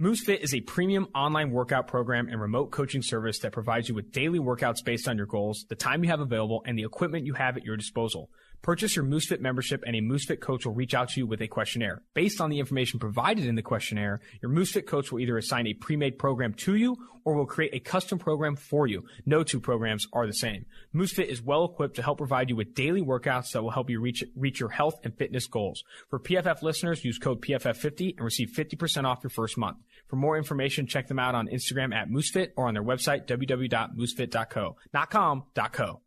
MooseFit 0.00 0.40
is 0.40 0.52
a 0.52 0.60
premium 0.60 1.06
online 1.14 1.50
workout 1.50 1.86
program 1.86 2.28
and 2.28 2.40
remote 2.40 2.72
coaching 2.72 3.02
service 3.02 3.38
that 3.38 3.52
provides 3.52 3.88
you 3.88 3.94
with 3.94 4.10
daily 4.10 4.40
workouts 4.40 4.84
based 4.84 5.06
on 5.06 5.16
your 5.16 5.26
goals, 5.26 5.66
the 5.68 5.76
time 5.76 6.02
you 6.02 6.10
have 6.10 6.20
available, 6.20 6.62
and 6.66 6.76
the 6.76 6.82
equipment 6.82 7.26
you 7.26 7.34
have 7.34 7.56
at 7.56 7.64
your 7.64 7.76
disposal. 7.76 8.28
Purchase 8.64 8.96
your 8.96 9.04
MooseFit 9.04 9.40
membership 9.40 9.84
and 9.86 9.94
a 9.94 10.00
MooseFit 10.00 10.40
coach 10.40 10.64
will 10.64 10.72
reach 10.72 10.94
out 10.94 11.10
to 11.10 11.20
you 11.20 11.26
with 11.26 11.42
a 11.42 11.46
questionnaire. 11.46 12.00
Based 12.14 12.40
on 12.40 12.48
the 12.48 12.60
information 12.60 12.98
provided 12.98 13.44
in 13.44 13.56
the 13.56 13.62
questionnaire, 13.62 14.22
your 14.40 14.50
MooseFit 14.50 14.86
coach 14.86 15.12
will 15.12 15.20
either 15.20 15.36
assign 15.36 15.66
a 15.66 15.74
pre-made 15.74 16.18
program 16.18 16.54
to 16.54 16.74
you 16.74 16.96
or 17.26 17.34
will 17.34 17.44
create 17.44 17.74
a 17.74 17.78
custom 17.78 18.18
program 18.18 18.56
for 18.56 18.86
you. 18.86 19.04
No 19.26 19.42
two 19.42 19.60
programs 19.60 20.06
are 20.14 20.26
the 20.26 20.32
same. 20.32 20.64
MooseFit 20.94 21.26
is 21.26 21.42
well 21.42 21.66
equipped 21.66 21.96
to 21.96 22.02
help 22.02 22.16
provide 22.16 22.48
you 22.48 22.56
with 22.56 22.74
daily 22.74 23.02
workouts 23.02 23.52
that 23.52 23.62
will 23.62 23.68
help 23.68 23.90
you 23.90 24.00
reach, 24.00 24.24
reach 24.34 24.60
your 24.60 24.70
health 24.70 24.98
and 25.04 25.14
fitness 25.14 25.46
goals. 25.46 25.84
For 26.08 26.18
PFF 26.18 26.62
listeners, 26.62 27.04
use 27.04 27.18
code 27.18 27.42
PFF50 27.42 28.16
and 28.16 28.24
receive 28.24 28.48
50% 28.56 29.04
off 29.04 29.22
your 29.22 29.28
first 29.28 29.58
month. 29.58 29.76
For 30.08 30.16
more 30.16 30.38
information, 30.38 30.86
check 30.86 31.08
them 31.08 31.18
out 31.18 31.34
on 31.34 31.48
Instagram 31.48 31.94
at 31.94 32.08
MooseFit 32.08 32.52
or 32.56 32.68
on 32.68 32.72
their 32.72 32.82
website, 32.82 33.26
www.moosefit.co. 33.26 34.76
Not 34.94 35.10
com, 35.10 35.42
dot 35.52 35.74
co. 35.74 36.00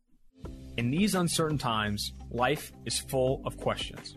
In 0.77 0.91
these 0.91 1.15
uncertain 1.15 1.57
times, 1.57 2.13
life 2.29 2.71
is 2.85 2.99
full 2.99 3.41
of 3.45 3.57
questions. 3.57 4.15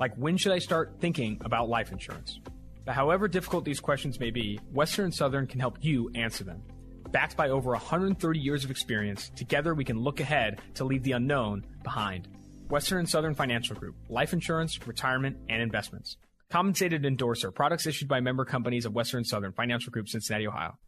Like 0.00 0.14
when 0.16 0.38
should 0.38 0.52
I 0.52 0.58
start 0.58 0.96
thinking 1.00 1.38
about 1.44 1.68
life 1.68 1.92
insurance? 1.92 2.40
But 2.86 2.94
however 2.94 3.28
difficult 3.28 3.66
these 3.66 3.78
questions 3.78 4.18
may 4.18 4.30
be, 4.30 4.58
Western 4.72 5.12
Southern 5.12 5.46
can 5.46 5.60
help 5.60 5.76
you 5.82 6.10
answer 6.14 6.44
them. 6.44 6.62
Backed 7.10 7.36
by 7.36 7.50
over 7.50 7.72
130 7.72 8.38
years 8.38 8.64
of 8.64 8.70
experience, 8.70 9.30
together 9.36 9.74
we 9.74 9.84
can 9.84 9.98
look 9.98 10.20
ahead 10.20 10.62
to 10.76 10.84
leave 10.84 11.02
the 11.02 11.12
unknown 11.12 11.66
behind. 11.82 12.26
Western 12.70 13.00
and 13.00 13.08
Southern 13.08 13.34
Financial 13.34 13.76
Group, 13.76 13.96
life 14.08 14.32
insurance, 14.32 14.78
retirement, 14.86 15.36
and 15.50 15.60
investments. 15.60 16.16
compensated 16.50 17.04
endorser. 17.04 17.50
Products 17.50 17.86
issued 17.86 18.08
by 18.08 18.20
member 18.20 18.46
companies 18.46 18.86
of 18.86 18.94
Western 18.94 19.24
Southern 19.24 19.52
Financial 19.52 19.90
Group, 19.90 20.08
Cincinnati, 20.08 20.46
Ohio. 20.46 20.78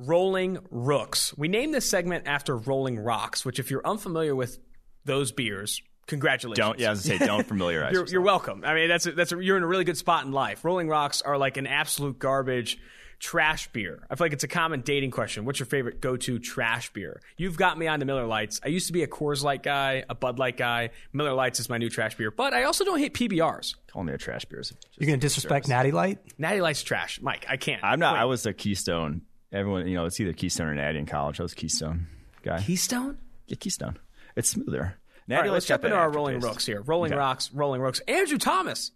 Rolling 0.00 0.58
Rooks. 0.70 1.36
We 1.36 1.48
named 1.48 1.74
this 1.74 1.88
segment 1.88 2.26
after 2.26 2.56
Rolling 2.56 2.98
Rocks, 2.98 3.44
which, 3.44 3.58
if 3.58 3.70
you're 3.70 3.86
unfamiliar 3.86 4.34
with 4.34 4.58
those 5.04 5.32
beers, 5.32 5.82
congratulations. 6.06 6.58
Don't 6.58 6.78
yeah, 6.78 6.88
I 6.88 6.90
was 6.90 7.06
gonna 7.06 7.18
say 7.18 7.26
don't 7.26 7.46
familiarize. 7.46 7.92
you're, 7.92 8.06
you're 8.06 8.20
welcome. 8.20 8.62
I 8.64 8.74
mean, 8.74 8.88
that's 8.88 9.06
a, 9.06 9.12
that's 9.12 9.32
a, 9.32 9.42
you're 9.42 9.56
in 9.56 9.62
a 9.62 9.66
really 9.66 9.84
good 9.84 9.98
spot 9.98 10.24
in 10.24 10.32
life. 10.32 10.64
Rolling 10.64 10.88
Rocks 10.88 11.22
are 11.22 11.38
like 11.38 11.56
an 11.56 11.66
absolute 11.66 12.18
garbage 12.18 12.78
trash 13.20 13.68
beer. 13.72 14.06
I 14.10 14.16
feel 14.16 14.24
like 14.24 14.32
it's 14.32 14.44
a 14.44 14.48
common 14.48 14.80
dating 14.80 15.10
question. 15.10 15.44
What's 15.44 15.58
your 15.58 15.66
favorite 15.66 16.00
go-to 16.00 16.38
trash 16.38 16.90
beer? 16.92 17.20
You've 17.36 17.56
got 17.56 17.78
me 17.78 17.86
on 17.86 18.00
the 18.00 18.06
Miller 18.06 18.26
Lights. 18.26 18.60
I 18.64 18.68
used 18.68 18.86
to 18.86 18.92
be 18.92 19.02
a 19.02 19.06
Coors 19.06 19.44
Light 19.44 19.62
guy, 19.62 20.04
a 20.08 20.14
Bud 20.14 20.38
Light 20.38 20.56
guy. 20.56 20.90
Miller 21.12 21.34
Lights 21.34 21.60
is 21.60 21.68
my 21.68 21.76
new 21.76 21.90
trash 21.90 22.16
beer, 22.16 22.30
but 22.30 22.54
I 22.54 22.64
also 22.64 22.84
don't 22.84 22.98
hate 22.98 23.14
PBRs. 23.14 23.76
Only 23.94 24.14
a 24.14 24.18
trash 24.18 24.46
beers. 24.46 24.72
You're 24.98 25.06
going 25.06 25.20
to 25.20 25.24
disrespect 25.24 25.68
Natty 25.68 25.92
Light? 25.92 26.18
Natty 26.38 26.62
Light's 26.62 26.82
trash, 26.82 27.20
Mike. 27.20 27.44
I 27.48 27.58
can't. 27.58 27.84
I'm 27.84 28.00
not. 28.00 28.14
Wait. 28.14 28.20
I 28.20 28.24
was 28.24 28.46
a 28.46 28.54
Keystone. 28.54 29.22
Everyone, 29.52 29.86
you 29.88 29.94
know, 29.96 30.04
it's 30.04 30.20
either 30.20 30.32
Keystone 30.32 30.68
or 30.68 30.74
Natty 30.74 30.98
in 30.98 31.06
college. 31.06 31.40
I 31.40 31.42
was 31.42 31.54
Keystone 31.54 32.06
guy. 32.42 32.60
Keystone. 32.62 33.18
Yeah, 33.46 33.56
Keystone. 33.56 33.98
It's 34.36 34.48
smoother. 34.48 34.96
All 35.30 35.36
right, 35.36 35.50
let's 35.50 35.66
jump 35.66 35.84
into 35.84 35.96
our 35.96 36.10
Rolling 36.10 36.40
Rooks 36.40 36.66
here. 36.66 36.80
Rolling 36.82 37.12
Okay. 37.12 37.18
Rocks, 37.18 37.52
Rolling 37.52 37.80
Rooks. 37.80 38.00
Andrew 38.08 38.38
Thomas. 38.38 38.90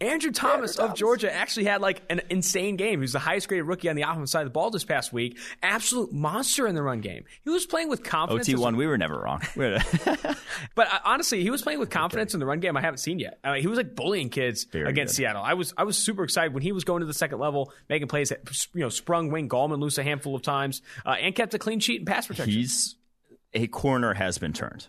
Andrew 0.00 0.30
Thomas 0.30 0.76
of 0.76 0.94
Georgia 0.94 1.32
actually 1.32 1.64
had 1.64 1.80
like 1.80 2.02
an 2.08 2.20
insane 2.30 2.76
game. 2.76 3.00
He 3.00 3.02
was 3.02 3.12
the 3.12 3.18
highest 3.18 3.48
graded 3.48 3.66
rookie 3.66 3.88
on 3.88 3.96
the 3.96 4.02
offensive 4.02 4.28
side 4.28 4.40
of 4.40 4.46
the 4.46 4.50
ball 4.50 4.70
this 4.70 4.84
past 4.84 5.12
week. 5.12 5.38
Absolute 5.62 6.12
monster 6.12 6.66
in 6.66 6.74
the 6.74 6.82
run 6.82 7.00
game. 7.00 7.24
He 7.42 7.50
was 7.50 7.66
playing 7.66 7.88
with 7.88 8.04
confidence. 8.04 8.48
OT 8.48 8.56
one. 8.56 8.76
We 8.76 8.86
were 8.86 8.98
never 8.98 9.18
wrong. 9.18 9.42
But 10.74 10.92
uh, 10.92 10.98
honestly, 11.04 11.42
he 11.42 11.50
was 11.50 11.62
playing 11.62 11.78
with 11.78 11.90
confidence 11.90 12.34
in 12.34 12.40
the 12.40 12.46
run 12.46 12.60
game. 12.60 12.76
I 12.76 12.80
haven't 12.80 12.98
seen 12.98 13.18
yet. 13.18 13.38
I 13.42 13.52
mean, 13.52 13.60
he 13.62 13.66
was 13.66 13.76
like 13.76 13.94
bullying 13.94 14.28
kids 14.28 14.64
Very 14.64 14.88
against 14.88 15.12
good. 15.12 15.22
Seattle. 15.22 15.42
I 15.42 15.54
was 15.54 15.72
I 15.76 15.84
was 15.84 15.96
super 15.96 16.24
excited 16.24 16.54
when 16.54 16.62
he 16.62 16.72
was 16.72 16.84
going 16.84 17.00
to 17.00 17.06
the 17.06 17.14
second 17.14 17.38
level, 17.38 17.72
making 17.88 18.08
plays 18.08 18.28
that 18.30 18.40
you 18.74 18.80
know 18.80 18.88
sprung 18.88 19.30
Wayne 19.30 19.48
Gallman 19.48 19.80
loose 19.80 19.98
a 19.98 20.02
handful 20.02 20.34
of 20.34 20.42
times, 20.42 20.82
uh, 21.04 21.10
and 21.10 21.34
kept 21.34 21.54
a 21.54 21.58
clean 21.58 21.80
sheet 21.80 22.00
and 22.00 22.06
pass 22.06 22.26
protection. 22.26 22.52
He's 22.52 22.96
a 23.54 23.66
corner 23.66 24.14
has 24.14 24.38
been 24.38 24.52
turned. 24.52 24.86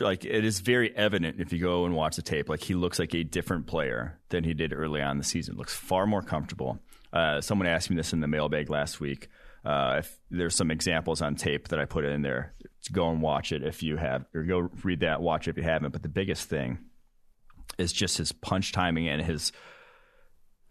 Like 0.00 0.24
it 0.24 0.44
is 0.44 0.60
very 0.60 0.94
evident 0.96 1.40
if 1.40 1.52
you 1.52 1.60
go 1.60 1.84
and 1.84 1.94
watch 1.94 2.16
the 2.16 2.22
tape. 2.22 2.48
Like 2.48 2.62
he 2.62 2.74
looks 2.74 2.98
like 2.98 3.14
a 3.14 3.22
different 3.22 3.66
player 3.66 4.18
than 4.30 4.44
he 4.44 4.54
did 4.54 4.72
early 4.72 5.00
on 5.00 5.12
in 5.12 5.18
the 5.18 5.24
season. 5.24 5.56
Looks 5.56 5.74
far 5.74 6.06
more 6.06 6.22
comfortable. 6.22 6.80
Uh, 7.12 7.40
someone 7.40 7.68
asked 7.68 7.90
me 7.90 7.96
this 7.96 8.12
in 8.12 8.20
the 8.20 8.26
mailbag 8.26 8.70
last 8.70 9.00
week. 9.00 9.28
Uh, 9.64 9.96
if 9.98 10.18
there's 10.30 10.56
some 10.56 10.70
examples 10.70 11.20
on 11.20 11.34
tape 11.34 11.68
that 11.68 11.78
I 11.78 11.84
put 11.84 12.04
in 12.04 12.22
there, 12.22 12.54
go 12.92 13.10
and 13.10 13.20
watch 13.20 13.52
it 13.52 13.62
if 13.62 13.82
you 13.82 13.96
have, 13.96 14.24
or 14.34 14.42
go 14.42 14.70
read 14.82 15.00
that, 15.00 15.20
watch 15.20 15.46
it 15.46 15.50
if 15.50 15.56
you 15.58 15.62
haven't. 15.62 15.92
But 15.92 16.02
the 16.02 16.08
biggest 16.08 16.48
thing 16.48 16.78
is 17.78 17.92
just 17.92 18.18
his 18.18 18.32
punch 18.32 18.72
timing 18.72 19.08
and 19.08 19.22
his 19.22 19.52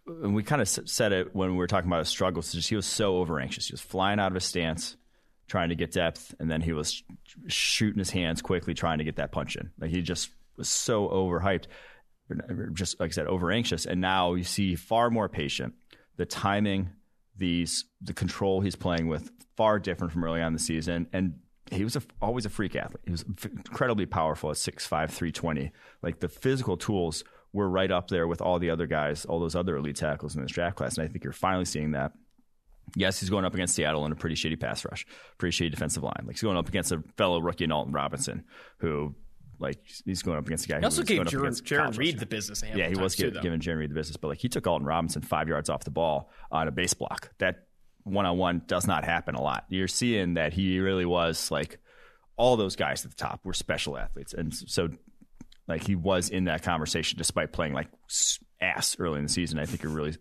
and 0.10 0.36
we 0.36 0.44
kind 0.44 0.62
of 0.62 0.68
said 0.68 1.12
it 1.12 1.36
when 1.36 1.52
we 1.52 1.58
were 1.58 1.68
talking 1.68 1.90
about 1.90 2.00
his 2.00 2.10
struggles. 2.10 2.52
Just 2.52 2.70
he 2.70 2.76
was 2.76 2.86
so 2.86 3.18
over 3.18 3.40
anxious. 3.40 3.68
He 3.68 3.74
was 3.74 3.82
flying 3.82 4.20
out 4.20 4.32
of 4.32 4.36
his 4.36 4.46
stance, 4.46 4.96
trying 5.50 5.70
to 5.70 5.76
get 5.76 5.92
depth, 5.92 6.34
and 6.40 6.50
then 6.50 6.62
he 6.62 6.72
was 6.72 6.94
sh- 6.94 7.04
shooting 7.48 8.00
his 8.00 8.12
hands 8.12 8.42
quickly, 8.42 8.74
trying 8.74 9.00
to 9.00 9.04
get 9.04 9.18
that 9.18 9.32
punch 9.32 9.56
in. 9.56 9.72
Like 9.80 9.92
he 9.92 10.02
just 10.02 10.30
was 10.56 10.70
so 10.70 11.10
overhyped, 11.10 11.66
just 12.74 13.00
like 13.00 13.10
I 13.10 13.12
said, 13.12 13.28
over 13.28 13.52
anxious. 13.52 13.86
And 13.86 14.00
now 14.00 14.36
you 14.36 14.44
see 14.44 14.76
far 14.76 15.10
more 15.10 15.28
patient. 15.28 15.74
The 16.16 16.26
timing, 16.26 16.90
these 17.36 17.86
the 18.02 18.14
control 18.14 18.62
he's 18.62 18.76
playing 18.76 19.08
with, 19.08 19.32
far 19.58 19.80
different 19.80 20.14
from 20.14 20.24
early 20.24 20.42
on 20.42 20.54
the 20.54 20.60
season, 20.60 21.08
and. 21.12 21.40
He 21.72 21.84
was 21.84 21.96
a, 21.96 22.02
always 22.20 22.48
a 22.48 22.50
freak 22.50 22.76
athlete. 22.76 23.04
He 23.06 23.12
was 23.12 23.24
incredibly 23.44 24.08
powerful 24.08 24.50
at 24.50 24.56
6'5", 24.56 24.88
320. 25.12 25.72
Like 26.02 26.20
the 26.20 26.28
physical 26.28 26.78
tools 26.78 27.24
were 27.54 27.70
right 27.70 27.92
up 27.92 28.08
there 28.08 28.28
with 28.28 28.42
all 28.42 28.58
the 28.58 28.72
other 28.72 28.88
guys, 28.88 29.24
all 29.26 29.40
those 29.40 29.56
other 29.56 29.78
elite 29.78 29.98
tackles 29.98 30.36
in 30.36 30.42
this 30.42 30.52
draft 30.52 30.78
class. 30.78 30.98
And 30.98 31.08
I 31.08 31.12
think 31.12 31.24
you're 31.24 31.32
finally 31.32 31.66
seeing 31.66 31.92
that. 31.92 32.14
Yes, 32.96 33.20
he's 33.20 33.30
going 33.30 33.46
up 33.46 33.54
against 33.54 33.76
Seattle 33.76 34.06
in 34.06 34.12
a 34.12 34.16
pretty 34.16 34.36
shitty 34.36 34.60
pass 34.60 34.86
rush, 34.86 35.06
pretty 35.38 35.56
shitty 35.56 35.72
defensive 35.72 36.04
line. 36.04 36.24
Like 36.26 36.36
he's 36.36 36.42
going 36.42 36.58
up 36.58 36.68
against 36.68 36.92
a 36.92 37.04
fellow 37.18 37.40
rookie, 37.40 37.70
Alton 37.70 37.94
Robinson, 37.94 38.44
who 38.78 39.16
like 39.60 39.80
he's 40.06 40.24
going 40.24 40.38
up 40.38 40.46
against 40.46 40.66
a 40.66 40.70
guy. 40.70 40.80
he 40.80 40.86
also 40.86 41.02
was 41.02 41.08
gave 41.08 41.18
going 41.18 41.28
up 41.28 41.54
Jaron, 41.54 41.98
Reed 41.98 42.20
the 42.20 42.26
business. 42.26 42.64
a 42.64 42.68
year. 42.68 42.76
handful 42.76 42.92
Yeah, 42.92 42.98
he 42.98 43.04
was 43.04 43.16
too, 43.16 43.32
giving 43.42 43.60
Jarran 43.60 43.78
Reed 43.78 43.92
the 43.92 43.96
business, 43.96 44.18
but 44.18 44.30
like 44.30 44.40
he 44.40 44.50
took 44.50 44.66
Alton 44.66 44.88
Robinson 44.88 45.22
five 45.22 45.48
yards 45.48 45.70
off 45.70 45.84
the 45.84 45.92
ball 45.92 46.32
on 46.52 46.68
a 46.68 46.72
base 46.72 46.94
block. 46.94 47.32
That 47.40 47.68
one 48.04 48.26
on 48.26 48.38
one 48.38 48.62
does 48.66 48.88
not 48.88 49.04
happen 49.04 49.36
a 49.36 49.42
lot. 49.42 49.66
You're 49.70 49.88
seeing 49.88 50.36
that 50.36 50.54
he 50.54 50.80
really 50.80 51.06
was 51.06 51.52
like 51.52 51.80
all 52.38 52.56
those 52.56 52.76
guys 52.76 53.04
at 53.04 53.12
the 53.12 53.18
top 53.18 53.42
were 53.44 53.54
special 53.54 53.98
athletes, 53.98 54.34
and 54.34 54.54
so 54.54 54.90
like 55.68 55.86
he 55.86 55.96
was 55.96 56.30
in 56.30 56.46
that 56.46 56.64
conversation 56.64 57.18
despite 57.18 57.52
playing 57.52 57.74
like 57.74 57.90
ass 58.62 58.96
early 59.00 59.18
in 59.18 59.24
the 59.24 59.30
season. 59.30 59.60
I 59.60 59.66
think 59.66 59.84
it 59.84 59.90
really 59.90 60.16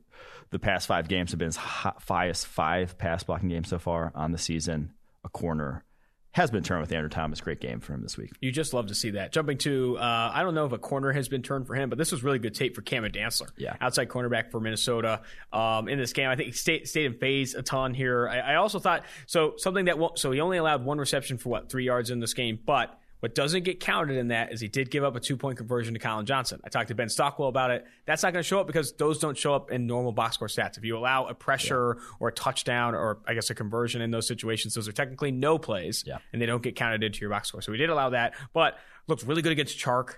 the 0.50 0.58
past 0.58 0.86
five 0.86 1.08
games 1.08 1.32
have 1.32 1.38
been 1.38 1.46
his 1.46 1.56
highest 1.56 2.46
five 2.46 2.96
pass 2.98 3.22
blocking 3.22 3.48
games 3.48 3.68
so 3.68 3.78
far 3.78 4.12
on 4.14 4.32
the 4.32 4.38
season. 4.38 4.92
A 5.24 5.28
corner 5.28 5.84
has 6.32 6.50
been 6.50 6.62
turned 6.62 6.80
with 6.80 6.92
Andrew 6.92 7.08
Thomas. 7.08 7.40
Great 7.40 7.60
game 7.60 7.80
for 7.80 7.94
him 7.94 8.02
this 8.02 8.16
week. 8.16 8.30
You 8.40 8.52
just 8.52 8.72
love 8.72 8.86
to 8.88 8.94
see 8.94 9.10
that. 9.10 9.32
Jumping 9.32 9.58
to, 9.58 9.98
uh, 9.98 10.30
I 10.32 10.42
don't 10.42 10.54
know 10.54 10.66
if 10.66 10.72
a 10.72 10.78
corner 10.78 11.10
has 11.10 11.28
been 11.28 11.42
turned 11.42 11.66
for 11.66 11.74
him, 11.74 11.88
but 11.88 11.98
this 11.98 12.12
was 12.12 12.22
really 12.22 12.38
good 12.38 12.54
tape 12.54 12.76
for 12.76 12.82
Cameron 12.82 13.12
Dantzler. 13.12 13.48
Yeah. 13.56 13.74
Outside 13.80 14.08
cornerback 14.08 14.50
for 14.50 14.60
Minnesota 14.60 15.22
um, 15.52 15.88
in 15.88 15.98
this 15.98 16.12
game. 16.12 16.28
I 16.28 16.36
think 16.36 16.48
he 16.48 16.52
stayed, 16.52 16.86
stayed 16.88 17.06
in 17.06 17.14
phase 17.14 17.54
a 17.54 17.62
ton 17.62 17.92
here. 17.92 18.28
I, 18.28 18.38
I 18.38 18.54
also 18.56 18.78
thought, 18.78 19.04
so 19.26 19.54
something 19.56 19.86
that, 19.86 19.98
won't, 19.98 20.18
so 20.18 20.30
he 20.30 20.40
only 20.40 20.58
allowed 20.58 20.84
one 20.84 20.98
reception 20.98 21.38
for 21.38 21.48
what, 21.48 21.70
three 21.70 21.84
yards 21.84 22.10
in 22.10 22.20
this 22.20 22.34
game, 22.34 22.58
but 22.64 22.98
what 23.20 23.34
doesn't 23.34 23.64
get 23.64 23.80
counted 23.80 24.16
in 24.16 24.28
that 24.28 24.52
is 24.52 24.60
he 24.60 24.68
did 24.68 24.90
give 24.90 25.02
up 25.04 25.16
a 25.16 25.20
two 25.20 25.36
point 25.36 25.58
conversion 25.58 25.94
to 25.94 26.00
Collin 26.00 26.24
Johnson. 26.26 26.60
I 26.64 26.68
talked 26.68 26.88
to 26.88 26.94
Ben 26.94 27.08
Stockwell 27.08 27.48
about 27.48 27.70
it. 27.70 27.84
That's 28.06 28.22
not 28.22 28.32
going 28.32 28.42
to 28.42 28.46
show 28.46 28.60
up 28.60 28.66
because 28.66 28.92
those 28.92 29.18
don't 29.18 29.36
show 29.36 29.54
up 29.54 29.70
in 29.70 29.86
normal 29.86 30.12
box 30.12 30.34
score 30.34 30.48
stats. 30.48 30.78
If 30.78 30.84
you 30.84 30.96
allow 30.96 31.26
a 31.26 31.34
pressure 31.34 31.98
or 32.20 32.28
a 32.28 32.32
touchdown 32.32 32.94
or 32.94 33.18
I 33.26 33.34
guess 33.34 33.50
a 33.50 33.54
conversion 33.54 34.00
in 34.02 34.10
those 34.10 34.26
situations, 34.28 34.74
those 34.74 34.86
are 34.88 34.92
technically 34.92 35.30
no 35.32 35.58
plays 35.58 36.04
Yeah. 36.06 36.18
and 36.32 36.40
they 36.40 36.46
don't 36.46 36.62
get 36.62 36.76
counted 36.76 37.02
into 37.02 37.20
your 37.20 37.30
box 37.30 37.48
score. 37.48 37.60
So 37.62 37.72
we 37.72 37.78
did 37.78 37.90
allow 37.90 38.10
that, 38.10 38.34
but 38.52 38.78
looked 39.08 39.24
really 39.24 39.42
good 39.42 39.52
against 39.52 39.78
Chark. 39.78 40.16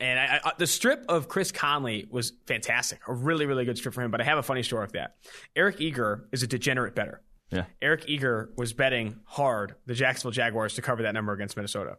And 0.00 0.18
I, 0.18 0.40
I, 0.42 0.52
the 0.56 0.66
strip 0.66 1.04
of 1.10 1.28
Chris 1.28 1.52
Conley 1.52 2.06
was 2.10 2.32
fantastic. 2.46 3.00
A 3.06 3.12
really, 3.12 3.44
really 3.44 3.66
good 3.66 3.76
strip 3.76 3.92
for 3.92 4.00
him. 4.02 4.10
But 4.10 4.22
I 4.22 4.24
have 4.24 4.38
a 4.38 4.42
funny 4.42 4.62
story 4.62 4.82
with 4.84 4.92
that. 4.92 5.16
Eric 5.54 5.80
Eager 5.80 6.26
is 6.32 6.42
a 6.42 6.46
degenerate 6.46 6.94
better. 6.94 7.20
Yeah. 7.50 7.64
Eric 7.82 8.04
Eager 8.06 8.50
was 8.56 8.72
betting 8.72 9.16
hard 9.24 9.74
the 9.84 9.92
Jacksonville 9.94 10.30
Jaguars 10.30 10.74
to 10.76 10.82
cover 10.82 11.02
that 11.02 11.12
number 11.12 11.32
against 11.34 11.54
Minnesota. 11.56 11.98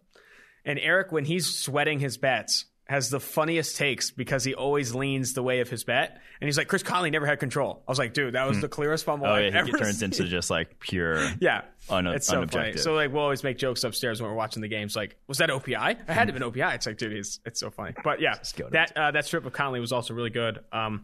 And 0.65 0.79
Eric, 0.79 1.11
when 1.11 1.25
he's 1.25 1.47
sweating 1.53 1.99
his 1.99 2.17
bets, 2.17 2.65
has 2.85 3.09
the 3.09 3.21
funniest 3.21 3.77
takes 3.77 4.11
because 4.11 4.43
he 4.43 4.53
always 4.53 4.93
leans 4.93 5.33
the 5.33 5.41
way 5.41 5.61
of 5.61 5.69
his 5.69 5.85
bet. 5.85 6.19
And 6.41 6.47
he's 6.47 6.57
like, 6.57 6.67
Chris 6.67 6.83
Conley 6.83 7.09
never 7.09 7.25
had 7.25 7.39
control. 7.39 7.81
I 7.87 7.91
was 7.91 7.97
like, 7.97 8.13
dude, 8.13 8.33
that 8.33 8.45
was 8.49 8.59
the 8.59 8.67
clearest 8.67 9.05
fumble 9.05 9.27
Oh 9.27 9.31
I've 9.31 9.53
yeah, 9.53 9.59
ever 9.59 9.67
he 9.67 9.71
turns 9.73 9.99
seen. 9.99 10.07
into 10.07 10.25
just 10.25 10.49
like 10.49 10.77
pure. 10.79 11.25
Yeah. 11.39 11.61
Un- 11.89 12.05
it's 12.07 12.27
so 12.27 12.45
funny. 12.45 12.71
unobjective. 12.73 12.79
So 12.79 12.93
like 12.93 13.13
we'll 13.13 13.23
always 13.23 13.43
make 13.45 13.57
jokes 13.57 13.85
upstairs 13.85 14.21
when 14.21 14.29
we're 14.29 14.35
watching 14.35 14.61
the 14.61 14.67
games. 14.67 14.95
Like, 14.95 15.15
was 15.27 15.37
that 15.37 15.49
OPI? 15.49 15.77
I 15.77 15.95
had 16.13 16.27
to 16.27 16.33
have 16.33 16.39
been 16.39 16.51
OPI. 16.51 16.75
It's 16.75 16.85
like, 16.85 16.97
dude, 16.97 17.13
it's, 17.13 17.39
it's 17.45 17.61
so 17.61 17.69
funny. 17.69 17.93
But 18.03 18.19
yeah, 18.19 18.35
that 18.71 18.97
uh, 18.97 19.11
that 19.11 19.25
strip 19.25 19.45
of 19.45 19.53
Conley 19.53 19.79
was 19.79 19.93
also 19.93 20.13
really 20.13 20.29
good. 20.29 20.59
Um, 20.73 21.01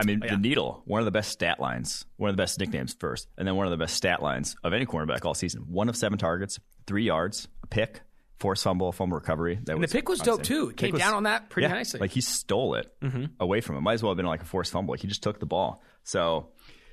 I 0.00 0.04
mean, 0.04 0.20
the 0.20 0.36
needle, 0.36 0.82
one 0.86 1.00
of 1.00 1.04
the 1.06 1.10
best 1.12 1.30
stat 1.30 1.58
lines, 1.60 2.04
one 2.16 2.30
of 2.30 2.36
the 2.36 2.40
best 2.42 2.58
nicknames 2.58 2.94
first, 2.98 3.28
and 3.36 3.46
then 3.46 3.54
one 3.56 3.66
of 3.66 3.70
the 3.70 3.76
best 3.76 3.94
stat 3.94 4.22
lines 4.22 4.56
of 4.64 4.72
any 4.72 4.86
cornerback 4.86 5.24
all 5.24 5.34
season. 5.34 5.62
One 5.68 5.88
of 5.88 5.96
seven 5.96 6.18
targets, 6.18 6.58
three 6.86 7.04
yards, 7.04 7.48
a 7.64 7.66
pick, 7.66 8.00
forced 8.38 8.62
fumble, 8.64 8.92
fumble 8.92 9.16
recovery. 9.16 9.58
That 9.64 9.74
and 9.74 9.82
the 9.82 9.88
pick 9.88 10.08
was 10.08 10.20
dope 10.20 10.42
too. 10.42 10.70
It 10.70 10.76
came 10.76 10.92
was- 10.92 11.02
down 11.02 11.14
on 11.14 11.24
that 11.24 11.50
pretty 11.50 11.68
yeah, 11.68 11.74
nicely. 11.74 11.98
Mm-hmm. 11.98 12.02
Like 12.04 12.10
he 12.12 12.20
stole 12.20 12.74
it 12.74 12.92
away 13.40 13.60
from 13.60 13.76
him. 13.76 13.84
Might 13.84 13.94
as 13.94 14.02
well 14.02 14.12
have 14.12 14.16
been 14.16 14.26
like 14.26 14.42
a 14.42 14.46
forced 14.46 14.72
fumble. 14.72 14.92
Like 14.92 15.00
he 15.00 15.08
just 15.08 15.22
took 15.22 15.40
the 15.40 15.46
ball. 15.46 15.82
So, 16.04 16.48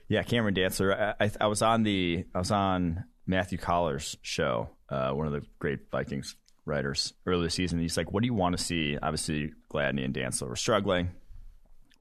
yeah, 0.07 0.23
Cameron 0.23 0.55
Dantzler. 0.55 1.15
I, 1.19 1.25
I, 1.25 1.31
I 1.41 1.47
was 1.47 1.61
on 1.61 1.83
the 1.83 2.25
I 2.33 2.39
was 2.39 2.51
on 2.51 3.05
Matthew 3.25 3.57
Coller's 3.57 4.17
show, 4.21 4.69
uh, 4.89 5.11
one 5.11 5.27
of 5.27 5.33
the 5.33 5.41
great 5.59 5.91
Vikings 5.91 6.35
writers 6.65 7.13
earlier 7.25 7.43
this 7.43 7.53
season. 7.55 7.79
He's 7.79 7.97
like, 7.97 8.11
"What 8.11 8.21
do 8.21 8.27
you 8.27 8.33
want 8.33 8.57
to 8.57 8.63
see?" 8.63 8.97
Obviously, 9.01 9.53
Gladney 9.71 10.03
and 10.03 10.13
Dantzler 10.13 10.49
were 10.49 10.55
struggling. 10.55 11.09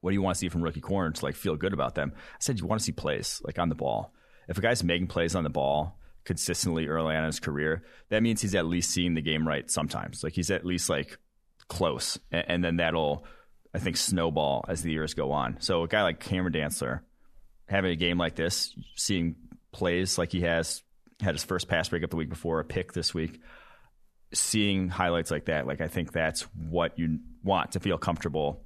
What 0.01 0.11
do 0.11 0.15
you 0.15 0.23
want 0.23 0.35
to 0.35 0.39
see 0.39 0.49
from 0.51 0.63
rookie 0.63 0.81
corner 0.83 1.11
to 1.11 1.25
like 1.25 1.35
feel 1.35 1.57
good 1.57 1.73
about 1.73 1.95
them? 1.95 2.13
I 2.15 2.37
said 2.41 2.61
you 2.61 2.67
want 2.67 2.81
to 2.81 2.85
see 2.85 2.93
plays 2.93 3.41
like 3.45 3.59
on 3.59 3.69
the 3.71 3.75
ball. 3.75 4.13
If 4.49 4.59
a 4.59 4.61
guy's 4.61 4.85
making 4.85 5.07
plays 5.07 5.35
on 5.35 5.45
the 5.45 5.51
ball 5.51 5.99
consistently 6.25 6.87
early 6.87 7.15
on 7.15 7.25
in 7.25 7.27
his 7.27 7.41
career, 7.41 7.85
that 8.09 8.23
means 8.23 8.41
he's 8.41 8.55
at 8.55 8.67
least 8.67 8.91
seeing 8.91 9.15
the 9.15 9.23
game 9.23 9.47
right 9.47 9.71
sometimes. 9.71 10.23
Like 10.23 10.35
he's 10.35 10.51
at 10.51 10.65
least 10.65 10.89
like 10.89 11.19
close, 11.69 12.19
and, 12.31 12.45
and 12.49 12.65
then 12.65 12.77
that'll 12.77 13.25
I 13.75 13.79
think 13.79 13.97
snowball 13.97 14.65
as 14.69 14.83
the 14.83 14.93
years 14.93 15.15
go 15.15 15.33
on. 15.33 15.57
So 15.61 15.83
a 15.83 15.89
guy 15.89 16.03
like 16.03 16.21
Cameron 16.21 16.53
Dantzler 16.53 17.01
having 17.69 17.91
a 17.91 17.97
game 17.97 18.19
like 18.19 18.37
this, 18.37 18.75
seeing 18.97 19.37
plays 19.73 20.19
like 20.19 20.31
he 20.31 20.43
has 20.43 20.83
had 21.21 21.35
his 21.35 21.45
first 21.45 21.69
pass 21.69 21.89
breakup 21.89 22.11
the 22.11 22.17
week 22.17 22.29
before, 22.29 22.61
a 22.61 22.65
pick 22.65 22.93
this 22.93 23.13
week, 23.15 23.41
seeing 24.33 24.89
highlights 24.89 25.31
like 25.31 25.47
that, 25.47 25.67
like 25.67 25.81
I 25.81 25.89
think 25.89 26.13
that's 26.13 26.43
what 26.69 26.99
you 26.99 27.19
want 27.43 27.73
to 27.73 27.81
feel 27.81 27.99
comfortable. 27.99 28.64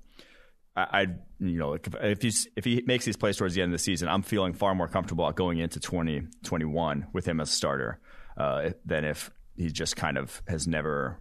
I, 0.79 1.01
I 1.01 1.07
you 1.41 1.59
know, 1.59 1.75
if, 1.75 1.83
if 2.01 2.23
he's 2.23 2.49
if 2.57 2.65
he 2.65 2.83
makes 2.87 3.05
these 3.05 3.17
plays 3.17 3.37
towards 3.37 3.55
the 3.55 3.63
end 3.63 3.73
of 3.73 3.79
the 3.79 3.83
season, 3.83 4.09
I'm 4.09 4.23
feeling 4.23 4.53
far 4.53 4.75
more 4.75 4.89
comfortable 4.89 5.31
going 5.33 5.59
into 5.59 5.81
2021 5.81 7.07
with 7.13 7.27
him 7.27 7.41
as 7.41 7.51
a 7.51 7.53
starter 7.53 8.01
uh, 8.37 8.71
than 8.85 9.05
if 9.05 9.31
he 9.57 9.69
just 9.71 9.97
kind 9.97 10.17
of 10.17 10.43
has 10.49 10.67
never 10.67 11.19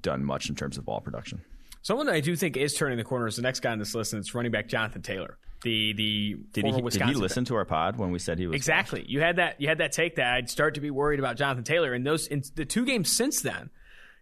done 0.00 0.24
much 0.24 0.48
in 0.48 0.54
terms 0.54 0.78
of 0.78 0.84
ball 0.84 1.00
production. 1.00 1.42
Someone 1.82 2.06
that 2.06 2.14
I 2.14 2.20
do 2.20 2.34
think 2.34 2.56
is 2.56 2.74
turning 2.74 2.98
the 2.98 3.04
corner 3.04 3.26
is 3.26 3.36
the 3.36 3.42
next 3.42 3.60
guy 3.60 3.70
on 3.70 3.78
this 3.78 3.94
list, 3.94 4.12
and 4.12 4.20
it's 4.20 4.34
running 4.34 4.50
back 4.50 4.68
Jonathan 4.68 5.02
Taylor. 5.02 5.38
The 5.62 5.92
the 5.94 6.36
Did 6.52 6.62
former 6.62 6.90
he, 6.90 6.98
did 6.98 7.08
he 7.08 7.14
listen 7.14 7.44
to 7.46 7.54
our 7.56 7.64
pod 7.64 7.96
when 7.96 8.10
we 8.10 8.18
said 8.18 8.38
he 8.38 8.46
was 8.46 8.56
Exactly. 8.56 9.04
You 9.08 9.20
had 9.20 9.36
that. 9.36 9.60
You 9.60 9.68
had 9.68 9.78
that 9.78 9.92
take 9.92 10.16
that 10.16 10.34
I'd 10.34 10.50
start 10.50 10.74
to 10.74 10.80
be 10.80 10.90
worried 10.90 11.18
about 11.18 11.36
Jonathan 11.36 11.64
Taylor. 11.64 11.92
And 11.94 12.06
those 12.06 12.26
in 12.26 12.42
the 12.54 12.64
two 12.64 12.84
games 12.84 13.10
since 13.10 13.40
then, 13.40 13.70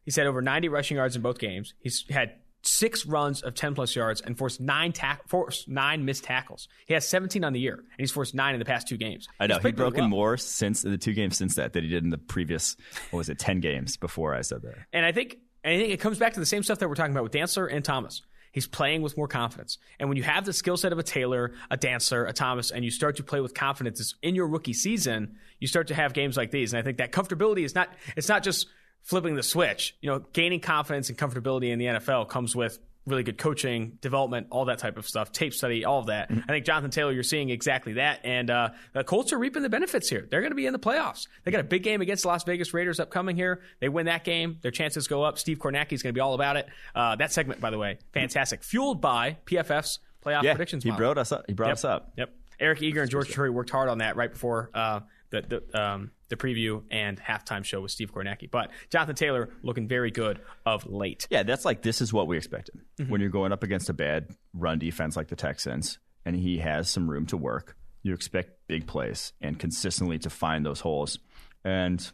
he's 0.04 0.16
had 0.16 0.26
over 0.26 0.40
90 0.40 0.68
rushing 0.68 0.96
yards 0.96 1.16
in 1.16 1.22
both 1.22 1.38
games. 1.38 1.74
He's 1.80 2.04
had 2.08 2.34
six 2.66 3.06
runs 3.06 3.42
of 3.42 3.54
10 3.54 3.74
plus 3.74 3.94
yards 3.94 4.20
and 4.20 4.36
forced 4.36 4.60
nine 4.60 4.92
tack 4.92 5.28
forced 5.28 5.68
nine 5.68 6.04
missed 6.04 6.24
tackles. 6.24 6.68
He 6.86 6.94
has 6.94 7.06
17 7.06 7.44
on 7.44 7.52
the 7.52 7.60
year, 7.60 7.74
and 7.74 7.84
he's 7.98 8.10
forced 8.10 8.34
nine 8.34 8.54
in 8.54 8.58
the 8.58 8.64
past 8.64 8.88
two 8.88 8.96
games. 8.96 9.28
I 9.38 9.46
know 9.46 9.58
He's 9.58 9.72
broken 9.72 10.00
well. 10.02 10.08
more 10.08 10.36
since 10.36 10.82
the 10.82 10.98
two 10.98 11.12
games 11.12 11.36
since 11.36 11.54
that 11.56 11.72
than 11.72 11.84
he 11.84 11.90
did 11.90 12.04
in 12.04 12.10
the 12.10 12.18
previous 12.18 12.76
what 13.10 13.18
was 13.18 13.28
it 13.28 13.38
ten 13.38 13.60
games 13.60 13.96
before 13.96 14.34
I 14.34 14.40
said 14.42 14.62
that. 14.62 14.76
And 14.92 15.04
I 15.04 15.12
think 15.12 15.36
I 15.64 15.76
think 15.76 15.92
it 15.92 16.00
comes 16.00 16.18
back 16.18 16.34
to 16.34 16.40
the 16.40 16.46
same 16.46 16.62
stuff 16.62 16.78
that 16.80 16.88
we're 16.88 16.94
talking 16.94 17.12
about 17.12 17.24
with 17.24 17.32
Dantzler 17.32 17.72
and 17.72 17.84
Thomas. 17.84 18.22
He's 18.52 18.68
playing 18.68 19.02
with 19.02 19.16
more 19.16 19.26
confidence. 19.26 19.78
And 19.98 20.08
when 20.08 20.16
you 20.16 20.22
have 20.22 20.44
the 20.44 20.52
skill 20.52 20.76
set 20.76 20.92
of 20.92 20.98
a 21.00 21.02
Taylor, 21.02 21.54
a 21.72 21.76
Dantzler, 21.76 22.28
a 22.28 22.32
Thomas, 22.32 22.70
and 22.70 22.84
you 22.84 22.90
start 22.92 23.16
to 23.16 23.24
play 23.24 23.40
with 23.40 23.52
confidence 23.52 24.14
in 24.22 24.36
your 24.36 24.46
rookie 24.46 24.74
season, 24.74 25.38
you 25.58 25.66
start 25.66 25.88
to 25.88 25.94
have 25.94 26.12
games 26.12 26.36
like 26.36 26.52
these. 26.52 26.72
And 26.72 26.78
I 26.78 26.82
think 26.84 26.98
that 26.98 27.10
comfortability 27.10 27.64
is 27.64 27.74
not 27.74 27.88
it's 28.16 28.28
not 28.28 28.44
just 28.44 28.68
flipping 29.04 29.36
the 29.36 29.42
switch. 29.42 29.96
You 30.00 30.10
know, 30.10 30.18
gaining 30.32 30.60
confidence 30.60 31.08
and 31.08 31.16
comfortability 31.16 31.70
in 31.70 31.78
the 31.78 31.86
NFL 31.86 32.28
comes 32.28 32.56
with 32.56 32.78
really 33.06 33.22
good 33.22 33.36
coaching, 33.36 33.98
development, 34.00 34.46
all 34.50 34.64
that 34.64 34.78
type 34.78 34.96
of 34.96 35.06
stuff, 35.06 35.30
tape 35.30 35.52
study, 35.52 35.84
all 35.84 35.98
of 35.98 36.06
that. 36.06 36.30
I 36.30 36.46
think 36.46 36.64
Jonathan 36.64 36.90
Taylor, 36.90 37.12
you're 37.12 37.22
seeing 37.22 37.50
exactly 37.50 37.92
that. 37.94 38.20
And 38.24 38.48
uh, 38.48 38.70
the 38.94 39.04
Colts 39.04 39.30
are 39.34 39.38
reaping 39.38 39.62
the 39.62 39.68
benefits 39.68 40.08
here. 40.08 40.26
They're 40.30 40.40
going 40.40 40.52
to 40.52 40.56
be 40.56 40.64
in 40.64 40.72
the 40.72 40.78
playoffs. 40.78 41.28
They 41.44 41.50
got 41.50 41.60
a 41.60 41.64
big 41.64 41.82
game 41.82 42.00
against 42.00 42.22
the 42.22 42.28
Las 42.28 42.44
Vegas 42.44 42.72
Raiders 42.72 42.98
upcoming 42.98 43.36
here. 43.36 43.60
They 43.78 43.90
win 43.90 44.06
that 44.06 44.24
game, 44.24 44.56
their 44.62 44.70
chances 44.70 45.06
go 45.06 45.22
up. 45.22 45.38
Steve 45.38 45.58
Kornacki 45.58 45.92
is 45.92 46.02
going 46.02 46.14
to 46.14 46.16
be 46.16 46.20
all 46.22 46.32
about 46.32 46.56
it. 46.56 46.66
Uh, 46.94 47.14
that 47.16 47.30
segment, 47.30 47.60
by 47.60 47.68
the 47.68 47.76
way, 47.78 47.98
fantastic. 48.14 48.62
Fueled 48.64 49.02
by 49.02 49.36
PFF's 49.44 49.98
playoff 50.24 50.42
Yeah, 50.42 50.54
predictions. 50.54 50.82
he 50.82 50.88
model. 50.88 51.04
brought 51.04 51.18
us 51.18 51.30
up. 51.30 51.44
He 51.46 51.52
brought 51.52 51.68
Yep. 51.68 51.74
us 51.74 51.84
up. 51.84 52.12
Yep. 52.16 52.30
Eric 52.58 52.80
Eager 52.82 53.02
and 53.02 53.10
George 53.10 53.28
Chahrouri 53.28 53.50
worked 53.52 53.68
hard 53.68 53.90
on 53.90 53.98
that 53.98 54.16
right 54.16 54.32
before 54.32 54.70
uh, 54.72 55.00
the 55.42 55.60
the, 55.70 55.80
um, 55.80 56.10
the 56.28 56.36
preview 56.36 56.82
and 56.90 57.20
halftime 57.20 57.64
show 57.64 57.80
with 57.80 57.90
Steve 57.90 58.12
Kornacki. 58.12 58.50
But 58.50 58.70
Jonathan 58.90 59.14
Taylor 59.16 59.50
looking 59.62 59.86
very 59.88 60.10
good 60.10 60.40
of 60.66 60.86
late. 60.86 61.26
Yeah, 61.30 61.42
that's 61.42 61.64
like 61.64 61.82
this 61.82 62.00
is 62.00 62.12
what 62.12 62.26
we 62.26 62.36
expected 62.36 62.80
Mm-hmm. 62.98 63.10
when 63.10 63.20
you're 63.20 63.30
going 63.30 63.52
up 63.52 63.62
against 63.62 63.90
a 63.90 63.92
bad 63.92 64.28
run 64.52 64.78
defense 64.78 65.16
like 65.16 65.28
the 65.28 65.36
Texans, 65.36 65.98
and 66.24 66.34
he 66.36 66.58
has 66.58 66.88
some 66.88 67.10
room 67.10 67.26
to 67.26 67.36
work. 67.36 67.76
You 68.02 68.14
expect 68.14 68.50
big 68.68 68.86
plays 68.86 69.32
and 69.40 69.58
consistently 69.58 70.18
to 70.20 70.30
find 70.30 70.64
those 70.64 70.80
holes, 70.80 71.18
and 71.64 72.08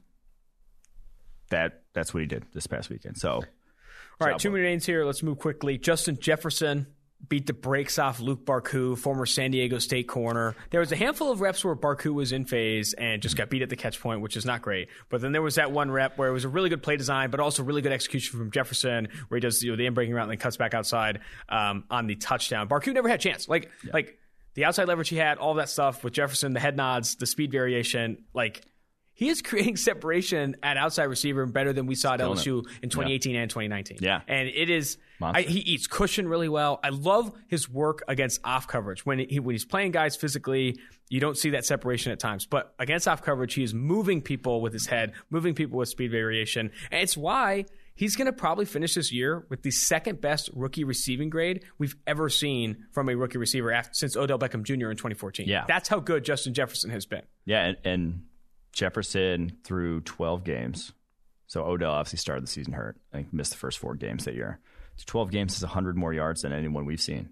that 1.50 1.82
that's 1.92 2.14
what 2.14 2.20
he 2.20 2.26
did 2.26 2.44
this 2.54 2.66
past 2.66 2.90
weekend. 2.90 3.18
So, 3.18 3.30
All 3.32 3.42
right, 4.20 4.38
two 4.38 4.50
names 4.56 4.86
here. 4.86 5.04
Let's 5.04 5.22
move 5.22 5.38
quickly. 5.38 5.78
Justin 5.78 6.18
Jefferson 6.20 6.86
beat 7.28 7.46
the 7.46 7.52
brakes 7.52 7.98
off 7.98 8.18
Luq 8.18 8.44
Barcoo, 8.44 8.98
former 8.98 9.26
San 9.26 9.50
Diego 9.50 9.78
State 9.78 10.08
corner. 10.08 10.56
There 10.70 10.80
was 10.80 10.90
a 10.90 10.96
handful 10.96 11.30
of 11.30 11.40
reps 11.40 11.64
where 11.64 11.76
Barcoo 11.76 12.12
was 12.12 12.32
in 12.32 12.44
phase 12.44 12.92
and 12.94 13.22
just 13.22 13.36
got 13.36 13.50
beat 13.50 13.62
at 13.62 13.68
the 13.68 13.76
catch 13.76 14.00
point, 14.00 14.20
which 14.20 14.36
is 14.36 14.44
not 14.44 14.62
great. 14.62 14.88
But 15.08 15.20
then 15.20 15.32
there 15.32 15.42
was 15.42 15.54
that 15.54 15.70
one 15.70 15.90
rep 15.90 16.18
where 16.18 16.28
it 16.28 16.32
was 16.32 16.44
a 16.44 16.48
really 16.48 16.68
good 16.68 16.82
play 16.82 16.96
design, 16.96 17.30
but 17.30 17.38
also 17.38 17.62
really 17.62 17.82
good 17.82 17.92
execution 17.92 18.38
from 18.38 18.50
Jefferson, 18.50 19.08
where 19.28 19.36
he 19.36 19.40
does 19.40 19.62
you 19.62 19.70
know, 19.70 19.76
the 19.76 19.86
in 19.86 19.94
breaking 19.94 20.14
route 20.14 20.24
and 20.24 20.30
then 20.32 20.38
cuts 20.38 20.56
back 20.56 20.74
outside 20.74 21.20
um, 21.48 21.84
on 21.90 22.06
the 22.06 22.16
touchdown. 22.16 22.68
Barcoo 22.68 22.92
never 22.92 23.08
had 23.08 23.20
a 23.20 23.22
chance. 23.22 23.48
Like 23.48 23.70
like 23.92 24.18
the 24.54 24.64
outside 24.64 24.88
leverage 24.88 25.08
he 25.08 25.16
had, 25.16 25.38
all 25.38 25.54
that 25.54 25.68
stuff 25.68 26.02
with 26.02 26.12
Jefferson, 26.12 26.52
the 26.52 26.60
head 26.60 26.76
nods, 26.76 27.16
the 27.16 27.26
speed 27.26 27.52
variation, 27.52 28.24
like. 28.34 28.62
He 29.20 29.28
is 29.28 29.42
creating 29.50 29.76
separation 29.76 30.56
at 30.62 30.78
outside 30.78 31.04
receiver 31.04 31.44
better 31.44 31.74
than 31.74 31.84
we 31.84 31.94
saw 31.94 32.14
at 32.14 32.20
LSU 32.20 32.66
in 32.82 32.88
2018 32.88 33.36
and 33.36 33.50
2019. 33.50 33.98
Yeah. 34.00 34.22
And 34.26 34.48
it 34.48 34.70
is. 34.70 34.96
I, 35.22 35.42
he 35.42 35.58
eats 35.58 35.86
cushion 35.86 36.26
really 36.26 36.48
well. 36.48 36.80
I 36.82 36.88
love 36.88 37.30
his 37.46 37.68
work 37.68 38.02
against 38.08 38.40
off 38.44 38.66
coverage. 38.66 39.04
When 39.04 39.18
he, 39.18 39.38
when 39.38 39.52
he's 39.52 39.66
playing 39.66 39.90
guys 39.90 40.16
physically, 40.16 40.78
you 41.10 41.20
don't 41.20 41.36
see 41.36 41.50
that 41.50 41.66
separation 41.66 42.12
at 42.12 42.18
times. 42.18 42.46
But 42.46 42.74
against 42.78 43.06
off 43.06 43.20
coverage, 43.20 43.52
he 43.52 43.62
is 43.62 43.74
moving 43.74 44.22
people 44.22 44.62
with 44.62 44.72
his 44.72 44.86
head, 44.86 45.12
moving 45.28 45.54
people 45.54 45.78
with 45.78 45.90
speed 45.90 46.10
variation. 46.10 46.70
And 46.90 47.02
it's 47.02 47.18
why 47.18 47.66
he's 47.94 48.16
going 48.16 48.24
to 48.24 48.32
probably 48.32 48.64
finish 48.64 48.94
this 48.94 49.12
year 49.12 49.44
with 49.50 49.62
the 49.62 49.70
second 49.70 50.22
best 50.22 50.48
rookie 50.54 50.84
receiving 50.84 51.28
grade 51.28 51.64
we've 51.76 51.96
ever 52.06 52.30
seen 52.30 52.86
from 52.92 53.10
a 53.10 53.14
rookie 53.14 53.36
receiver 53.36 53.70
after, 53.70 53.92
since 53.92 54.16
Odell 54.16 54.38
Beckham 54.38 54.62
Jr. 54.62 54.90
in 54.90 54.96
2014. 54.96 55.46
Yeah. 55.46 55.66
That's 55.68 55.90
how 55.90 56.00
good 56.00 56.24
Justin 56.24 56.54
Jefferson 56.54 56.88
has 56.88 57.04
been. 57.04 57.22
yeah, 57.44 57.66
and, 57.66 57.76
and 57.84 58.22
Jefferson 58.72 59.56
through 59.64 60.00
12 60.02 60.44
games. 60.44 60.92
So 61.46 61.64
Odell 61.64 61.90
obviously 61.92 62.18
started 62.18 62.44
the 62.44 62.48
season 62.50 62.72
hurt. 62.72 62.96
I 63.12 63.16
think 63.18 63.32
missed 63.32 63.50
the 63.52 63.58
first 63.58 63.78
four 63.78 63.94
games 63.96 64.24
that 64.24 64.34
year. 64.34 64.60
12 65.06 65.30
games 65.30 65.56
is 65.56 65.62
100 65.62 65.96
more 65.96 66.12
yards 66.12 66.42
than 66.42 66.52
anyone 66.52 66.84
we've 66.84 67.00
seen 67.00 67.30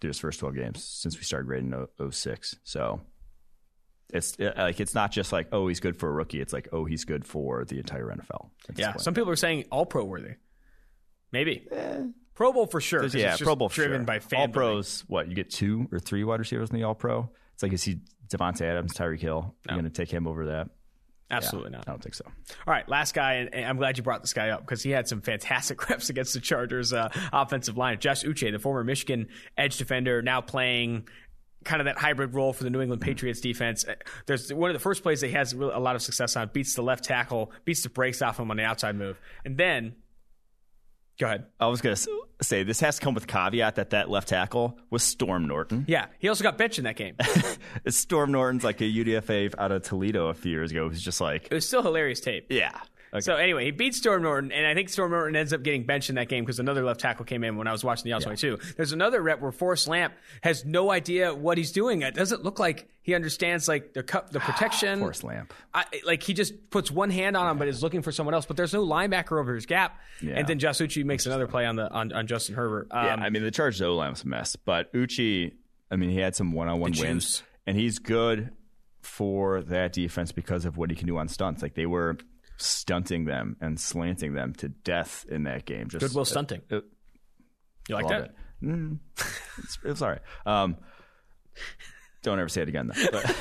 through 0.00 0.08
his 0.08 0.18
first 0.18 0.40
12 0.40 0.54
games 0.56 0.82
since 0.84 1.16
we 1.16 1.22
started 1.22 1.46
grading 1.46 1.74
06. 2.10 2.56
So 2.64 3.00
it's 4.12 4.38
uh, 4.40 4.52
like 4.56 4.80
it's 4.80 4.94
not 4.94 5.12
just 5.12 5.32
like 5.32 5.48
oh 5.52 5.66
he's 5.68 5.80
good 5.80 5.96
for 5.96 6.08
a 6.08 6.12
rookie. 6.12 6.40
It's 6.40 6.52
like 6.52 6.68
oh 6.72 6.84
he's 6.84 7.04
good 7.04 7.24
for 7.26 7.64
the 7.64 7.78
entire 7.78 8.06
NFL. 8.06 8.50
at 8.68 8.76
this 8.76 8.82
Yeah. 8.82 8.92
point. 8.92 9.02
Some 9.02 9.14
people 9.14 9.30
are 9.30 9.36
saying 9.36 9.64
all 9.70 9.86
pro 9.86 10.04
worthy. 10.04 10.34
Maybe. 11.32 11.66
Pro 12.34 12.52
Bowl 12.52 12.66
for 12.66 12.80
sure. 12.80 13.00
yeah, 13.02 13.06
it's 13.30 13.38
just 13.38 13.42
Pro 13.42 13.54
Bowl 13.56 13.68
for 13.68 13.74
driven 13.76 14.00
sure. 14.00 14.06
by 14.06 14.18
fan 14.18 14.40
All 14.40 14.48
pros. 14.48 15.04
What 15.08 15.28
you 15.28 15.34
get 15.34 15.50
two 15.50 15.88
or 15.92 15.98
three 16.00 16.24
wide 16.24 16.40
receivers 16.40 16.70
in 16.70 16.76
the 16.76 16.84
All 16.84 16.94
Pro? 16.94 17.30
It's 17.54 17.62
like 17.62 17.72
is 17.72 17.82
he 17.84 18.00
Davante 18.36 18.62
Adams, 18.62 18.92
Tyreek 18.94 19.20
Hill? 19.20 19.54
You're 19.68 19.76
going 19.76 19.84
to 19.84 19.90
take 19.90 20.10
him 20.10 20.26
over 20.26 20.46
that? 20.46 20.68
Absolutely 21.30 21.70
not. 21.70 21.84
I 21.88 21.90
don't 21.90 22.02
think 22.02 22.14
so. 22.14 22.24
All 22.26 22.72
right, 22.72 22.88
last 22.88 23.14
guy, 23.14 23.34
and 23.34 23.54
and 23.54 23.64
I'm 23.64 23.76
glad 23.76 23.96
you 23.96 24.02
brought 24.02 24.20
this 24.20 24.32
guy 24.34 24.50
up 24.50 24.60
because 24.60 24.82
he 24.82 24.90
had 24.90 25.08
some 25.08 25.20
fantastic 25.20 25.88
reps 25.90 26.10
against 26.10 26.34
the 26.34 26.40
Chargers 26.40 26.92
uh, 26.92 27.08
offensive 27.32 27.76
line. 27.76 27.98
Josh 27.98 28.22
Uche, 28.24 28.50
the 28.52 28.58
former 28.58 28.84
Michigan 28.84 29.28
edge 29.56 29.76
defender, 29.78 30.22
now 30.22 30.40
playing 30.40 31.08
kind 31.64 31.80
of 31.80 31.86
that 31.86 31.96
hybrid 31.96 32.34
role 32.34 32.52
for 32.52 32.62
the 32.62 32.70
New 32.70 32.82
England 32.82 33.00
Patriots 33.00 33.40
defense. 33.40 33.86
Uh, 33.86 33.94
There's 34.26 34.52
one 34.52 34.70
of 34.70 34.74
the 34.74 34.80
first 34.80 35.02
plays 35.02 35.22
that 35.22 35.28
he 35.28 35.32
has 35.32 35.54
really 35.54 35.72
a 35.72 35.78
lot 35.78 35.96
of 35.96 36.02
success 36.02 36.36
on. 36.36 36.50
Beats 36.52 36.74
the 36.74 36.82
left 36.82 37.04
tackle, 37.04 37.52
beats 37.64 37.82
the 37.82 37.88
brakes 37.88 38.20
off 38.20 38.38
him 38.38 38.50
on 38.50 38.56
the 38.58 38.64
outside 38.64 38.94
move, 38.94 39.18
and 39.44 39.56
then 39.56 39.96
go 41.18 41.26
ahead. 41.26 41.46
I 41.60 41.66
was 41.68 41.80
going 41.80 41.96
to 41.96 42.08
say 42.42 42.62
this 42.62 42.80
has 42.80 42.96
to 42.96 43.02
come 43.02 43.14
with 43.14 43.26
caveat 43.26 43.76
that 43.76 43.90
that 43.90 44.10
left 44.10 44.28
tackle 44.28 44.78
was 44.90 45.02
Storm 45.02 45.46
Norton. 45.46 45.84
Yeah, 45.88 46.06
he 46.18 46.28
also 46.28 46.42
got 46.42 46.58
benched 46.58 46.78
in 46.78 46.84
that 46.84 46.96
game. 46.96 47.16
Storm 47.88 48.32
Norton's 48.32 48.64
like 48.64 48.80
a 48.80 48.84
UDFA 48.84 49.54
out 49.58 49.72
of 49.72 49.82
Toledo 49.82 50.28
a 50.28 50.34
few 50.34 50.50
years 50.50 50.70
ago. 50.70 50.88
Who's 50.88 51.02
just 51.02 51.20
like 51.20 51.48
It 51.50 51.54
was 51.54 51.66
still 51.66 51.82
hilarious 51.82 52.20
tape. 52.20 52.46
yeah. 52.50 52.80
Okay. 53.14 53.20
So 53.20 53.36
anyway, 53.36 53.64
he 53.64 53.70
beats 53.70 53.98
Storm 53.98 54.22
Norton, 54.22 54.50
and 54.50 54.66
I 54.66 54.74
think 54.74 54.88
Storm 54.88 55.12
Norton 55.12 55.36
ends 55.36 55.52
up 55.52 55.62
getting 55.62 55.84
benched 55.84 56.08
in 56.08 56.16
that 56.16 56.28
game 56.28 56.42
because 56.44 56.58
another 56.58 56.82
left 56.82 56.98
tackle 56.98 57.24
came 57.24 57.44
in 57.44 57.56
when 57.56 57.68
I 57.68 57.72
was 57.72 57.84
watching 57.84 58.04
the 58.06 58.12
outside 58.12 58.38
too. 58.38 58.58
There's 58.76 58.90
another 58.90 59.22
rep 59.22 59.40
where 59.40 59.52
Forrest 59.52 59.86
Lamp 59.86 60.14
has 60.42 60.64
no 60.64 60.90
idea 60.90 61.32
what 61.32 61.56
he's 61.56 61.70
doing. 61.70 62.02
It 62.02 62.14
doesn't 62.14 62.42
look 62.42 62.58
like 62.58 62.88
he 63.02 63.14
understands 63.14 63.68
like 63.68 63.92
the 63.92 64.02
cu- 64.02 64.26
the 64.32 64.40
protection. 64.40 64.98
Forrest 64.98 65.22
Lamp. 65.22 65.54
I, 65.72 65.84
like 66.04 66.24
he 66.24 66.34
just 66.34 66.70
puts 66.70 66.90
one 66.90 67.10
hand 67.10 67.36
on 67.36 67.48
him, 67.48 67.56
but 67.56 67.68
is 67.68 67.84
looking 67.84 68.02
for 68.02 68.10
someone 68.10 68.34
else. 68.34 68.46
But 68.46 68.56
there's 68.56 68.74
no 68.74 68.84
linebacker 68.84 69.38
over 69.40 69.54
his 69.54 69.66
gap. 69.66 70.00
Yeah. 70.20 70.32
And 70.38 70.48
then 70.48 70.58
Josh 70.58 70.78
Uche 70.78 71.04
makes 71.04 71.24
another 71.26 71.46
play 71.46 71.66
on 71.66 71.76
the 71.76 71.88
on, 71.92 72.12
on 72.12 72.26
Justin 72.26 72.56
Herbert. 72.56 72.88
Um, 72.90 73.04
Yeah, 73.06 73.14
I 73.14 73.30
mean 73.30 73.44
the 73.44 73.52
Chargers 73.52 73.80
O 73.80 73.94
line 73.94 74.10
was 74.10 74.24
a 74.24 74.26
mess, 74.28 74.56
but 74.56 74.92
Uche, 74.92 75.52
I 75.88 75.94
mean 75.94 76.10
he 76.10 76.18
had 76.18 76.34
some 76.34 76.50
one 76.50 76.66
on 76.68 76.80
one 76.80 76.92
wins, 76.98 77.44
and 77.64 77.76
he's 77.76 78.00
good 78.00 78.50
for 79.02 79.62
that 79.62 79.92
defense 79.92 80.32
because 80.32 80.64
of 80.64 80.76
what 80.76 80.90
he 80.90 80.96
can 80.96 81.06
do 81.06 81.16
on 81.18 81.28
stunts. 81.28 81.62
Like 81.62 81.74
they 81.74 81.86
were 81.86 82.16
stunting 82.56 83.24
them 83.24 83.56
and 83.60 83.78
slanting 83.78 84.34
them 84.34 84.52
to 84.54 84.68
death 84.68 85.24
in 85.28 85.44
that 85.44 85.64
game. 85.64 85.88
Just 85.88 86.00
Goodwill 86.00 86.24
stunting. 86.24 86.62
uh, 86.70 86.80
you 87.88 87.94
like 87.94 88.08
that? 88.08 88.24
it. 88.24 88.34
Mm, 88.62 88.98
it's, 89.58 89.78
it's 89.84 90.02
all 90.02 90.10
right. 90.10 90.22
Um, 90.46 90.76
don't 92.22 92.38
ever 92.38 92.48
say 92.48 92.62
it 92.62 92.68
again, 92.68 92.88
though. 92.88 93.08
But, 93.12 93.36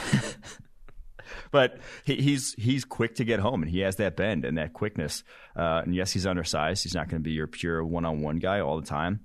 but 1.52 1.78
he, 2.04 2.16
he's 2.16 2.54
he's 2.56 2.84
quick 2.84 3.16
to 3.16 3.24
get 3.24 3.40
home, 3.40 3.64
and 3.64 3.72
he 3.72 3.80
has 3.80 3.96
that 3.98 4.18
bend 4.18 4.44
and 4.46 4.58
that 4.58 4.74
quickness. 4.74 5.24
Uh, 5.56 5.82
and 5.86 5.96
yes, 5.96 6.12
he's 6.12 6.28
undersized. 6.28 6.84
He's 6.84 6.94
not 6.94 7.08
going 7.08 7.22
to 7.22 7.24
be 7.24 7.32
your 7.32 7.48
pure 7.48 7.84
one 7.84 8.06
on 8.06 8.22
one 8.22 8.38
guy 8.38 8.60
all 8.60 8.80
the 8.80 8.86
time. 8.86 9.22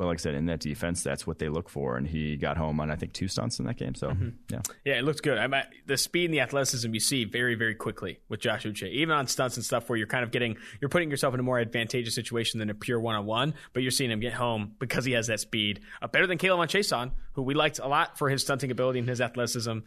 But 0.00 0.06
like 0.06 0.18
I 0.18 0.22
said, 0.22 0.34
in 0.34 0.46
that 0.46 0.60
defense, 0.60 1.02
that's 1.02 1.26
what 1.26 1.38
they 1.38 1.50
look 1.50 1.68
for. 1.68 1.98
And 1.98 2.06
he 2.06 2.38
got 2.38 2.56
home 2.56 2.80
on 2.80 2.90
I 2.90 2.96
think 2.96 3.12
two 3.12 3.28
stunts 3.28 3.58
in 3.58 3.66
that 3.66 3.76
game. 3.76 3.94
So 3.94 4.16
yeah, 4.48 4.62
Yeah, 4.82 4.94
it 4.94 5.04
looks 5.04 5.20
good. 5.20 5.36
I 5.36 5.46
mean, 5.46 5.62
the 5.84 5.98
speed 5.98 6.24
and 6.24 6.32
the 6.32 6.40
athleticism 6.40 6.94
you 6.94 7.00
see 7.00 7.26
very, 7.26 7.54
very 7.54 7.74
quickly 7.74 8.18
with 8.30 8.40
Josh 8.40 8.64
Uche, 8.64 8.90
even 8.90 9.14
on 9.14 9.26
stunts 9.26 9.58
and 9.58 9.64
stuff 9.64 9.90
where 9.90 9.98
you're 9.98 10.06
kind 10.06 10.24
of 10.24 10.30
getting, 10.30 10.56
you're 10.80 10.88
putting 10.88 11.10
yourself 11.10 11.34
in 11.34 11.40
a 11.40 11.42
more 11.42 11.58
advantageous 11.58 12.14
situation 12.14 12.60
than 12.60 12.70
a 12.70 12.74
pure 12.74 12.98
one 12.98 13.14
on 13.14 13.26
one, 13.26 13.52
but 13.74 13.82
you're 13.82 13.90
seeing 13.90 14.10
him 14.10 14.20
get 14.20 14.32
home 14.32 14.74
because 14.78 15.04
he 15.04 15.12
has 15.12 15.26
that 15.26 15.38
speed. 15.38 15.80
Uh, 16.00 16.08
better 16.08 16.26
than 16.26 16.38
Caleb 16.38 16.60
on 16.60 16.68
Chason, 16.68 17.10
who 17.34 17.42
we 17.42 17.52
liked 17.52 17.78
a 17.78 17.86
lot 17.86 18.16
for 18.16 18.30
his 18.30 18.40
stunting 18.40 18.70
ability 18.70 19.00
and 19.00 19.08
his 19.08 19.20
athleticism. 19.20 19.80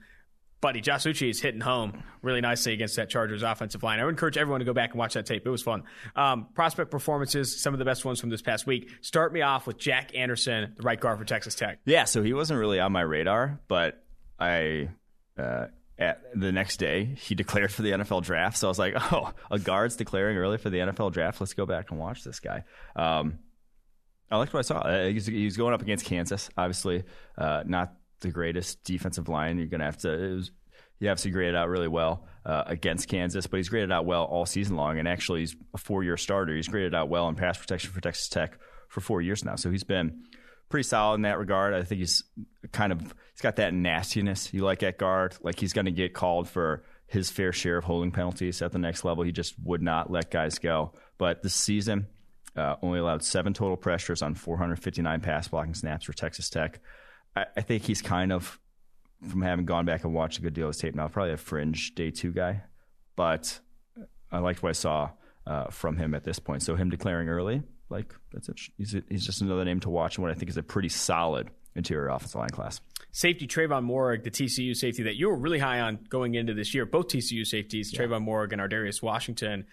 Buddy, 0.63 0.79
Josh 0.79 1.03
Uche 1.03 1.29
is 1.29 1.41
hitting 1.41 1.59
home 1.59 2.01
really 2.21 2.39
nicely 2.39 2.71
against 2.71 2.95
that 2.95 3.09
Chargers 3.09 3.43
offensive 3.43 3.83
line. 3.83 3.99
I 3.99 4.05
would 4.05 4.11
encourage 4.11 4.37
everyone 4.37 4.59
to 4.61 4.65
go 4.65 4.71
back 4.71 4.91
and 4.91 4.97
watch 4.97 5.13
that 5.15 5.25
tape. 5.25 5.45
It 5.45 5.49
was 5.49 5.61
fun. 5.61 5.83
Um, 6.15 6.47
prospect 6.55 6.89
performances, 6.89 7.61
some 7.61 7.73
of 7.73 7.79
the 7.79 7.85
best 7.85 8.05
ones 8.05 8.21
from 8.21 8.29
this 8.29 8.41
past 8.41 8.65
week. 8.65 8.89
Start 9.01 9.33
me 9.33 9.41
off 9.41 9.67
with 9.67 9.77
Jack 9.77 10.15
Anderson, 10.15 10.73
the 10.77 10.83
right 10.83 10.97
guard 10.97 11.19
for 11.19 11.25
Texas 11.25 11.53
Tech. 11.53 11.79
yeah. 11.85 12.05
So 12.05 12.23
he 12.23 12.33
wasn't 12.33 12.61
really 12.61 12.79
on 12.79 12.93
my 12.93 13.01
radar, 13.01 13.59
but 13.67 14.01
I. 14.39 14.87
Uh, 15.37 15.65
at 15.99 16.21
the 16.33 16.51
next 16.51 16.77
day, 16.77 17.05
he 17.05 17.35
declared 17.35 17.71
for 17.71 17.81
the 17.81 17.91
NFL 17.91 18.23
draft. 18.23 18.57
So 18.57 18.67
I 18.67 18.69
was 18.69 18.79
like, 18.79 18.93
"Oh, 19.11 19.33
a 19.51 19.59
guard's 19.59 19.97
declaring 19.97 20.37
early 20.37 20.57
for 20.57 20.69
the 20.69 20.77
NFL 20.77 21.11
draft. 21.11 21.41
Let's 21.41 21.53
go 21.53 21.65
back 21.65 21.91
and 21.91 21.99
watch 21.99 22.23
this 22.23 22.39
guy." 22.39 22.63
Um, 22.95 23.39
I 24.31 24.37
liked 24.37 24.53
what 24.53 24.59
I 24.59 24.63
saw. 24.63 24.79
Uh, 24.79 25.07
he's, 25.07 25.25
he's 25.27 25.57
going 25.57 25.73
up 25.73 25.81
against 25.81 26.05
Kansas, 26.05 26.49
obviously, 26.57 27.03
uh, 27.37 27.63
not 27.67 27.93
the 28.23 28.31
greatest 28.31 28.83
defensive 28.83 29.29
line. 29.29 29.57
You're 29.57 29.67
going 29.67 29.79
to 29.79 29.85
have 29.85 29.97
to. 29.99 30.35
Was, 30.35 30.51
he 30.99 31.07
obviously 31.07 31.31
graded 31.31 31.55
out 31.55 31.69
really 31.69 31.87
well 31.87 32.25
uh, 32.45 32.63
against 32.65 33.07
Kansas, 33.07 33.47
but 33.47 33.57
he's 33.57 33.69
graded 33.69 33.91
out 33.91 34.05
well 34.05 34.23
all 34.23 34.45
season 34.45 34.75
long. 34.75 34.99
And 34.99 35.07
actually, 35.07 35.41
he's 35.41 35.55
a 35.73 35.77
four 35.77 36.03
year 36.03 36.17
starter. 36.17 36.55
He's 36.55 36.67
graded 36.67 36.95
out 36.95 37.09
well 37.09 37.27
in 37.29 37.35
pass 37.35 37.57
protection 37.57 37.91
for 37.91 38.01
Texas 38.01 38.29
Tech 38.29 38.57
for 38.87 39.01
four 39.01 39.21
years 39.21 39.43
now. 39.43 39.55
So 39.55 39.69
he's 39.69 39.83
been 39.83 40.23
pretty 40.69 40.87
solid 40.87 41.15
in 41.15 41.21
that 41.23 41.39
regard. 41.39 41.73
I 41.73 41.83
think 41.83 41.99
he's 41.99 42.23
kind 42.71 42.91
of 42.91 43.01
he's 43.01 43.41
got 43.41 43.57
that 43.57 43.73
nastiness 43.73 44.53
you 44.53 44.63
like 44.63 44.81
at 44.83 44.97
guard. 44.97 45.35
Like 45.41 45.59
he's 45.59 45.73
going 45.73 45.85
to 45.85 45.91
get 45.91 46.13
called 46.13 46.47
for 46.47 46.83
his 47.07 47.29
fair 47.29 47.51
share 47.53 47.77
of 47.77 47.83
holding 47.83 48.11
penalties 48.11 48.61
at 48.61 48.71
the 48.71 48.79
next 48.79 49.03
level. 49.03 49.23
He 49.23 49.31
just 49.31 49.55
would 49.63 49.81
not 49.81 50.09
let 50.09 50.31
guys 50.31 50.57
go. 50.57 50.93
But 51.17 51.43
this 51.43 51.53
season, 51.53 52.07
uh, 52.55 52.75
only 52.81 52.99
allowed 52.99 53.23
seven 53.23 53.53
total 53.53 53.77
pressures 53.77 54.21
on 54.21 54.35
459 54.35 55.21
pass 55.21 55.47
blocking 55.47 55.73
snaps 55.73 56.05
for 56.05 56.13
Texas 56.13 56.49
Tech. 56.49 56.79
I, 57.35 57.45
I, 57.57 57.61
think 57.61 57.83
he's 57.83 58.01
kind 58.01 58.31
of, 58.31 58.59
from 59.27 59.41
having 59.41 59.65
gone 59.65 59.85
back 59.85 60.03
and 60.03 60.13
watched 60.13 60.39
a 60.39 60.41
good 60.41 60.53
deal 60.53 60.67
of 60.67 60.75
his 60.75 60.81
tape 60.81 60.95
now, 60.95 61.07
probably 61.07 61.33
a 61.33 61.37
fringe 61.37 61.95
day 61.95 62.11
two 62.11 62.31
guy. 62.31 62.63
But 63.15 63.59
I 64.31 64.39
liked 64.39 64.63
what 64.63 64.69
I 64.69 64.73
saw 64.73 65.11
uh, 65.45 65.65
from 65.65 65.97
him 65.97 66.13
at 66.13 66.23
this 66.23 66.39
point. 66.39 66.63
So 66.63 66.75
him 66.75 66.89
declaring 66.89 67.29
early, 67.29 67.63
like 67.89 68.13
that's 68.31 68.49
it. 68.49 68.59
He's, 68.77 68.95
a, 68.95 69.03
he's 69.09 69.25
just 69.25 69.41
another 69.41 69.65
name 69.65 69.79
to 69.81 69.89
watch 69.89 70.17
and 70.17 70.23
what 70.23 70.31
I 70.31 70.35
think 70.35 70.49
is 70.49 70.57
a 70.57 70.63
pretty 70.63 70.89
solid 70.89 71.49
interior 71.75 72.09
offensive 72.09 72.39
line 72.39 72.49
class. 72.49 72.81
Safety 73.11 73.45
Trevon 73.45 73.85
Moehrig, 73.85 74.23
the 74.23 74.31
TCU 74.31 74.75
safety 74.75 75.03
that 75.03 75.15
you 75.15 75.29
were 75.29 75.37
really 75.37 75.59
high 75.59 75.81
on 75.81 75.99
going 76.09 76.33
into 76.33 76.53
this 76.53 76.73
year, 76.73 76.85
both 76.85 77.09
TCU 77.09 77.45
safeties, 77.45 77.93
yeah. 77.93 78.01
Trevon 78.01 78.25
Moehrig 78.27 78.51
and 78.53 78.61
Ar'Darius 78.61 79.03
Washington. 79.03 79.65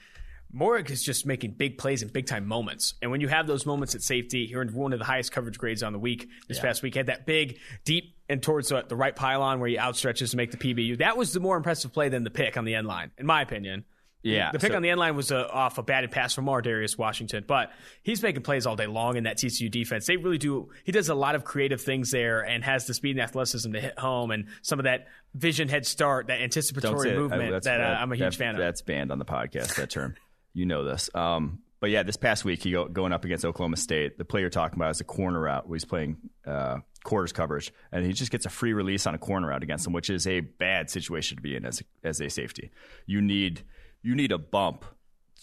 Moehrig 0.55 0.90
is 0.90 1.03
just 1.03 1.26
making 1.26 1.53
big 1.53 1.78
plays 1.78 2.03
in 2.03 2.09
big 2.09 2.26
time 2.26 2.46
moments. 2.46 2.94
And 3.03 3.11
when 3.11 3.20
you 3.20 3.28
have 3.28 3.46
those 3.46 3.66
moments 3.66 3.94
at 3.94 4.03
safety, 4.03 4.46
he 4.46 4.55
earned 4.55 4.72
one 4.72 4.92
of 4.92 4.98
the 4.98 5.05
highest 5.05 5.32
coverage 5.32 5.59
grades 5.59 5.82
on 5.82 5.92
the 5.92 5.98
week 5.98 6.28
this 6.48 6.59
yeah. 6.59 6.64
past 6.64 6.82
week. 6.82 6.94
Had 6.94 7.07
that 7.07 7.26
big, 7.26 7.59
deep, 7.84 8.16
and 8.28 8.42
towards 8.42 8.68
the, 8.68 8.84
the, 8.88 8.96
right 8.96 9.14
pylon 9.14 9.61
where 9.61 9.68
he 9.68 9.76
outstretches 9.76 10.30
to 10.30 10.36
make 10.36 10.51
the 10.51 10.57
PBU. 10.57 10.98
That 10.98 11.16
was 11.16 11.32
the 11.32 11.40
more 11.40 11.57
impressive 11.57 11.92
play 11.92 12.09
than 12.09 12.24
the 12.24 12.30
pick 12.30 12.57
on 12.57 12.64
the 12.64 12.74
end 12.74 12.86
line, 12.86 13.11
in 13.18 13.26
my 13.26 13.42
opinion. 13.42 13.84
Yeah, 14.22 14.53
the 14.53 14.59
pick 14.59 14.72
so, 14.72 14.76
on 14.76 14.82
the 14.82 14.90
end 14.90 15.01
line 15.01 15.16
was 15.16 15.32
uh, 15.32 15.48
off 15.51 15.78
a 15.78 15.82
batted 15.82 16.11
pass 16.11 16.34
from 16.34 16.44
Ar'Darius 16.44 16.98
Washington, 16.98 17.42
but 17.46 17.72
he's 18.03 18.22
making 18.22 18.42
plays 18.42 18.66
all 18.66 18.76
day 18.76 18.86
long 18.86 19.16
in 19.16 19.24
that 19.24 19.38
TCU 19.38 19.70
defense. 19.70 20.07
They 20.07 20.18
really 20.18 20.36
do. 20.36 20.68
He 20.84 20.92
does 20.92 21.09
a 21.09 21.14
lot 21.14 21.34
of 21.34 21.44
creative 21.44 21.80
things 21.80 22.11
there, 22.11 22.44
and 22.44 22.62
has 22.62 22.86
the 22.86 22.92
speed 22.92 23.12
and 23.12 23.20
athleticism 23.22 23.72
to 23.72 23.80
hit 23.80 23.98
home, 23.98 24.30
and 24.30 24.48
some 24.61 24.78
of 24.78 24.84
that 24.84 25.07
vision 25.34 25.68
head 25.68 25.86
start, 25.86 26.26
that 26.26 26.42
anticipatory 26.42 27.14
movement 27.16 27.55
I, 27.55 27.61
that 27.61 27.80
uh, 27.80 27.96
I'm 27.98 28.12
a 28.12 28.16
huge 28.16 28.36
fan 28.36 28.57
of. 28.57 28.61
That's 28.61 28.82
banned 28.82 29.11
on 29.11 29.18
the 29.18 29.24
podcast. 29.24 29.76
That 29.76 29.88
term. 29.88 30.16
You 30.53 30.66
know 30.66 30.84
this. 30.84 31.11
Um, 31.14 31.61
but 31.80 31.90
yeah, 31.90 32.03
this 32.03 32.16
past 32.16 32.44
week, 32.44 32.62
he 32.62 32.72
go, 32.72 32.86
going 32.86 33.12
up 33.12 33.24
against 33.24 33.44
Oklahoma 33.44 33.76
State, 33.76 34.18
the 34.18 34.24
player 34.24 34.42
you're 34.42 34.51
talking 34.51 34.78
about 34.78 34.90
is 34.90 35.01
a 35.01 35.05
corner 35.05 35.40
route 35.40 35.66
where 35.66 35.76
he's 35.76 35.84
playing 35.86 36.18
uh, 36.46 36.78
quarters 37.05 37.32
coverage, 37.32 37.72
and 37.90 38.05
he 38.05 38.12
just 38.12 38.30
gets 38.30 38.44
a 38.44 38.51
free 38.51 38.74
release 38.74 39.07
on 39.07 39.14
a 39.14 39.18
corner 39.18 39.48
route 39.48 39.62
against 39.62 39.86
him, 39.86 39.94
which 39.94 40.11
is 40.11 40.26
a 40.26 40.40
bad 40.40 40.90
situation 40.90 41.36
to 41.36 41.42
be 41.42 41.57
in 41.57 41.64
as 41.64 41.80
a, 41.80 42.07
as 42.07 42.20
a 42.20 42.28
safety. 42.28 42.70
You 43.07 43.22
need 43.22 43.62
you 44.03 44.14
need 44.14 44.32
a 44.32 44.38
bump 44.38 44.84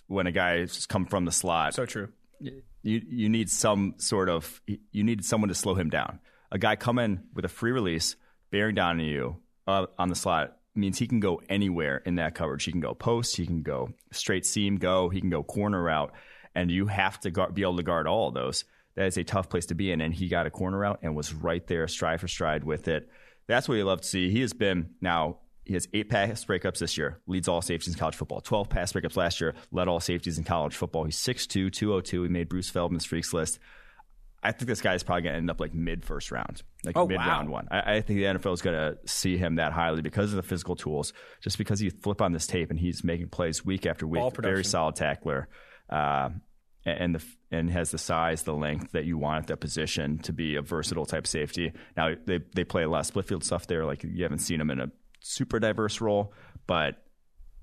when 0.08 0.28
a 0.28 0.32
guy's 0.32 0.86
come 0.86 1.06
from 1.06 1.26
the 1.26 1.32
slot. 1.32 1.74
So 1.74 1.86
true. 1.86 2.10
You 2.40 2.62
you 2.84 3.30
need 3.30 3.50
some 3.50 3.96
sort 3.98 4.30
of 4.30 4.62
you 4.68 5.04
need 5.04 5.26
someone 5.26 5.50
to 5.50 5.56
slow 5.56 5.74
him 5.74 5.90
down. 5.90 6.20
A 6.52 6.60
guy 6.60 6.76
coming 6.76 7.24
with 7.34 7.46
a 7.46 7.50
free 7.50 7.72
release, 7.72 8.16
bearing 8.52 8.76
down 8.76 9.00
on 9.00 9.06
you 9.06 9.38
uh, 9.66 9.88
on 9.98 10.10
the 10.10 10.16
slot 10.16 10.58
means 10.78 10.98
he 10.98 11.08
can 11.08 11.20
go 11.20 11.42
anywhere 11.50 12.02
in 12.06 12.16
that 12.16 12.36
coverage. 12.36 12.64
He 12.64 12.72
can 12.72 12.82
go 12.82 12.94
post, 12.94 13.36
he 13.36 13.46
can 13.46 13.62
go 13.62 13.90
straight 14.12 14.46
seam, 14.46 14.78
go, 14.78 15.10
he 15.10 15.20
can 15.20 15.30
go 15.30 15.44
corner 15.44 15.82
route, 15.82 16.12
and 16.56 16.72
you 16.72 16.88
have 16.88 17.20
to 17.22 17.32
guard, 17.32 17.54
be 17.54 17.62
able 17.62 17.78
to 17.78 17.84
guard 17.84 18.08
all 18.08 18.30
of 18.30 18.34
those. 18.34 18.66
That 18.96 19.08
is 19.08 19.18
a 19.18 19.24
tough 19.24 19.50
place 19.50 19.68
to 19.68 19.76
be 19.76 19.92
in, 19.92 20.02
and 20.02 20.14
he 20.14 20.28
got 20.28 20.48
a 20.48 20.50
corner 20.50 20.80
route 20.80 21.00
and 21.04 21.16
was 21.16 21.34
right 21.34 21.66
there, 21.68 21.88
stride 21.88 22.20
for 22.20 22.28
stride 22.28 22.64
with 22.64 22.88
it. 22.88 23.10
That's 23.48 23.70
what 23.70 23.76
you 23.76 23.84
love 23.84 24.02
to 24.02 24.08
see. 24.08 24.30
He 24.32 24.42
has 24.42 24.54
been 24.54 24.92
now. 25.02 25.38
He 25.66 25.74
has 25.74 25.88
eight 25.94 26.10
pass 26.10 26.46
breakups 26.46 26.80
this 26.80 26.98
year, 26.98 27.20
leads 27.28 27.50
all 27.50 27.62
safeties 27.62 27.94
in 27.94 28.00
college 28.00 28.16
football. 28.16 28.40
12 28.40 28.70
pass 28.70 28.94
breakups 28.94 29.18
last 29.18 29.42
year, 29.42 29.54
led 29.70 29.90
all 29.90 30.00
safeties 30.00 30.38
in 30.38 30.46
college 30.46 30.74
football. 30.74 31.04
He's 31.04 31.18
6'2, 31.18 31.74
202. 31.74 32.24
He 32.24 32.30
made 32.30 32.48
Bruce 32.48 32.70
Feldman's 32.70 33.04
freaks 33.04 33.34
list. 33.34 33.60
I 34.44 34.52
think 34.52 34.68
this 34.68 34.82
guy 34.82 34.94
is 34.94 35.04
probably 35.04 35.24
going 35.24 35.34
to 35.34 35.38
end 35.38 35.50
up 35.50 35.60
like 35.60 35.74
mid 35.74 36.06
first 36.06 36.32
round, 36.32 36.62
like 36.84 36.96
oh, 36.96 37.08
mid 37.08 37.18
round 37.18 37.50
wow. 37.50 37.56
one. 37.56 37.68
I, 37.72 37.96
I, 37.96 38.02
think 38.02 38.20
the 38.20 38.26
NFL 38.26 38.54
is 38.54 38.62
going 38.62 38.76
to 38.76 38.98
see 39.08 39.36
him 39.36 39.56
that 39.56 39.74
highly 39.74 40.02
because 40.02 40.32
of 40.32 40.38
the 40.38 40.44
physical 40.44 40.76
tools, 40.76 41.12
just 41.42 41.58
because 41.58 41.82
you 41.82 41.90
flip 41.90 42.22
on 42.22 42.34
this 42.34 42.46
tape 42.46 42.70
and 42.70 42.80
he's 42.80 43.04
making 43.04 43.30
plays 43.30 43.66
week 43.66 43.86
after 43.86 44.06
week. 44.06 44.22
Very 44.44 44.64
solid 44.64 44.96
tackler, 44.96 45.48
uh, 45.90 46.30
and 46.86 47.16
the 47.16 47.24
and 47.52 47.70
has 47.72 47.92
the 47.92 47.98
size, 47.98 48.44
the 48.44 48.54
length 48.54 48.92
that 48.92 49.06
you 49.06 49.18
want 49.18 49.44
at 49.44 49.48
that 49.48 49.58
position 49.58 50.20
to 50.20 50.34
be 50.34 50.56
a 50.56 50.62
versatile 50.62 51.06
type 51.06 51.26
safety. 51.26 51.74
Now 51.96 52.14
they 52.26 52.40
they 52.56 52.64
play 52.64 52.84
a 52.84 52.90
lot 52.90 53.00
of 53.00 53.06
split 53.08 53.26
field 53.26 53.44
stuff 53.44 53.66
there, 53.68 53.86
like 53.86 54.04
you 54.04 54.24
haven't 54.24 54.40
seen 54.40 54.62
him 54.62 54.70
in 54.70 54.80
a 54.80 54.92
super 55.22 55.60
diverse 55.60 56.00
role, 56.00 56.34
but 56.68 57.04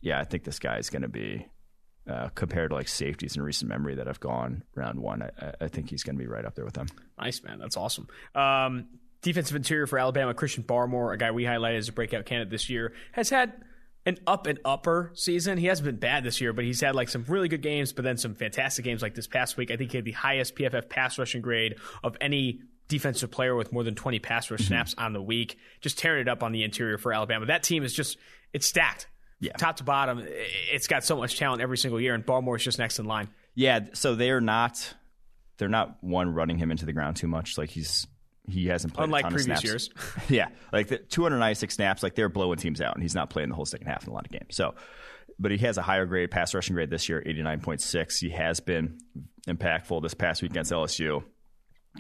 yeah, 0.01 0.19
I 0.21 0.25
think 0.25 0.45
this 0.45 0.59
guy 0.59 0.79
is 0.79 0.91
going 0.91 1.03
to 1.03 1.09
be 1.09 1.47
uh, 2.09 2.29
compared 2.35 2.71
to 2.71 2.77
like 2.77 2.89
safeties 2.89 3.37
in 3.37 3.43
recent 3.43 3.69
memory 3.69 3.95
that 3.95 4.07
have 4.07 4.21
gone 4.21 4.63
round 4.75 5.01
one. 5.01 5.23
I, 5.23 5.53
I 5.61 5.69
think 5.69 5.91
he's 5.91 6.03
going 6.03 6.17
to 6.17 6.23
be 6.23 6.29
right 6.29 6.45
up 6.45 6.55
there 6.55 6.65
with 6.65 6.75
them. 6.75 6.87
Nice, 7.19 7.43
man. 7.43 7.59
That's 7.59 7.77
awesome. 7.77 8.09
Um, 8.35 8.89
defensive 9.23 9.57
interior 9.57 9.87
for 9.87 9.99
Alabama, 9.99 10.35
Christian 10.35 10.65
Barmore, 10.65 11.15
a 11.15 11.17
guy 11.17 11.31
we 11.31 11.45
highlighted 11.45 11.79
as 11.79 11.89
a 11.89 11.93
breakout 11.93 12.27
candidate 12.27 12.51
this 12.51 12.69
year, 12.69 12.93
has 13.13 13.31
had 13.31 13.55
an 14.07 14.19
up 14.27 14.47
and 14.47 14.59
upper 14.65 15.13
season. 15.15 15.57
He 15.57 15.67
hasn't 15.67 15.87
been 15.87 15.97
bad 15.97 16.25
this 16.25 16.41
year, 16.41 16.53
but 16.53 16.65
he's 16.65 16.81
had 16.81 16.95
like 16.95 17.09
some 17.09 17.25
really 17.27 17.49
good 17.49 17.63
games, 17.63 17.93
but 17.93 18.05
then 18.05 18.19
some 18.19 18.35
fantastic 18.35 18.85
games 18.85 19.01
like 19.01 19.15
this 19.15 19.27
past 19.27 19.57
week. 19.57 19.71
I 19.71 19.77
think 19.77 19.93
he 19.93 19.99
had 19.99 20.05
the 20.05 20.13
highest 20.13 20.57
PFF 20.57 20.89
pass 20.89 21.19
rushing 21.19 21.41
grade 21.41 21.77
of 22.03 22.17
any 22.21 22.61
defensive 22.87 23.31
player 23.31 23.57
with 23.57 23.73
more 23.73 23.83
than 23.83 23.95
20 23.95 24.19
pass 24.19 24.51
rush 24.51 24.61
mm-hmm. 24.61 24.69
snaps 24.69 24.95
on 24.99 25.15
the 25.15 25.23
week, 25.23 25.57
just 25.81 25.99
tearing 25.99 26.23
it 26.23 26.29
up 26.29 26.43
on 26.43 26.53
the 26.53 26.63
interior 26.63 26.99
for 26.99 27.15
Alabama. 27.15 27.47
That 27.47 27.63
team 27.63 27.83
is 27.83 27.95
just, 27.95 28.19
it's 28.53 28.67
stacked. 28.67 29.09
Yeah. 29.41 29.53
Top 29.53 29.77
to 29.77 29.85
bottom, 29.85 30.25
it's 30.73 30.87
got 30.87 31.05
so 31.05 31.17
much 31.17 31.39
talent 31.39 31.61
every 31.61 31.77
single 31.77 32.01
year, 32.01 32.15
and 32.15 32.25
Barmore's 32.25 32.65
just 32.65 32.79
next 32.79 32.99
in 32.99 33.05
line. 33.05 33.29
Yeah, 33.55 33.81
so 33.93 34.15
they're 34.15 34.41
not 34.41 34.95
they're 35.59 35.69
not 35.69 36.03
one 36.03 36.33
running 36.35 36.59
him 36.59 36.71
into 36.71 36.87
the 36.87 36.93
ground 36.93 37.17
too 37.17 37.29
much. 37.29 37.59
Like 37.59 37.71
he's 37.71 38.07
he 38.49 38.67
hasn't 38.67 38.95
played 38.95 39.05
unlike 39.05 39.29
previous 39.31 39.65
years. 39.65 39.91
yeah, 40.29 40.49
like 40.73 40.89
the 40.89 40.99
296 40.99 41.75
snaps, 41.75 42.03
like 42.03 42.15
they're 42.15 42.29
blowing 42.29 42.59
teams 42.59 42.81
out, 42.81 42.95
and 42.95 43.03
he's 43.03 43.15
not 43.15 43.31
playing 43.31 43.49
the 43.49 43.55
whole 43.55 43.65
second 43.65 43.87
half 43.87 44.05
in 44.05 44.11
a 44.11 44.13
lot 44.13 44.27
of 44.27 44.33
games. 44.33 44.57
So, 44.57 44.75
but 45.39 45.51
he 45.51 45.59
has 45.59 45.79
a 45.79 45.83
higher 45.83 46.07
grade 46.07 46.31
pass 46.31 46.55
rushing 46.55 46.75
grade 46.75 46.91
this 46.91 47.09
year, 47.09 47.23
89.6. 47.27 48.19
He 48.21 48.31
has 48.31 48.61
been 48.61 48.99
impactful 49.49 50.03
this 50.03 50.15
past 50.15 50.43
week 50.43 50.51
against 50.51 50.73
LSU. 50.73 51.25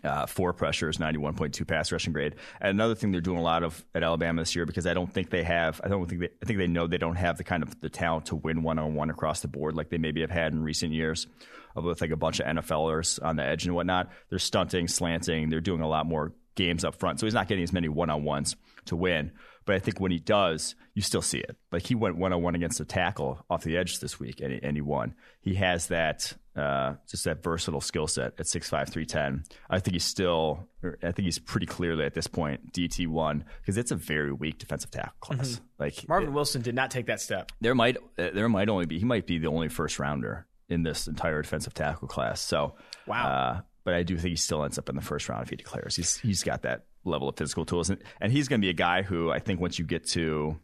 Uh, 0.02 0.26
four 0.26 0.52
pressures, 0.52 0.98
91.2 0.98 1.66
pass 1.68 1.92
rushing 1.92 2.12
grade. 2.12 2.34
And 2.60 2.70
another 2.70 2.96
thing 2.96 3.12
they're 3.12 3.20
doing 3.20 3.38
a 3.38 3.42
lot 3.42 3.62
of 3.62 3.84
at 3.94 4.02
Alabama 4.02 4.42
this 4.42 4.56
year 4.56 4.66
because 4.66 4.88
I 4.88 4.92
don't 4.92 5.10
think 5.10 5.30
they 5.30 5.44
have, 5.44 5.80
I 5.84 5.88
don't 5.88 6.06
think 6.08 6.20
they, 6.20 6.30
I 6.42 6.44
think 6.46 6.58
they 6.58 6.66
know 6.66 6.88
they 6.88 6.98
don't 6.98 7.14
have 7.14 7.38
the 7.38 7.44
kind 7.44 7.62
of 7.62 7.80
the 7.80 7.88
talent 7.88 8.26
to 8.26 8.36
win 8.36 8.64
one 8.64 8.80
on 8.80 8.96
one 8.96 9.08
across 9.08 9.40
the 9.40 9.48
board 9.48 9.76
like 9.76 9.90
they 9.90 9.98
maybe 9.98 10.22
have 10.22 10.32
had 10.32 10.52
in 10.52 10.64
recent 10.64 10.92
years 10.92 11.28
with 11.76 12.00
like 12.00 12.10
a 12.10 12.16
bunch 12.16 12.40
of 12.40 12.46
NFLers 12.46 13.22
on 13.22 13.36
the 13.36 13.44
edge 13.44 13.66
and 13.66 13.74
whatnot. 13.74 14.10
They're 14.30 14.40
stunting, 14.40 14.88
slanting. 14.88 15.48
They're 15.48 15.60
doing 15.60 15.80
a 15.80 15.88
lot 15.88 16.06
more 16.06 16.32
games 16.54 16.84
up 16.84 16.96
front. 16.96 17.20
So 17.20 17.26
he's 17.26 17.34
not 17.34 17.48
getting 17.48 17.64
as 17.64 17.72
many 17.72 17.88
one 17.88 18.10
on 18.10 18.24
ones 18.24 18.56
to 18.86 18.96
win. 18.96 19.32
But 19.64 19.76
I 19.76 19.78
think 19.78 20.00
when 20.00 20.10
he 20.12 20.18
does, 20.18 20.74
you 20.94 21.02
still 21.02 21.22
see 21.22 21.38
it. 21.38 21.56
Like 21.72 21.86
he 21.86 21.94
went 21.94 22.16
one 22.16 22.32
on 22.32 22.42
one 22.42 22.54
against 22.54 22.80
a 22.80 22.84
tackle 22.84 23.44
off 23.48 23.64
the 23.64 23.76
edge 23.76 24.00
this 24.00 24.20
week, 24.20 24.40
and 24.40 24.52
he, 24.52 24.60
and 24.62 24.76
he 24.76 24.80
won. 24.80 25.14
He 25.40 25.54
has 25.54 25.88
that 25.88 26.32
uh, 26.54 26.94
just 27.08 27.24
that 27.24 27.42
versatile 27.42 27.80
skill 27.80 28.06
set 28.06 28.34
at 28.38 28.46
6'5", 28.46 28.88
310. 28.88 29.44
I 29.70 29.80
think 29.80 29.94
he's 29.94 30.04
still. 30.04 30.68
I 30.82 31.12
think 31.12 31.24
he's 31.24 31.38
pretty 31.38 31.66
clearly 31.66 32.04
at 32.04 32.14
this 32.14 32.26
point 32.26 32.72
DT 32.72 33.08
one 33.08 33.44
because 33.60 33.78
it's 33.78 33.90
a 33.90 33.96
very 33.96 34.32
weak 34.32 34.58
defensive 34.58 34.90
tackle 34.90 35.14
class. 35.20 35.52
Mm-hmm. 35.52 35.64
Like 35.78 36.08
Marvin 36.08 36.28
it, 36.28 36.32
Wilson 36.32 36.62
did 36.62 36.74
not 36.74 36.90
take 36.90 37.06
that 37.06 37.20
step. 37.20 37.52
There 37.60 37.74
might 37.74 37.96
there 38.16 38.48
might 38.48 38.68
only 38.68 38.86
be 38.86 38.98
he 38.98 39.04
might 39.04 39.26
be 39.26 39.38
the 39.38 39.48
only 39.48 39.68
first 39.68 39.98
rounder 39.98 40.46
in 40.68 40.82
this 40.82 41.06
entire 41.06 41.42
defensive 41.42 41.74
tackle 41.74 42.08
class. 42.08 42.40
So 42.40 42.74
wow. 43.06 43.26
Uh, 43.26 43.60
but 43.84 43.94
I 43.94 44.02
do 44.02 44.16
think 44.16 44.30
he 44.30 44.36
still 44.36 44.64
ends 44.64 44.78
up 44.78 44.88
in 44.88 44.96
the 44.96 45.02
first 45.02 45.28
round 45.28 45.42
if 45.42 45.50
he 45.50 45.56
declares. 45.56 45.96
He's 45.96 46.16
he's 46.18 46.42
got 46.42 46.62
that 46.62 46.86
level 47.04 47.28
of 47.28 47.36
physical 47.36 47.64
tools, 47.64 47.90
and, 47.90 48.02
and 48.20 48.32
he's 48.32 48.48
going 48.48 48.60
to 48.60 48.64
be 48.64 48.70
a 48.70 48.74
guy 48.74 49.02
who 49.02 49.30
I 49.30 49.38
think 49.38 49.60
once 49.60 49.78
you 49.78 49.84
get 49.84 50.06
to 50.08 50.58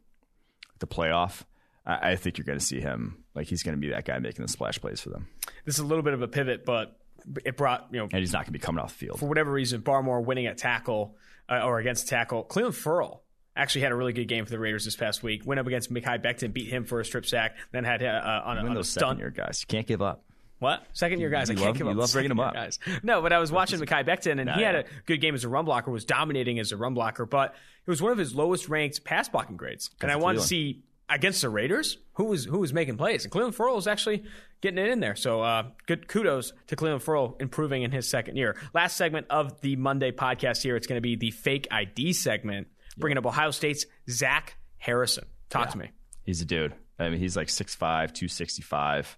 the 0.78 0.86
playoff, 0.86 1.42
I, 1.86 2.12
I 2.12 2.16
think 2.16 2.38
you're 2.38 2.46
going 2.46 2.58
to 2.58 2.64
see 2.64 2.80
him 2.80 3.24
like 3.34 3.46
he's 3.46 3.62
going 3.62 3.76
to 3.76 3.80
be 3.80 3.90
that 3.90 4.04
guy 4.04 4.18
making 4.18 4.44
the 4.44 4.50
splash 4.50 4.80
plays 4.80 5.00
for 5.00 5.10
them. 5.10 5.28
This 5.64 5.76
is 5.76 5.80
a 5.80 5.86
little 5.86 6.02
bit 6.02 6.14
of 6.14 6.22
a 6.22 6.28
pivot, 6.28 6.64
but 6.64 6.98
it 7.44 7.56
brought 7.56 7.88
you 7.92 7.98
know, 7.98 8.04
and 8.04 8.20
he's 8.20 8.32
not 8.32 8.40
going 8.40 8.46
to 8.46 8.52
be 8.52 8.58
coming 8.58 8.82
off 8.82 8.92
the 8.92 9.06
field 9.06 9.20
for 9.20 9.26
whatever 9.26 9.52
reason. 9.52 9.82
Barmore 9.82 10.24
winning 10.24 10.46
at 10.46 10.58
tackle 10.58 11.16
uh, 11.48 11.60
or 11.62 11.78
against 11.78 12.08
tackle. 12.08 12.44
Clelin 12.44 12.74
Ferrell 12.74 13.22
actually 13.56 13.82
had 13.82 13.92
a 13.92 13.94
really 13.94 14.12
good 14.12 14.28
game 14.28 14.44
for 14.44 14.50
the 14.50 14.58
Raiders 14.58 14.84
this 14.84 14.96
past 14.96 15.22
week. 15.22 15.44
Went 15.44 15.60
up 15.60 15.66
against 15.66 15.92
Mekhi 15.92 16.22
Becton, 16.22 16.52
beat 16.52 16.68
him 16.68 16.84
for 16.84 17.00
a 17.00 17.04
strip 17.04 17.26
sack, 17.26 17.56
then 17.72 17.84
had 17.84 18.02
uh, 18.02 18.42
on, 18.44 18.58
a, 18.58 18.60
on 18.62 18.76
a 18.76 18.84
stunt. 18.84 19.18
Year 19.18 19.30
guys, 19.30 19.60
you 19.62 19.66
can't 19.66 19.86
give 19.86 20.00
up. 20.00 20.24
What 20.60 20.86
second 20.92 21.20
year 21.20 21.30
guys? 21.30 21.48
You 21.48 21.56
I 21.56 21.58
can't 21.58 21.80
love, 21.80 21.94
you 21.94 22.00
love 22.00 22.12
bringing 22.12 22.28
them 22.28 22.38
up, 22.38 22.54
guys. 22.54 22.78
No, 23.02 23.22
but 23.22 23.32
I 23.32 23.38
was 23.38 23.50
watching 23.50 23.80
Mekhi 23.80 24.06
Becton, 24.06 24.32
and 24.32 24.44
no, 24.44 24.52
he 24.52 24.62
had 24.62 24.74
a 24.74 24.84
good 25.06 25.20
game 25.20 25.34
as 25.34 25.42
a 25.42 25.48
run 25.48 25.64
blocker. 25.64 25.90
Was 25.90 26.04
dominating 26.04 26.58
as 26.58 26.70
a 26.70 26.76
run 26.76 26.92
blocker, 26.94 27.24
but 27.24 27.54
it 27.86 27.90
was 27.90 28.02
one 28.02 28.12
of 28.12 28.18
his 28.18 28.34
lowest 28.34 28.68
ranked 28.68 29.02
pass 29.02 29.28
blocking 29.28 29.56
grades. 29.56 29.90
and 30.02 30.10
I 30.10 30.16
wanted 30.16 30.42
to 30.42 30.46
see 30.46 30.82
against 31.08 31.40
the 31.40 31.48
Raiders, 31.48 31.96
who 32.14 32.24
was 32.24 32.44
who 32.44 32.58
was 32.58 32.72
making 32.72 32.98
plays, 32.98 33.24
and 33.24 33.32
Clelin 33.32 33.54
Ferrell 33.54 33.78
is 33.78 33.86
actually 33.86 34.22
getting 34.60 34.78
it 34.78 34.90
in 34.90 35.00
there. 35.00 35.16
So 35.16 35.42
uh, 35.42 35.64
good 35.86 36.08
kudos 36.08 36.52
to 36.68 36.76
Clelin 36.76 37.00
Ferrell 37.00 37.36
improving 37.40 37.82
in 37.82 37.90
his 37.90 38.08
second 38.08 38.36
year. 38.36 38.56
Last 38.72 38.96
segment 38.96 39.26
of 39.30 39.60
the 39.60 39.76
Monday 39.76 40.12
podcast 40.12 40.62
here, 40.62 40.76
it's 40.76 40.86
going 40.86 40.98
to 40.98 41.02
be 41.02 41.16
the 41.16 41.30
fake 41.30 41.68
ID 41.70 42.12
segment, 42.12 42.68
bringing 42.96 43.18
up 43.18 43.26
Ohio 43.26 43.50
State's 43.50 43.86
Zach 44.08 44.56
Harrison. 44.78 45.24
Talk 45.48 45.66
yeah. 45.66 45.72
to 45.72 45.78
me. 45.78 45.90
He's 46.24 46.40
a 46.40 46.44
dude. 46.44 46.74
I 46.98 47.08
mean, 47.08 47.18
he's 47.18 47.36
like 47.36 47.48
6'5", 47.48 47.78
265, 47.78 49.16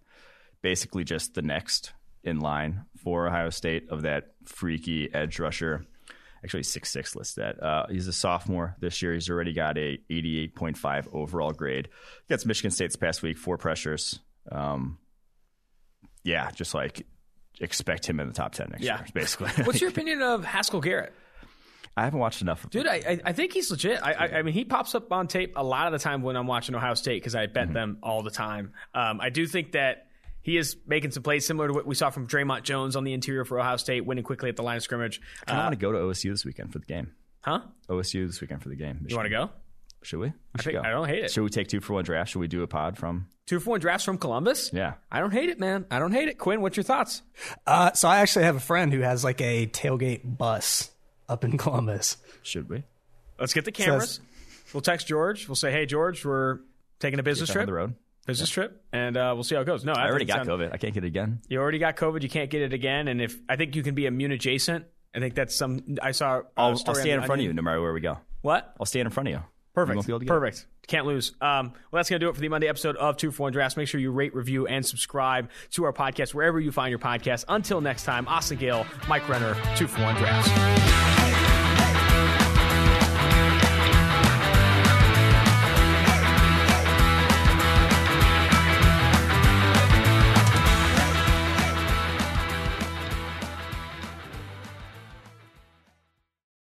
basically 0.62 1.04
just 1.04 1.34
the 1.34 1.42
next 1.42 1.92
in 2.24 2.40
line 2.40 2.84
for 3.02 3.26
Ohio 3.26 3.50
State 3.50 3.90
of 3.90 4.02
that 4.02 4.32
freaky 4.44 5.12
edge 5.12 5.38
rusher 5.38 5.84
actually 6.44 6.62
six 6.62 6.90
six 6.90 7.14
listed. 7.14 7.58
Uh, 7.60 7.86
he's 7.88 8.08
a 8.08 8.12
sophomore 8.12 8.76
this 8.80 9.02
year. 9.02 9.14
He's 9.14 9.30
already 9.30 9.52
got 9.52 9.78
a 9.78 9.98
88.5 10.10 11.08
overall 11.12 11.52
grade. 11.52 11.88
Against 12.28 12.46
Michigan 12.46 12.70
State 12.70 12.88
this 12.88 12.96
past 12.96 13.22
week, 13.22 13.38
four 13.38 13.58
pressures. 13.58 14.18
Um, 14.50 14.98
yeah, 16.24 16.50
just 16.50 16.74
like 16.74 17.06
expect 17.60 18.06
him 18.06 18.20
in 18.20 18.26
the 18.26 18.32
top 18.32 18.52
ten 18.52 18.68
next 18.70 18.82
yeah. 18.82 18.98
year, 18.98 19.06
basically. 19.14 19.50
What's 19.64 19.80
your 19.80 19.90
opinion 19.90 20.22
of 20.22 20.44
Haskell 20.44 20.80
Garrett? 20.80 21.12
I 21.94 22.04
haven't 22.04 22.20
watched 22.20 22.40
enough. 22.40 22.68
Dude, 22.70 22.86
I, 22.86 23.20
I 23.22 23.32
think 23.34 23.52
he's 23.52 23.70
legit. 23.70 24.00
I, 24.02 24.12
I, 24.12 24.38
I, 24.38 24.42
mean, 24.42 24.54
he 24.54 24.64
pops 24.64 24.94
up 24.94 25.12
on 25.12 25.28
tape 25.28 25.52
a 25.56 25.62
lot 25.62 25.88
of 25.88 25.92
the 25.92 25.98
time 25.98 26.22
when 26.22 26.36
I'm 26.36 26.46
watching 26.46 26.74
Ohio 26.74 26.94
State 26.94 27.20
because 27.20 27.34
I 27.34 27.46
bet 27.46 27.64
mm-hmm. 27.64 27.74
them 27.74 27.98
all 28.02 28.22
the 28.22 28.30
time. 28.30 28.72
Um, 28.94 29.20
I 29.20 29.28
do 29.28 29.46
think 29.46 29.72
that 29.72 30.06
he 30.42 30.56
is 30.56 30.76
making 30.86 31.12
some 31.12 31.22
plays 31.22 31.46
similar 31.46 31.68
to 31.68 31.74
what 31.74 31.86
we 31.86 31.94
saw 31.94 32.10
from 32.10 32.26
Dre'Mont 32.26 32.62
Jones 32.64 32.96
on 32.96 33.04
the 33.04 33.12
interior 33.12 33.44
for 33.44 33.58
Ohio 33.58 33.76
State, 33.76 34.04
winning 34.04 34.24
quickly 34.24 34.48
at 34.48 34.56
the 34.56 34.62
line 34.62 34.76
of 34.76 34.82
scrimmage. 34.82 35.20
I 35.46 35.52
uh, 35.52 35.56
want 35.58 35.72
to 35.72 35.78
go 35.78 35.92
to 35.92 35.98
OSU 35.98 36.30
this 36.30 36.44
weekend 36.44 36.72
for 36.72 36.78
the 36.78 36.86
game. 36.86 37.12
Huh? 37.42 37.60
OSU 37.88 38.26
this 38.26 38.40
weekend 38.40 38.62
for 38.62 38.68
the 38.68 38.76
game. 38.76 39.00
Michigan. 39.02 39.10
You 39.10 39.16
want 39.16 39.26
to 39.26 39.30
go? 39.30 39.50
Should 40.02 40.18
we? 40.18 40.28
we 40.28 40.32
I, 40.54 40.62
should 40.62 40.72
think, 40.72 40.84
I 40.84 40.90
don't 40.90 41.08
hate 41.08 41.24
it. 41.24 41.30
Should 41.30 41.44
we 41.44 41.50
take 41.50 41.68
two 41.68 41.80
for 41.80 41.94
one 41.94 42.04
draft? 42.04 42.30
Should 42.30 42.40
we 42.40 42.48
do 42.48 42.62
a 42.62 42.66
pod 42.66 42.98
from 42.98 43.28
two 43.46 43.60
for 43.60 43.70
one 43.70 43.80
drafts 43.80 44.04
from 44.04 44.18
Columbus? 44.18 44.70
Yeah, 44.72 44.94
I 45.10 45.20
don't 45.20 45.32
hate 45.32 45.48
it, 45.48 45.60
man. 45.60 45.86
I 45.90 45.98
don't 45.98 46.12
hate 46.12 46.28
it. 46.28 46.38
Quinn, 46.38 46.60
what's 46.60 46.76
your 46.76 46.84
thoughts? 46.84 47.22
Uh, 47.66 47.92
so 47.92 48.08
I 48.08 48.18
actually 48.18 48.44
have 48.44 48.56
a 48.56 48.60
friend 48.60 48.92
who 48.92 49.00
has 49.00 49.22
like 49.22 49.40
a 49.40 49.66
tailgate 49.68 50.22
bus 50.24 50.90
up 51.28 51.44
in 51.44 51.56
Columbus. 51.56 52.16
Should 52.42 52.68
we? 52.68 52.82
Let's 53.38 53.54
get 53.54 53.64
the 53.64 53.72
cameras. 53.72 54.14
Says, 54.14 54.20
we'll 54.74 54.80
text 54.80 55.06
George. 55.06 55.48
We'll 55.48 55.56
say, 55.56 55.70
"Hey, 55.70 55.86
George, 55.86 56.24
we're 56.24 56.58
taking 56.98 57.20
a 57.20 57.22
business 57.22 57.50
trip 57.50 57.62
on 57.62 57.66
the 57.66 57.72
road." 57.72 57.94
Business 58.26 58.50
yeah. 58.50 58.54
trip, 58.54 58.84
and 58.92 59.16
uh, 59.16 59.32
we'll 59.34 59.42
see 59.42 59.56
how 59.56 59.62
it 59.62 59.64
goes. 59.64 59.84
No, 59.84 59.92
I, 59.92 60.04
I 60.04 60.08
already 60.08 60.26
got 60.26 60.46
COVID. 60.46 60.72
I 60.72 60.76
can't 60.76 60.94
get 60.94 61.02
it 61.02 61.08
again. 61.08 61.40
You 61.48 61.58
already 61.58 61.78
got 61.78 61.96
COVID. 61.96 62.22
You 62.22 62.28
can't 62.28 62.50
get 62.50 62.62
it 62.62 62.72
again. 62.72 63.08
And 63.08 63.20
if 63.20 63.36
I 63.48 63.56
think 63.56 63.74
you 63.74 63.82
can 63.82 63.96
be 63.96 64.06
immune 64.06 64.30
adjacent, 64.30 64.84
I 65.14 65.18
think 65.18 65.34
that's 65.34 65.54
some. 65.56 65.98
I 66.00 66.12
saw. 66.12 66.42
I'll, 66.56 66.70
I'll 66.86 66.94
stand 66.94 67.20
in 67.20 67.22
front 67.22 67.40
of 67.40 67.46
you 67.46 67.52
no 67.52 67.62
matter 67.62 67.82
where 67.82 67.92
we 67.92 68.00
go. 68.00 68.18
What? 68.42 68.74
I'll 68.78 68.86
stand 68.86 69.06
in 69.06 69.12
front 69.12 69.28
of 69.28 69.34
you. 69.34 69.42
Perfect. 69.74 70.06
You 70.06 70.18
Perfect. 70.20 70.66
Can't 70.86 71.06
lose. 71.06 71.32
Um, 71.40 71.72
well, 71.90 71.98
that's 71.98 72.10
going 72.10 72.20
to 72.20 72.26
do 72.26 72.28
it 72.28 72.34
for 72.34 72.40
the 72.40 72.48
Monday 72.48 72.68
episode 72.68 72.96
of 72.96 73.16
Two 73.16 73.30
for 73.30 73.44
One 73.44 73.52
Drafts. 73.52 73.76
Make 73.76 73.88
sure 73.88 74.00
you 74.00 74.10
rate, 74.10 74.34
review, 74.34 74.66
and 74.66 74.84
subscribe 74.84 75.48
to 75.70 75.84
our 75.84 75.92
podcast 75.92 76.34
wherever 76.34 76.60
you 76.60 76.72
find 76.72 76.90
your 76.90 76.98
podcast. 76.98 77.46
Until 77.48 77.80
next 77.80 78.04
time, 78.04 78.28
Austin 78.28 78.58
Gayle, 78.58 78.86
Mike 79.08 79.26
Renner, 79.28 79.56
Two 79.76 79.86
for 79.86 80.02
One 80.02 80.14
Drafts. 80.16 81.11